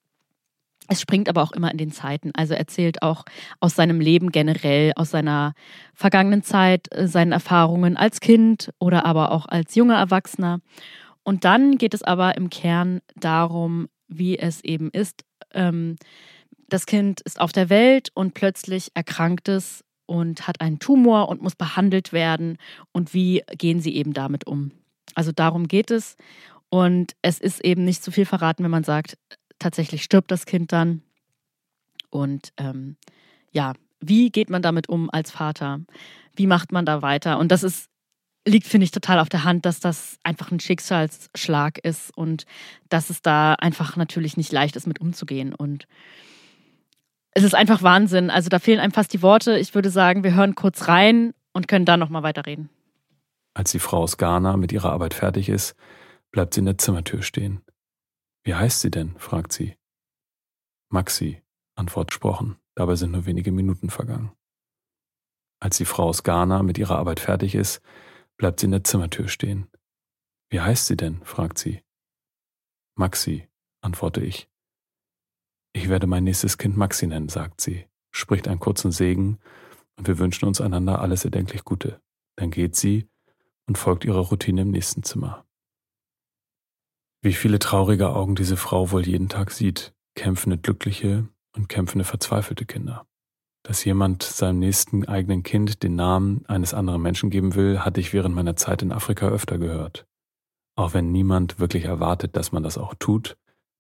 Es 0.91 1.03
springt 1.03 1.29
aber 1.29 1.43
auch 1.43 1.53
immer 1.53 1.71
in 1.71 1.77
den 1.77 1.93
Zeiten. 1.93 2.33
Also 2.35 2.55
erzählt 2.55 3.03
auch 3.03 3.25
aus 3.61 3.75
seinem 3.75 4.01
Leben 4.01 4.33
generell, 4.33 4.93
aus 4.97 5.11
seiner 5.11 5.53
vergangenen 5.95 6.43
Zeit, 6.43 6.89
äh, 6.91 7.07
seinen 7.07 7.33
Erfahrungen 7.33 7.97
als 7.97 8.21
Kind 8.21 8.73
oder 8.79 9.05
aber 9.05 9.33
auch 9.33 9.47
als 9.47 9.75
junger 9.75 9.99
Erwachsener. 9.99 10.61
Und 11.23 11.45
dann 11.45 11.77
geht 11.77 11.93
es 11.93 12.03
aber 12.03 12.37
im 12.39 12.49
Kern 12.49 13.01
darum, 13.17 13.89
wie 14.09 14.39
es 14.39 14.65
eben 14.65 14.91
ist. 14.91 15.25
Ähm, 15.53 15.97
das 16.69 16.87
Kind 16.87 17.21
ist 17.21 17.41
auf 17.41 17.53
der 17.53 17.69
Welt 17.69 18.11
und 18.15 18.33
plötzlich 18.33 18.91
erkrankt 18.95 19.49
es 19.49 19.85
und 20.07 20.49
hat 20.49 20.63
einen 20.63 20.79
Tumor 20.79 21.29
und 21.29 21.43
muss 21.43 21.55
behandelt 21.55 22.15
werden. 22.15 22.57
Und 22.93 23.13
wie 23.13 23.43
gehen 23.59 23.81
sie 23.81 23.95
eben 23.95 24.15
damit 24.15 24.47
um? 24.47 24.73
Also 25.15 25.33
darum 25.33 25.69
geht 25.69 25.91
es. 25.91 26.17
Und 26.71 27.13
es 27.23 27.39
ist 27.39 27.65
eben 27.65 27.85
nicht 27.85 28.03
zu 28.03 28.11
viel 28.11 28.27
verraten, 28.27 28.65
wenn 28.65 28.71
man 28.71 28.85
sagt, 28.85 29.17
tatsächlich 29.59 30.03
stirbt 30.05 30.31
das 30.31 30.47
Kind 30.47 30.73
dann. 30.73 31.03
Und 32.11 32.53
ähm, 32.59 32.97
ja, 33.51 33.73
wie 34.01 34.31
geht 34.31 34.51
man 34.51 34.63
damit 34.63 34.89
um 34.89 35.11
als 35.11 35.31
Vater? 35.31 35.81
Wie 36.35 36.47
macht 36.47 36.73
man 36.73 36.87
da 36.87 37.03
weiter? 37.03 37.39
Und 37.39 37.51
das 37.51 37.63
ist, 37.63 37.89
liegt, 38.47 38.67
finde 38.67 38.85
ich, 38.85 38.91
total 38.91 39.19
auf 39.19 39.29
der 39.29 39.45
Hand, 39.45 39.67
dass 39.67 39.81
das 39.81 40.19
einfach 40.23 40.51
ein 40.51 40.61
Schicksalsschlag 40.61 41.79
ist 41.79 42.17
und 42.17 42.45
dass 42.89 43.11
es 43.11 43.23
da 43.23 43.55
einfach 43.55 43.97
natürlich 43.97 44.37
nicht 44.37 44.53
leicht 44.53 44.77
ist, 44.77 44.87
mit 44.87 45.01
umzugehen. 45.01 45.55
Und 45.55 45.87
es 47.33 47.45
ist 47.45 47.55
einfach 47.55 47.83
Wahnsinn. 47.83 48.31
Also 48.31 48.49
da 48.49 48.59
fehlen 48.59 48.81
einem 48.81 48.93
fast 48.93 49.13
die 49.13 49.23
Worte. 49.23 49.59
Ich 49.59 49.75
würde 49.75 49.91
sagen, 49.91 50.23
wir 50.23 50.35
hören 50.35 50.55
kurz 50.55 50.89
rein 50.89 51.35
und 51.53 51.69
können 51.69 51.85
dann 51.85 52.01
nochmal 52.01 52.23
weiterreden. 52.23 52.69
Als 53.55 53.73
die 53.73 53.81
Frau 53.81 54.03
aus 54.03 54.19
Ghana 54.19 54.57
mit 54.57 54.71
ihrer 54.71 54.93
Arbeit 54.93 55.15
fertig 55.15 55.49
ist, 55.49 55.75
bleibt 56.31 56.55
sie 56.55 56.61
in 56.61 56.67
der 56.67 56.79
Zimmertür 56.79 57.23
stehen. 57.23 57.63
Wie 58.45 58.55
heißt 58.55 58.81
sie 58.81 58.91
denn? 58.91 59.17
fragt 59.19 59.53
sie. 59.53 59.77
Maxi, 60.91 61.43
antwortet 61.75 62.11
gesprochen, 62.11 62.59
dabei 62.75 62.97
sind 62.97 63.13
nur 63.13 63.27
wenige 63.27 63.53
Minuten 63.53 63.91
vergangen. 63.91 64.33
Als 65.61 65.77
die 65.77 65.85
Frau 65.85 66.05
aus 66.05 66.23
Ghana 66.23 66.63
mit 66.63 66.79
ihrer 66.79 66.99
Arbeit 66.99 67.21
fertig 67.21 67.55
ist, 67.55 67.83
bleibt 68.37 68.61
sie 68.61 68.67
in 68.67 68.73
der 68.73 68.85
Zimmertür 68.85 69.29
stehen. 69.29 69.69
Wie 70.51 70.61
heißt 70.61 70.87
sie 70.87 70.97
denn? 70.97 71.23
fragt 71.25 71.59
sie. 71.59 71.83
Maxi, 72.95 73.49
antworte 73.81 74.21
ich. 74.23 74.49
Ich 75.73 75.89
werde 75.89 76.07
mein 76.07 76.25
nächstes 76.25 76.59
Kind 76.59 76.77
Maxi 76.77 77.07
nennen, 77.07 77.29
sagt 77.29 77.61
sie, 77.61 77.87
spricht 78.11 78.49
einen 78.49 78.61
kurzen 78.61 78.91
Segen 78.91 79.39
und 79.97 80.09
wir 80.09 80.19
wünschen 80.19 80.47
uns 80.47 80.61
einander 80.61 81.01
alles 81.01 81.25
erdenklich 81.25 81.65
Gute. 81.65 82.01
Dann 82.37 82.51
geht 82.51 82.77
sie 82.77 83.09
und 83.67 83.77
folgt 83.77 84.05
ihrer 84.05 84.21
Routine 84.21 84.63
im 84.63 84.71
nächsten 84.71 85.03
Zimmer. 85.03 85.45
Wie 87.21 87.33
viele 87.33 87.59
traurige 87.59 88.11
Augen 88.11 88.37
diese 88.37 88.57
Frau 88.57 88.93
wohl 88.93 89.07
jeden 89.07 89.29
Tag 89.29 89.51
sieht, 89.51 89.93
kämpfende 90.15 90.57
glückliche 90.57 91.29
und 91.57 91.69
kämpfende 91.69 92.05
verzweifelte 92.05 92.65
Kinder. 92.65 93.07
Dass 93.65 93.85
jemand 93.85 94.23
seinem 94.23 94.61
nächsten 94.61 95.05
eigenen 95.07 95.43
Kind 95.43 95.83
den 95.83 95.97
Namen 95.97 96.47
eines 96.47 96.75
anderen 96.75 97.03
Menschen 97.03 97.29
geben 97.31 97.57
will, 97.57 97.81
hatte 97.81 98.01
ich 98.01 98.13
während 98.13 98.35
meiner 98.35 98.55
Zeit 98.55 98.83
in 98.83 98.93
Afrika 98.93 99.29
öfter 99.29 99.59
gehört. 99.59 100.07
Auch 100.77 100.95
wenn 100.95 101.11
niemand 101.11 101.59
wirklich 101.59 101.87
erwartet, 101.87 102.37
dass 102.37 102.53
man 102.53 102.63
das 102.63 102.79
auch 102.79 102.95
tut, 102.95 103.37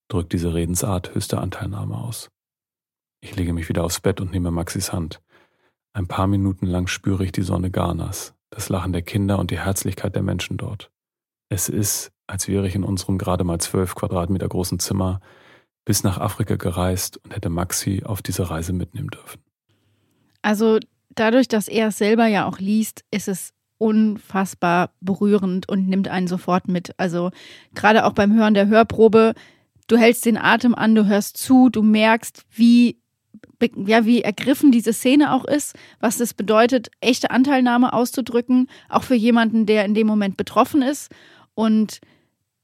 drückt 0.09 0.33
diese 0.33 0.53
Redensart 0.53 1.15
höchste 1.15 1.39
Anteilnahme 1.39 1.97
aus. 1.97 2.31
Ich 3.21 3.37
lege 3.37 3.53
mich 3.53 3.69
wieder 3.69 3.85
aufs 3.85 4.01
Bett 4.01 4.21
und 4.21 4.33
nehme 4.33 4.51
Maxis 4.51 4.93
Hand. 4.93 5.23
Ein 5.93 6.09
paar 6.09 6.27
Minuten 6.27 6.67
lang 6.67 6.89
spüre 6.89 7.25
ich 7.25 7.33
die 7.33 7.43
Sonne 7.43 7.71
Ghanas, 7.71 8.35
das 8.51 8.69
Lachen 8.69 8.93
der 8.93 9.03
Kinder 9.03 9.39
und 9.39 9.53
die 9.53 9.61
Herzlichkeit 9.61 10.17
der 10.17 10.23
Menschen 10.23 10.57
dort. 10.57 10.91
Es 11.49 11.69
ist, 11.69 12.11
als 12.27 12.49
wäre 12.49 12.67
ich 12.67 12.75
in 12.75 12.85
unserem 12.85 13.19
gerade 13.19 13.45
mal 13.45 13.59
zwölf 13.59 13.95
Quadratmeter 13.95 14.49
großen 14.49 14.79
Zimmer 14.79 15.21
bis 15.85 16.05
nach 16.05 16.19
Afrika 16.19 16.57
gereist 16.57 17.17
und 17.25 17.35
hätte 17.35 17.49
Maxi 17.49 18.03
auf 18.05 18.21
diese 18.21 18.51
Reise 18.51 18.75
mitnehmen 18.75 19.09
dürfen. 19.09 19.41
Also 20.43 20.79
dadurch, 21.15 21.49
dass 21.49 21.69
er 21.69 21.89
es 21.89 21.99
selber 21.99 22.27
ja 22.27 22.47
auch 22.47 22.59
liest, 22.59 23.05
ist 23.11 23.29
es 23.29 23.55
unfassbar 23.79 24.91
berührend 25.01 25.69
und 25.69 25.89
nimmt 25.89 26.09
einen 26.09 26.27
sofort 26.27 26.69
mit. 26.69 26.93
Also 26.99 27.31
gerade 27.75 28.05
auch 28.05 28.13
beim 28.13 28.35
Hören 28.35 28.55
der 28.55 28.67
Hörprobe, 28.67 29.35
du 29.87 29.97
hältst 29.97 30.27
den 30.27 30.37
Atem 30.37 30.75
an, 30.75 30.95
du 30.95 31.07
hörst 31.07 31.39
zu, 31.39 31.71
du 31.71 31.83
merkst, 31.83 32.45
wie 32.51 32.99
ja, 33.87 34.05
wie 34.05 34.23
ergriffen 34.23 34.71
diese 34.71 34.93
Szene 34.93 35.33
auch 35.33 35.45
ist, 35.45 35.75
was 36.01 36.21
es 36.21 36.33
bedeutet, 36.35 36.91
echte 37.01 37.31
Anteilnahme 37.31 37.93
auszudrücken, 37.93 38.69
auch 38.89 39.03
für 39.03 39.15
jemanden, 39.15 39.67
der 39.67 39.85
in 39.85 39.95
dem 39.95 40.07
Moment 40.07 40.37
betroffen 40.37 40.83
ist. 40.83 41.11
Und 41.59 41.99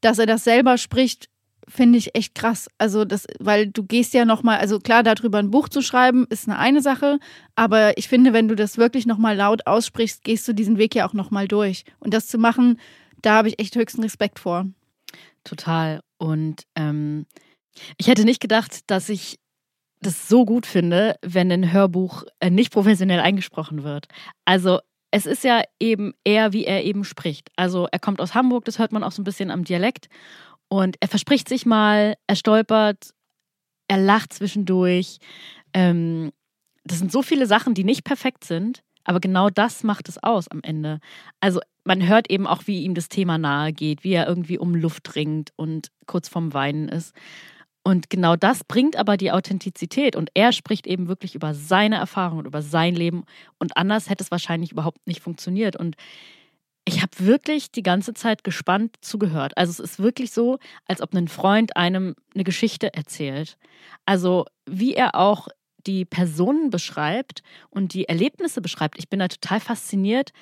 dass 0.03 0.21
er 0.21 0.27
das 0.27 0.45
selber 0.45 0.79
spricht, 0.79 1.29
finde 1.67 1.99
ich 1.99 2.15
echt 2.15 2.37
krass. 2.37 2.69
Also 2.79 3.05
das, 3.05 3.27
weil 3.41 3.67
du 3.67 3.83
gehst 3.83 4.15
ja 4.15 4.25
nochmal, 4.25 4.59
also 4.59 4.79
klar, 4.79 5.03
darüber 5.03 5.39
ein 5.39 5.51
Buch 5.51 5.69
zu 5.69 5.83
schreiben, 5.83 6.29
ist 6.31 6.47
eine 6.47 6.59
eine 6.61 6.81
Sache, 6.81 7.19
aber 7.57 7.99
ich 7.99 8.07
finde, 8.07 8.33
wenn 8.33 8.47
du 8.47 8.55
das 8.55 8.79
wirklich 8.79 9.05
nochmal 9.05 9.35
laut 9.35 9.67
aussprichst, 9.67 10.23
gehst 10.23 10.47
du 10.47 10.53
diesen 10.53 10.79
Weg 10.79 10.95
ja 10.95 11.09
auch 11.09 11.13
nochmal 11.13 11.49
durch. 11.49 11.85
Und 11.99 12.15
das 12.15 12.29
zu 12.29 12.39
machen, 12.39 12.79
da 13.21 13.35
habe 13.35 13.49
ich 13.49 13.59
echt 13.59 13.75
höchsten 13.75 14.03
Respekt 14.03 14.39
vor. 14.39 14.69
Total. 15.43 16.01
Und 16.19 16.63
ähm, 16.77 17.27
ich 17.97 18.07
hätte 18.07 18.25
nicht 18.25 18.41
gedacht, 18.41 18.89
dass 18.89 19.09
ich 19.09 19.41
das 20.01 20.29
so 20.29 20.45
gut 20.45 20.67
finde, 20.67 21.17
wenn 21.21 21.51
ein 21.51 21.73
Hörbuch 21.73 22.23
äh, 22.39 22.49
nicht 22.49 22.73
professionell 22.73 23.19
eingesprochen 23.19 23.83
wird. 23.83 24.07
Also 24.45 24.79
es 25.15 25.27
ist 25.27 25.45
ja 25.45 25.63
eben 25.79 26.13
eher, 26.25 26.53
wie 26.53 26.65
er 26.65 26.83
eben 26.83 27.05
spricht. 27.05 27.49
Also 27.55 27.87
er 27.93 28.01
kommt 28.01 28.21
aus 28.21 28.35
Hamburg, 28.35 28.65
das 28.65 28.81
hört 28.81 28.91
man 28.91 29.05
auch 29.05 29.13
so 29.13 29.23
ein 29.23 29.25
bisschen 29.25 29.53
am 29.53 29.63
Dialekt. 29.63 30.09
Und 30.67 30.97
er 30.99 31.07
verspricht 31.07 31.49
sich 31.49 31.65
mal, 31.67 32.17
er 32.27 32.35
stolpert, 32.35 33.11
er 33.87 33.99
lacht 33.99 34.33
zwischendurch. 34.33 35.19
Ähm, 35.73 36.33
das 36.83 36.99
sind 36.99 37.13
so 37.13 37.23
viele 37.23 37.47
Sachen, 37.47 37.75
die 37.75 37.85
nicht 37.85 38.03
perfekt 38.03 38.43
sind, 38.43 38.83
aber 39.05 39.21
genau 39.21 39.51
das 39.51 39.85
macht 39.85 40.09
es 40.09 40.21
aus 40.21 40.49
am 40.49 40.59
Ende. 40.65 40.99
Also 41.39 41.61
man 41.85 42.09
hört 42.09 42.29
eben 42.29 42.49
auch, 42.49 42.67
wie 42.67 42.83
ihm 42.83 42.95
das 42.95 43.09
Thema 43.09 43.39
nahe 43.39 43.73
geht, 43.73 44.03
wie 44.03 44.15
er 44.15 44.27
irgendwie 44.27 44.59
um 44.59 44.75
Luft 44.75 45.15
ringt 45.15 45.53
und 45.55 45.93
kurz 46.07 46.29
vorm 46.29 46.55
Weinen 46.55 46.89
ist. 46.89 47.15
Und 47.85 48.09
genau 48.09 48.35
das 48.35 48.65
bringt 48.65 48.97
aber 48.97 49.17
die 49.17 49.31
Authentizität. 49.31 50.17
Und 50.17 50.31
er 50.35 50.53
spricht 50.53 50.87
eben 50.87 51.07
wirklich 51.07 51.35
über 51.35 51.55
seine 51.55 51.97
Erfahrungen, 51.97 52.47
über 52.47 52.63
sein 52.63 52.95
Leben. 52.95 53.25
Und 53.59 53.77
anders 53.77 54.09
hätte 54.09 54.25
es 54.25 54.31
wahrscheinlich 54.31 54.73
überhaupt 54.73 55.07
nicht 55.07 55.21
funktioniert. 55.21 55.77
Und 55.77 55.97
ich 56.87 57.03
habe 57.03 57.13
wirklich 57.19 57.71
die 57.71 57.83
ganze 57.83 58.15
Zeit 58.15 58.43
gespannt 58.43 58.97
zugehört. 59.03 59.57
Also 59.57 59.71
es 59.71 59.79
ist 59.79 59.99
wirklich 59.99 60.33
so, 60.33 60.59
als 60.87 61.03
ob 61.03 61.15
ein 61.15 61.29
Freund 61.29 61.77
einem 61.77 62.15
eine 62.35 62.45
Geschichte 62.45 62.93
erzählt. 62.95 63.59
Also 64.07 64.47
wie 64.67 64.95
er 64.95 65.15
auch 65.15 65.49
die 65.87 66.07
Personen 66.07 66.71
beschreibt 66.71 67.43
und 67.71 67.93
die 67.93 68.09
Erlebnisse 68.09 68.63
beschreibt. 68.63 68.99
Ich 68.99 69.11
bin 69.11 69.19
da 69.19 69.29
total 69.29 69.61
fasziniert, 69.61 70.33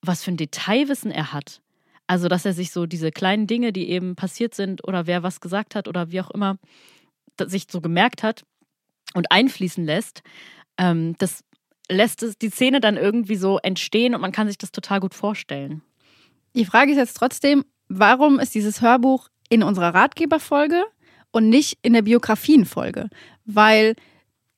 was 0.00 0.22
für 0.22 0.30
ein 0.30 0.36
Detailwissen 0.36 1.10
er 1.10 1.32
hat. 1.32 1.60
Also, 2.06 2.28
dass 2.28 2.44
er 2.44 2.52
sich 2.52 2.70
so 2.70 2.86
diese 2.86 3.10
kleinen 3.10 3.46
Dinge, 3.46 3.72
die 3.72 3.88
eben 3.88 4.14
passiert 4.14 4.54
sind 4.54 4.86
oder 4.86 5.06
wer 5.06 5.22
was 5.22 5.40
gesagt 5.40 5.74
hat 5.74 5.88
oder 5.88 6.10
wie 6.10 6.20
auch 6.20 6.30
immer, 6.30 6.58
sich 7.46 7.66
so 7.70 7.80
gemerkt 7.80 8.22
hat 8.22 8.44
und 9.14 9.30
einfließen 9.30 9.84
lässt. 9.84 10.22
Ähm, 10.78 11.14
das 11.18 11.44
lässt 11.90 12.22
es, 12.22 12.38
die 12.38 12.50
Szene 12.50 12.80
dann 12.80 12.96
irgendwie 12.96 13.36
so 13.36 13.58
entstehen 13.58 14.14
und 14.14 14.20
man 14.20 14.32
kann 14.32 14.48
sich 14.48 14.58
das 14.58 14.72
total 14.72 15.00
gut 15.00 15.14
vorstellen. 15.14 15.82
Die 16.54 16.64
Frage 16.64 16.92
ist 16.92 16.98
jetzt 16.98 17.16
trotzdem, 17.16 17.64
warum 17.88 18.38
ist 18.38 18.54
dieses 18.54 18.80
Hörbuch 18.80 19.28
in 19.48 19.62
unserer 19.62 19.94
Ratgeberfolge 19.94 20.84
und 21.30 21.48
nicht 21.48 21.78
in 21.82 21.92
der 21.92 22.02
Biografienfolge? 22.02 23.08
Weil 23.44 23.96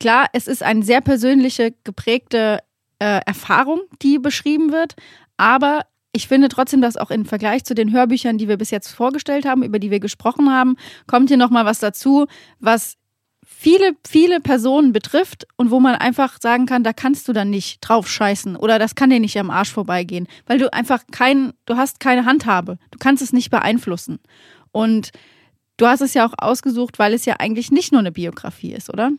klar, 0.01 0.27
es 0.33 0.47
ist 0.47 0.63
eine 0.63 0.85
sehr 0.85 1.01
persönliche, 1.01 1.75
geprägte 1.85 2.61
äh, 2.99 3.21
Erfahrung, 3.27 3.83
die 4.03 4.19
beschrieben 4.19 4.73
wird, 4.73 4.95
aber 5.37 5.83
ich 6.17 6.29
finde 6.29 6.49
trotzdem, 6.49 6.81
dass 6.81 6.97
auch 6.97 7.11
im 7.11 7.27
Vergleich 7.27 7.64
zu 7.64 7.75
den 7.75 7.93
Hörbüchern, 7.93 8.39
die 8.39 8.49
wir 8.49 8.57
bis 8.57 8.71
jetzt 8.71 8.89
vorgestellt 8.89 9.45
haben, 9.45 9.62
über 9.62 9.79
die 9.79 9.91
wir 9.91 10.01
gesprochen 10.01 10.51
haben, 10.51 10.77
kommt 11.07 11.29
hier 11.29 11.37
nochmal 11.37 11.67
was 11.67 11.79
dazu, 11.79 12.27
was 12.59 12.97
viele, 13.45 13.93
viele 14.09 14.41
Personen 14.41 14.93
betrifft 14.93 15.47
und 15.57 15.71
wo 15.71 15.79
man 15.79 15.95
einfach 15.95 16.39
sagen 16.41 16.64
kann, 16.64 16.83
da 16.85 16.95
kannst 16.95 17.29
du 17.29 17.35
dann 17.35 17.51
nicht 17.51 17.81
drauf 17.81 18.09
scheißen 18.09 18.57
oder 18.57 18.79
das 18.79 18.95
kann 18.95 19.11
dir 19.11 19.21
nicht 19.21 19.39
am 19.39 19.51
Arsch 19.51 19.71
vorbeigehen, 19.71 20.27
weil 20.47 20.59
du 20.59 20.73
einfach 20.73 21.03
kein, 21.12 21.53
du 21.67 21.77
hast 21.77 22.01
keine 22.01 22.25
Handhabe. 22.25 22.79
Du 22.91 22.99
kannst 22.99 23.23
es 23.23 23.35
nicht 23.35 23.51
beeinflussen. 23.51 24.19
Und 24.73 25.11
du 25.77 25.87
hast 25.87 26.01
es 26.01 26.14
ja 26.14 26.27
auch 26.27 26.35
ausgesucht, 26.39 26.99
weil 26.99 27.12
es 27.12 27.27
ja 27.27 27.37
eigentlich 27.41 27.71
nicht 27.71 27.93
nur 27.93 28.01
eine 28.01 28.12
Biografie 28.12 28.73
ist, 28.73 28.89
oder? 28.89 29.11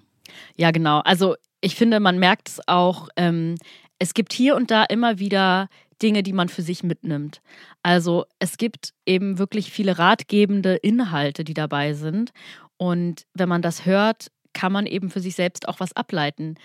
Ja, 0.55 0.71
genau. 0.71 1.01
Also 1.01 1.35
ich 1.61 1.75
finde, 1.75 1.99
man 1.99 2.17
merkt 2.17 2.49
es 2.49 2.61
auch, 2.67 3.07
ähm, 3.17 3.55
es 3.99 4.15
gibt 4.15 4.33
hier 4.33 4.55
und 4.55 4.71
da 4.71 4.83
immer 4.83 5.19
wieder 5.19 5.69
Dinge, 6.01 6.23
die 6.23 6.33
man 6.33 6.49
für 6.49 6.61
sich 6.61 6.83
mitnimmt. 6.83 7.41
Also 7.83 8.25
es 8.39 8.57
gibt 8.57 8.93
eben 9.05 9.39
wirklich 9.39 9.71
viele 9.71 9.97
ratgebende 9.97 10.75
Inhalte, 10.75 11.43
die 11.43 11.53
dabei 11.53 11.93
sind. 11.93 12.31
Und 12.77 13.25
wenn 13.33 13.49
man 13.49 13.61
das 13.61 13.85
hört, 13.85 14.27
kann 14.53 14.71
man 14.71 14.85
eben 14.85 15.09
für 15.09 15.19
sich 15.19 15.35
selbst 15.35 15.67
auch 15.67 15.79
was 15.79 15.93
ableiten. 15.93 16.55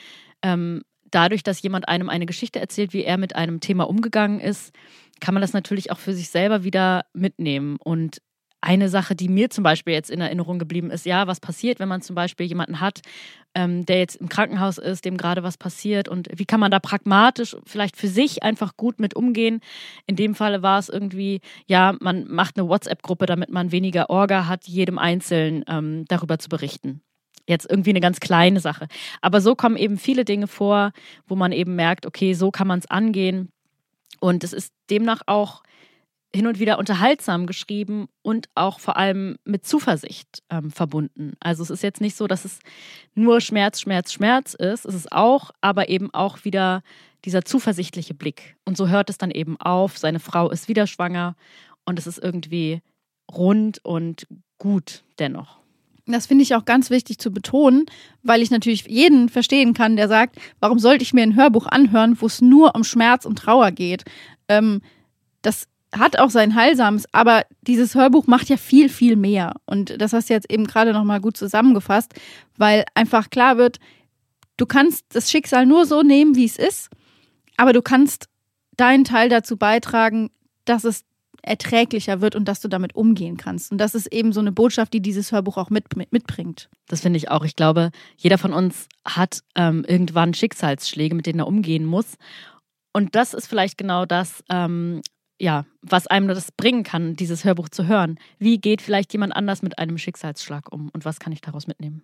Ähm, 0.43 0.83
dadurch, 1.11 1.43
dass 1.43 1.63
jemand 1.63 1.89
einem 1.89 2.09
eine 2.09 2.27
Geschichte 2.27 2.61
erzählt, 2.61 2.93
wie 2.93 3.05
er 3.05 3.19
mit 3.19 3.37
einem 3.37 3.61
Thema 3.61 3.85
umgegangen 3.85 4.41
ist, 4.41 4.75
kann 5.21 5.35
man 5.35 5.43
das 5.43 5.53
natürlich 5.53 5.91
auch 5.91 5.99
für 5.99 6.15
sich 6.15 6.29
selber 6.31 6.65
wieder 6.65 7.05
mitnehmen. 7.13 7.77
Und 7.77 8.21
eine 8.63 8.89
Sache, 8.89 9.15
die 9.15 9.29
mir 9.29 9.51
zum 9.51 9.65
Beispiel 9.65 9.93
jetzt 9.93 10.11
in 10.11 10.21
Erinnerung 10.21 10.59
geblieben 10.59 10.91
ist, 10.91 11.05
ja, 11.05 11.27
was 11.27 11.41
passiert, 11.41 11.81
wenn 11.81 11.89
man 11.89 12.01
zum 12.01 12.15
Beispiel 12.15 12.47
jemanden 12.47 12.81
hat, 12.81 13.01
ähm, 13.55 13.85
der 13.85 13.99
jetzt 13.99 14.17
im 14.17 14.29
Krankenhaus 14.29 14.79
ist, 14.79 15.05
dem 15.05 15.17
gerade 15.17 15.43
was 15.43 15.59
passiert 15.59 16.09
und 16.09 16.29
wie 16.33 16.45
kann 16.45 16.61
man 16.61 16.71
da 16.71 16.79
pragmatisch 16.79 17.57
vielleicht 17.67 17.97
für 17.97 18.09
sich 18.09 18.43
einfach 18.43 18.77
gut 18.77 19.01
mit 19.01 19.15
umgehen. 19.15 19.61
In 20.07 20.17
dem 20.17 20.35
Falle 20.35 20.63
war 20.63 20.79
es 20.79 20.89
irgendwie, 20.89 21.41
ja, 21.67 21.95
man 22.01 22.27
macht 22.29 22.57
eine 22.57 22.69
WhatsApp-Gruppe, 22.69 23.27
damit 23.27 23.51
man 23.51 23.73
weniger 23.73 24.09
Orga 24.09 24.47
hat, 24.47 24.67
jedem 24.69 24.99
Einzelnen 24.99 25.65
ähm, 25.67 26.05
darüber 26.07 26.39
zu 26.39 26.49
berichten. 26.49 27.03
Jetzt 27.49 27.69
irgendwie 27.69 27.91
eine 27.91 28.01
ganz 28.01 28.21
kleine 28.21 28.61
Sache. 28.61 28.87
Aber 29.21 29.41
so 29.41 29.57
kommen 29.57 29.77
eben 29.77 29.99
viele 29.99 30.25
Dinge 30.25 30.47
vor, 30.47 30.93
wo 31.27 31.35
man 31.35 31.51
eben 31.51 31.75
merkt, 31.75 32.07
okay, 32.07 32.35
so 32.35 32.53
kann 32.53 32.69
man 32.69 32.79
es 32.79 32.89
angehen. 32.89 33.51
Und 34.21 34.45
es 34.45 34.53
ist 34.53 34.73
demnach 34.89 35.23
auch 35.27 35.65
hin 36.35 36.47
und 36.47 36.59
wieder 36.59 36.79
unterhaltsam 36.79 37.47
geschrieben 37.47 38.09
und 38.23 38.49
auch 38.55 38.81
vor 38.81 38.97
allem 38.97 39.37
mit 39.45 39.67
Zuversicht 39.67 40.43
ähm, 40.51 40.71
verbunden. 40.71 41.35
Also 41.41 41.63
es 41.63 41.71
ist 41.71 41.83
jetzt 41.83 42.01
nicht 42.01 42.17
so, 42.17 42.27
dass 42.27 42.45
es 42.45 42.59
nur 43.15 43.41
Schmerz, 43.41 43.81
Schmerz, 43.81 44.13
Schmerz 44.13 44.55
ist. 44.55 44.87
Es 44.87 44.95
ist 44.95 45.13
auch, 45.13 45.51
aber 45.61 45.89
eben 45.91 46.13
auch 46.15 46.45
wieder 46.45 46.83
dieser 47.25 47.45
zuversichtliche 47.45 48.15
Blick. 48.15 48.57
Und 48.65 48.77
so 48.77 48.89
hört 48.89 49.11
es 49.11 49.19
dann 49.19 49.31
eben 49.31 49.61
auf. 49.61 49.99
Seine 49.99 50.21
Frau 50.21 50.51
ist 50.51 50.69
wieder 50.69 50.87
schwanger 50.87 51.37
und 51.85 51.99
es 51.99 52.07
ist 52.07 52.19
irgendwie 52.19 52.81
rund 53.31 53.85
und 53.85 54.27
gut 54.59 55.05
dennoch. 55.19 55.59
Das 56.07 56.27
finde 56.27 56.43
ich 56.43 56.55
auch 56.55 56.65
ganz 56.65 56.91
wichtig 56.91 57.19
zu 57.19 57.31
betonen, 57.31 57.87
weil 58.23 58.43
ich 58.43 58.51
natürlich 58.51 58.87
jeden 58.87 59.29
verstehen 59.29 59.73
kann, 59.73 59.97
der 59.97 60.09
sagt, 60.09 60.37
warum 60.59 60.79
sollte 60.79 61.03
ich 61.03 61.13
mir 61.13 61.23
ein 61.23 61.37
Hörbuch 61.37 61.67
anhören, 61.67 62.21
wo 62.21 62.27
es 62.27 62.41
nur 62.41 62.75
um 62.75 62.83
Schmerz 62.83 63.25
und 63.25 63.39
Trauer 63.39 63.71
geht? 63.71 64.05
Ähm, 64.49 64.83
das 65.43 65.69
hat 65.95 66.19
auch 66.19 66.31
sein 66.31 66.55
Heilsames, 66.55 67.07
aber 67.13 67.45
dieses 67.63 67.95
Hörbuch 67.95 68.27
macht 68.27 68.49
ja 68.49 68.57
viel, 68.57 68.89
viel 68.89 69.17
mehr. 69.17 69.55
Und 69.67 70.01
das 70.01 70.13
hast 70.13 70.31
du 70.31 70.35
jetzt 70.35 70.51
eben 70.51 70.67
gerade 70.67 70.93
nochmal 70.93 71.21
gut 71.21 71.37
zusammengefasst, 71.37 72.15
weil 72.57 72.85
einfach 72.95 73.31
klar 73.31 73.59
wird, 73.59 73.79
du 74.57 74.67
kannst 74.67 75.05
das 75.11 75.31
Schicksal 75.31 75.67
nur 75.67 75.87
so 75.87 76.03
nehmen, 76.03 76.35
wie 76.35 76.47
es 76.47 76.57
ist, 76.57 76.89
aber 77.57 77.73
du 77.73 77.83
kannst 77.83 78.29
deinen 78.77 79.05
Teil 79.05 79.29
dazu 79.29 79.57
beitragen, 79.57 80.31
dass 80.65 80.85
es 80.85 81.05
erträglicher 81.43 82.21
wird 82.21 82.37
und 82.37 82.47
dass 82.47 82.61
du 82.61 82.69
damit 82.69 82.95
umgehen 82.95 83.37
kannst. 83.37 83.73
Und 83.73 83.79
das 83.79 83.95
ist 83.95 84.07
eben 84.13 84.33
so 84.33 84.41
eine 84.41 84.53
Botschaft, 84.53 84.93
die 84.95 85.01
dieses 85.01 85.33
Hörbuch 85.33 85.57
auch 85.57 85.71
mit, 85.71 85.97
mit 85.97 86.13
mitbringt. 86.13 86.71
Das 86.87 87.01
finde 87.01 87.17
ich 87.17 87.31
auch. 87.31 87.45
Ich 87.45 87.57
glaube, 87.57 87.91
jeder 88.17 88.39
von 88.39 88.53
uns 88.53 88.87
hat 89.05 89.41
ähm, 89.57 89.85
irgendwann 89.87 90.35
Schicksalsschläge, 90.35 91.15
mit 91.15 91.27
denen 91.27 91.41
er 91.41 91.49
umgehen 91.49 91.85
muss. 91.85 92.17
Und 92.93 93.17
das 93.17 93.35
ist 93.35 93.49
vielleicht 93.49 93.77
genau 93.77 94.07
das, 94.07 94.45
ähm, 94.51 95.03
ja, 95.43 95.67
was 95.83 96.07
einem 96.07 96.29
das 96.29 96.53
bringen 96.53 96.85
kann, 96.85 97.17
dieses 97.17 97.45
Hörbuch 97.45 97.69
zu 97.69 97.89
hören. 97.89 98.17
Wie 98.39 98.59
geht 98.59 98.81
vielleicht 98.81 99.13
jemand 99.13 99.35
anders 99.35 99.61
mit 99.61 99.77
einem 99.77 99.99
Schicksalsschlag 99.99 100.73
um 100.73 100.89
und 100.91 101.05
was 101.05 101.19
kann 101.19 101.33
ich 101.33 101.41
daraus 101.41 101.67
mitnehmen? 101.67 102.03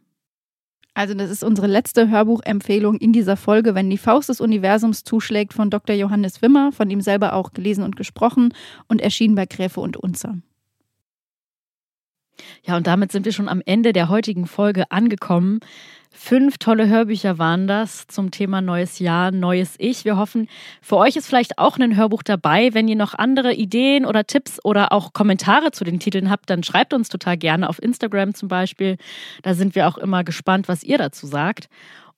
Also 0.92 1.14
das 1.14 1.30
ist 1.30 1.44
unsere 1.44 1.68
letzte 1.68 2.10
Hörbuchempfehlung 2.10 2.96
in 2.96 3.12
dieser 3.12 3.36
Folge, 3.36 3.76
wenn 3.76 3.88
die 3.88 3.96
Faust 3.96 4.28
des 4.28 4.40
Universums 4.40 5.04
zuschlägt 5.04 5.54
von 5.54 5.70
Dr. 5.70 5.94
Johannes 5.94 6.42
Wimmer, 6.42 6.72
von 6.72 6.90
ihm 6.90 7.00
selber 7.00 7.34
auch 7.34 7.52
gelesen 7.52 7.84
und 7.84 7.94
gesprochen 7.94 8.52
und 8.88 9.00
erschienen 9.00 9.36
bei 9.36 9.46
Gräfe 9.46 9.80
und 9.80 9.96
Unzer. 9.96 10.38
Ja, 12.64 12.76
und 12.76 12.88
damit 12.88 13.12
sind 13.12 13.24
wir 13.24 13.32
schon 13.32 13.48
am 13.48 13.62
Ende 13.64 13.92
der 13.92 14.08
heutigen 14.08 14.46
Folge 14.46 14.90
angekommen. 14.90 15.60
Fünf 16.10 16.58
tolle 16.58 16.88
Hörbücher 16.88 17.38
waren 17.38 17.66
das 17.66 18.06
zum 18.06 18.30
Thema 18.30 18.60
Neues 18.60 18.98
Jahr, 18.98 19.30
Neues 19.30 19.74
Ich. 19.78 20.04
Wir 20.04 20.16
hoffen, 20.16 20.48
für 20.80 20.96
euch 20.96 21.16
ist 21.16 21.26
vielleicht 21.26 21.58
auch 21.58 21.78
ein 21.78 21.96
Hörbuch 21.96 22.22
dabei. 22.22 22.74
Wenn 22.74 22.88
ihr 22.88 22.96
noch 22.96 23.14
andere 23.14 23.54
Ideen 23.54 24.04
oder 24.04 24.24
Tipps 24.24 24.58
oder 24.64 24.92
auch 24.92 25.12
Kommentare 25.12 25.70
zu 25.70 25.84
den 25.84 26.00
Titeln 26.00 26.30
habt, 26.30 26.50
dann 26.50 26.62
schreibt 26.62 26.92
uns 26.94 27.08
total 27.08 27.36
gerne 27.36 27.68
auf 27.68 27.82
Instagram 27.82 28.34
zum 28.34 28.48
Beispiel. 28.48 28.96
Da 29.42 29.54
sind 29.54 29.74
wir 29.74 29.86
auch 29.86 29.98
immer 29.98 30.24
gespannt, 30.24 30.68
was 30.68 30.82
ihr 30.82 30.98
dazu 30.98 31.26
sagt. 31.26 31.68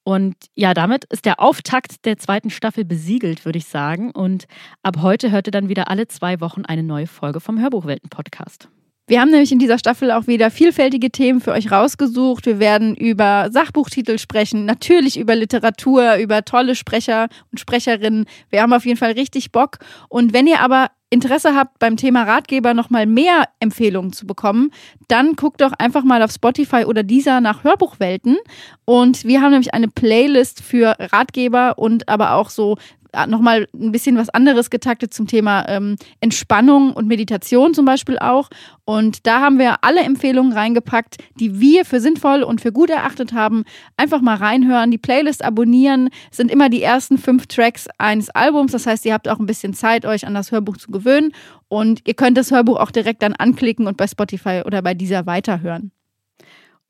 Und 0.02 0.34
ja, 0.54 0.72
damit 0.72 1.04
ist 1.04 1.26
der 1.26 1.40
Auftakt 1.40 2.04
der 2.06 2.16
zweiten 2.16 2.50
Staffel 2.50 2.84
besiegelt, 2.84 3.44
würde 3.44 3.58
ich 3.58 3.66
sagen. 3.66 4.12
Und 4.12 4.46
ab 4.82 4.98
heute 5.02 5.30
hört 5.30 5.46
ihr 5.46 5.52
dann 5.52 5.68
wieder 5.68 5.88
alle 5.88 6.08
zwei 6.08 6.40
Wochen 6.40 6.64
eine 6.64 6.82
neue 6.82 7.06
Folge 7.06 7.40
vom 7.40 7.60
Hörbuchwelten-Podcast. 7.60 8.68
Wir 9.10 9.20
haben 9.20 9.32
nämlich 9.32 9.50
in 9.50 9.58
dieser 9.58 9.76
Staffel 9.76 10.12
auch 10.12 10.28
wieder 10.28 10.52
vielfältige 10.52 11.10
Themen 11.10 11.40
für 11.40 11.50
euch 11.50 11.72
rausgesucht. 11.72 12.46
Wir 12.46 12.60
werden 12.60 12.94
über 12.94 13.48
Sachbuchtitel 13.50 14.18
sprechen, 14.18 14.66
natürlich 14.66 15.18
über 15.18 15.34
Literatur, 15.34 16.14
über 16.18 16.44
tolle 16.44 16.76
Sprecher 16.76 17.26
und 17.50 17.58
Sprecherinnen. 17.58 18.26
Wir 18.50 18.62
haben 18.62 18.72
auf 18.72 18.86
jeden 18.86 18.98
Fall 18.98 19.10
richtig 19.10 19.50
Bock. 19.50 19.78
Und 20.08 20.32
wenn 20.32 20.46
ihr 20.46 20.60
aber 20.60 20.92
Interesse 21.12 21.56
habt, 21.56 21.80
beim 21.80 21.96
Thema 21.96 22.22
Ratgeber 22.22 22.72
nochmal 22.72 23.06
mehr 23.06 23.46
Empfehlungen 23.58 24.12
zu 24.12 24.28
bekommen, 24.28 24.70
dann 25.08 25.34
guckt 25.34 25.60
doch 25.60 25.72
einfach 25.76 26.04
mal 26.04 26.22
auf 26.22 26.30
Spotify 26.30 26.84
oder 26.84 27.02
dieser 27.02 27.40
nach 27.40 27.64
Hörbuchwelten. 27.64 28.36
Und 28.84 29.24
wir 29.24 29.40
haben 29.40 29.50
nämlich 29.50 29.74
eine 29.74 29.88
Playlist 29.88 30.62
für 30.62 30.94
Ratgeber 31.00 31.78
und 31.78 32.08
aber 32.08 32.34
auch 32.34 32.48
so 32.48 32.78
nochmal 33.26 33.68
ein 33.74 33.92
bisschen 33.92 34.16
was 34.16 34.28
anderes 34.30 34.70
getaktet 34.70 35.12
zum 35.14 35.26
Thema 35.26 35.68
ähm, 35.68 35.96
Entspannung 36.20 36.92
und 36.92 37.06
Meditation 37.06 37.74
zum 37.74 37.84
Beispiel 37.84 38.18
auch. 38.18 38.48
Und 38.84 39.26
da 39.26 39.40
haben 39.40 39.58
wir 39.58 39.84
alle 39.84 40.00
Empfehlungen 40.00 40.52
reingepackt, 40.52 41.18
die 41.38 41.60
wir 41.60 41.84
für 41.84 42.00
sinnvoll 42.00 42.42
und 42.42 42.60
für 42.60 42.72
gut 42.72 42.90
erachtet 42.90 43.32
haben. 43.32 43.64
Einfach 43.96 44.20
mal 44.20 44.36
reinhören, 44.36 44.90
die 44.90 44.98
Playlist 44.98 45.44
abonnieren. 45.44 46.10
Sind 46.30 46.50
immer 46.50 46.68
die 46.68 46.82
ersten 46.82 47.18
fünf 47.18 47.46
Tracks 47.46 47.86
eines 47.98 48.30
Albums. 48.30 48.72
Das 48.72 48.86
heißt, 48.86 49.04
ihr 49.06 49.14
habt 49.14 49.28
auch 49.28 49.38
ein 49.38 49.46
bisschen 49.46 49.74
Zeit, 49.74 50.04
euch 50.04 50.26
an 50.26 50.34
das 50.34 50.50
Hörbuch 50.50 50.76
zu 50.76 50.90
gewöhnen. 50.90 51.32
Und 51.68 52.00
ihr 52.06 52.14
könnt 52.14 52.36
das 52.36 52.50
Hörbuch 52.50 52.78
auch 52.78 52.90
direkt 52.90 53.22
dann 53.22 53.34
anklicken 53.34 53.86
und 53.86 53.96
bei 53.96 54.06
Spotify 54.06 54.62
oder 54.64 54.82
bei 54.82 54.94
dieser 54.94 55.26
weiterhören. 55.26 55.92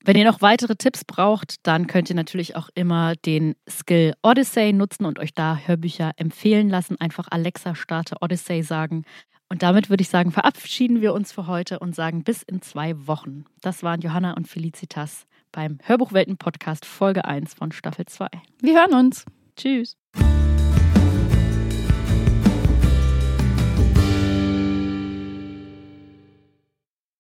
Wenn 0.02 0.16
ihr 0.16 0.24
noch 0.24 0.40
weitere 0.40 0.76
Tipps 0.76 1.04
braucht, 1.04 1.66
dann 1.66 1.86
könnt 1.86 2.08
ihr 2.08 2.16
natürlich 2.16 2.56
auch 2.56 2.70
immer 2.74 3.16
den 3.16 3.54
Skill 3.68 4.14
Odyssey 4.22 4.72
nutzen 4.72 5.04
und 5.04 5.18
euch 5.18 5.34
da 5.34 5.58
Hörbücher 5.58 6.12
empfehlen 6.16 6.70
lassen. 6.70 6.98
Einfach 6.98 7.28
Alexa 7.30 7.74
starte 7.74 8.16
Odyssey 8.20 8.62
sagen. 8.62 9.04
Und 9.50 9.62
damit 9.62 9.90
würde 9.90 10.02
ich 10.02 10.08
sagen, 10.08 10.30
verabschieden 10.32 11.02
wir 11.02 11.12
uns 11.12 11.32
für 11.32 11.46
heute 11.46 11.80
und 11.80 11.94
sagen 11.94 12.24
bis 12.24 12.42
in 12.42 12.62
zwei 12.62 13.06
Wochen. 13.06 13.44
Das 13.60 13.82
waren 13.82 14.00
Johanna 14.00 14.32
und 14.34 14.48
Felicitas 14.48 15.26
beim 15.52 15.78
Hörbuchwelten 15.82 16.38
Podcast 16.38 16.86
Folge 16.86 17.24
1 17.24 17.54
von 17.54 17.72
Staffel 17.72 18.06
2. 18.06 18.28
Wir 18.62 18.80
hören 18.80 18.94
uns. 18.94 19.26
Tschüss. 19.56 19.98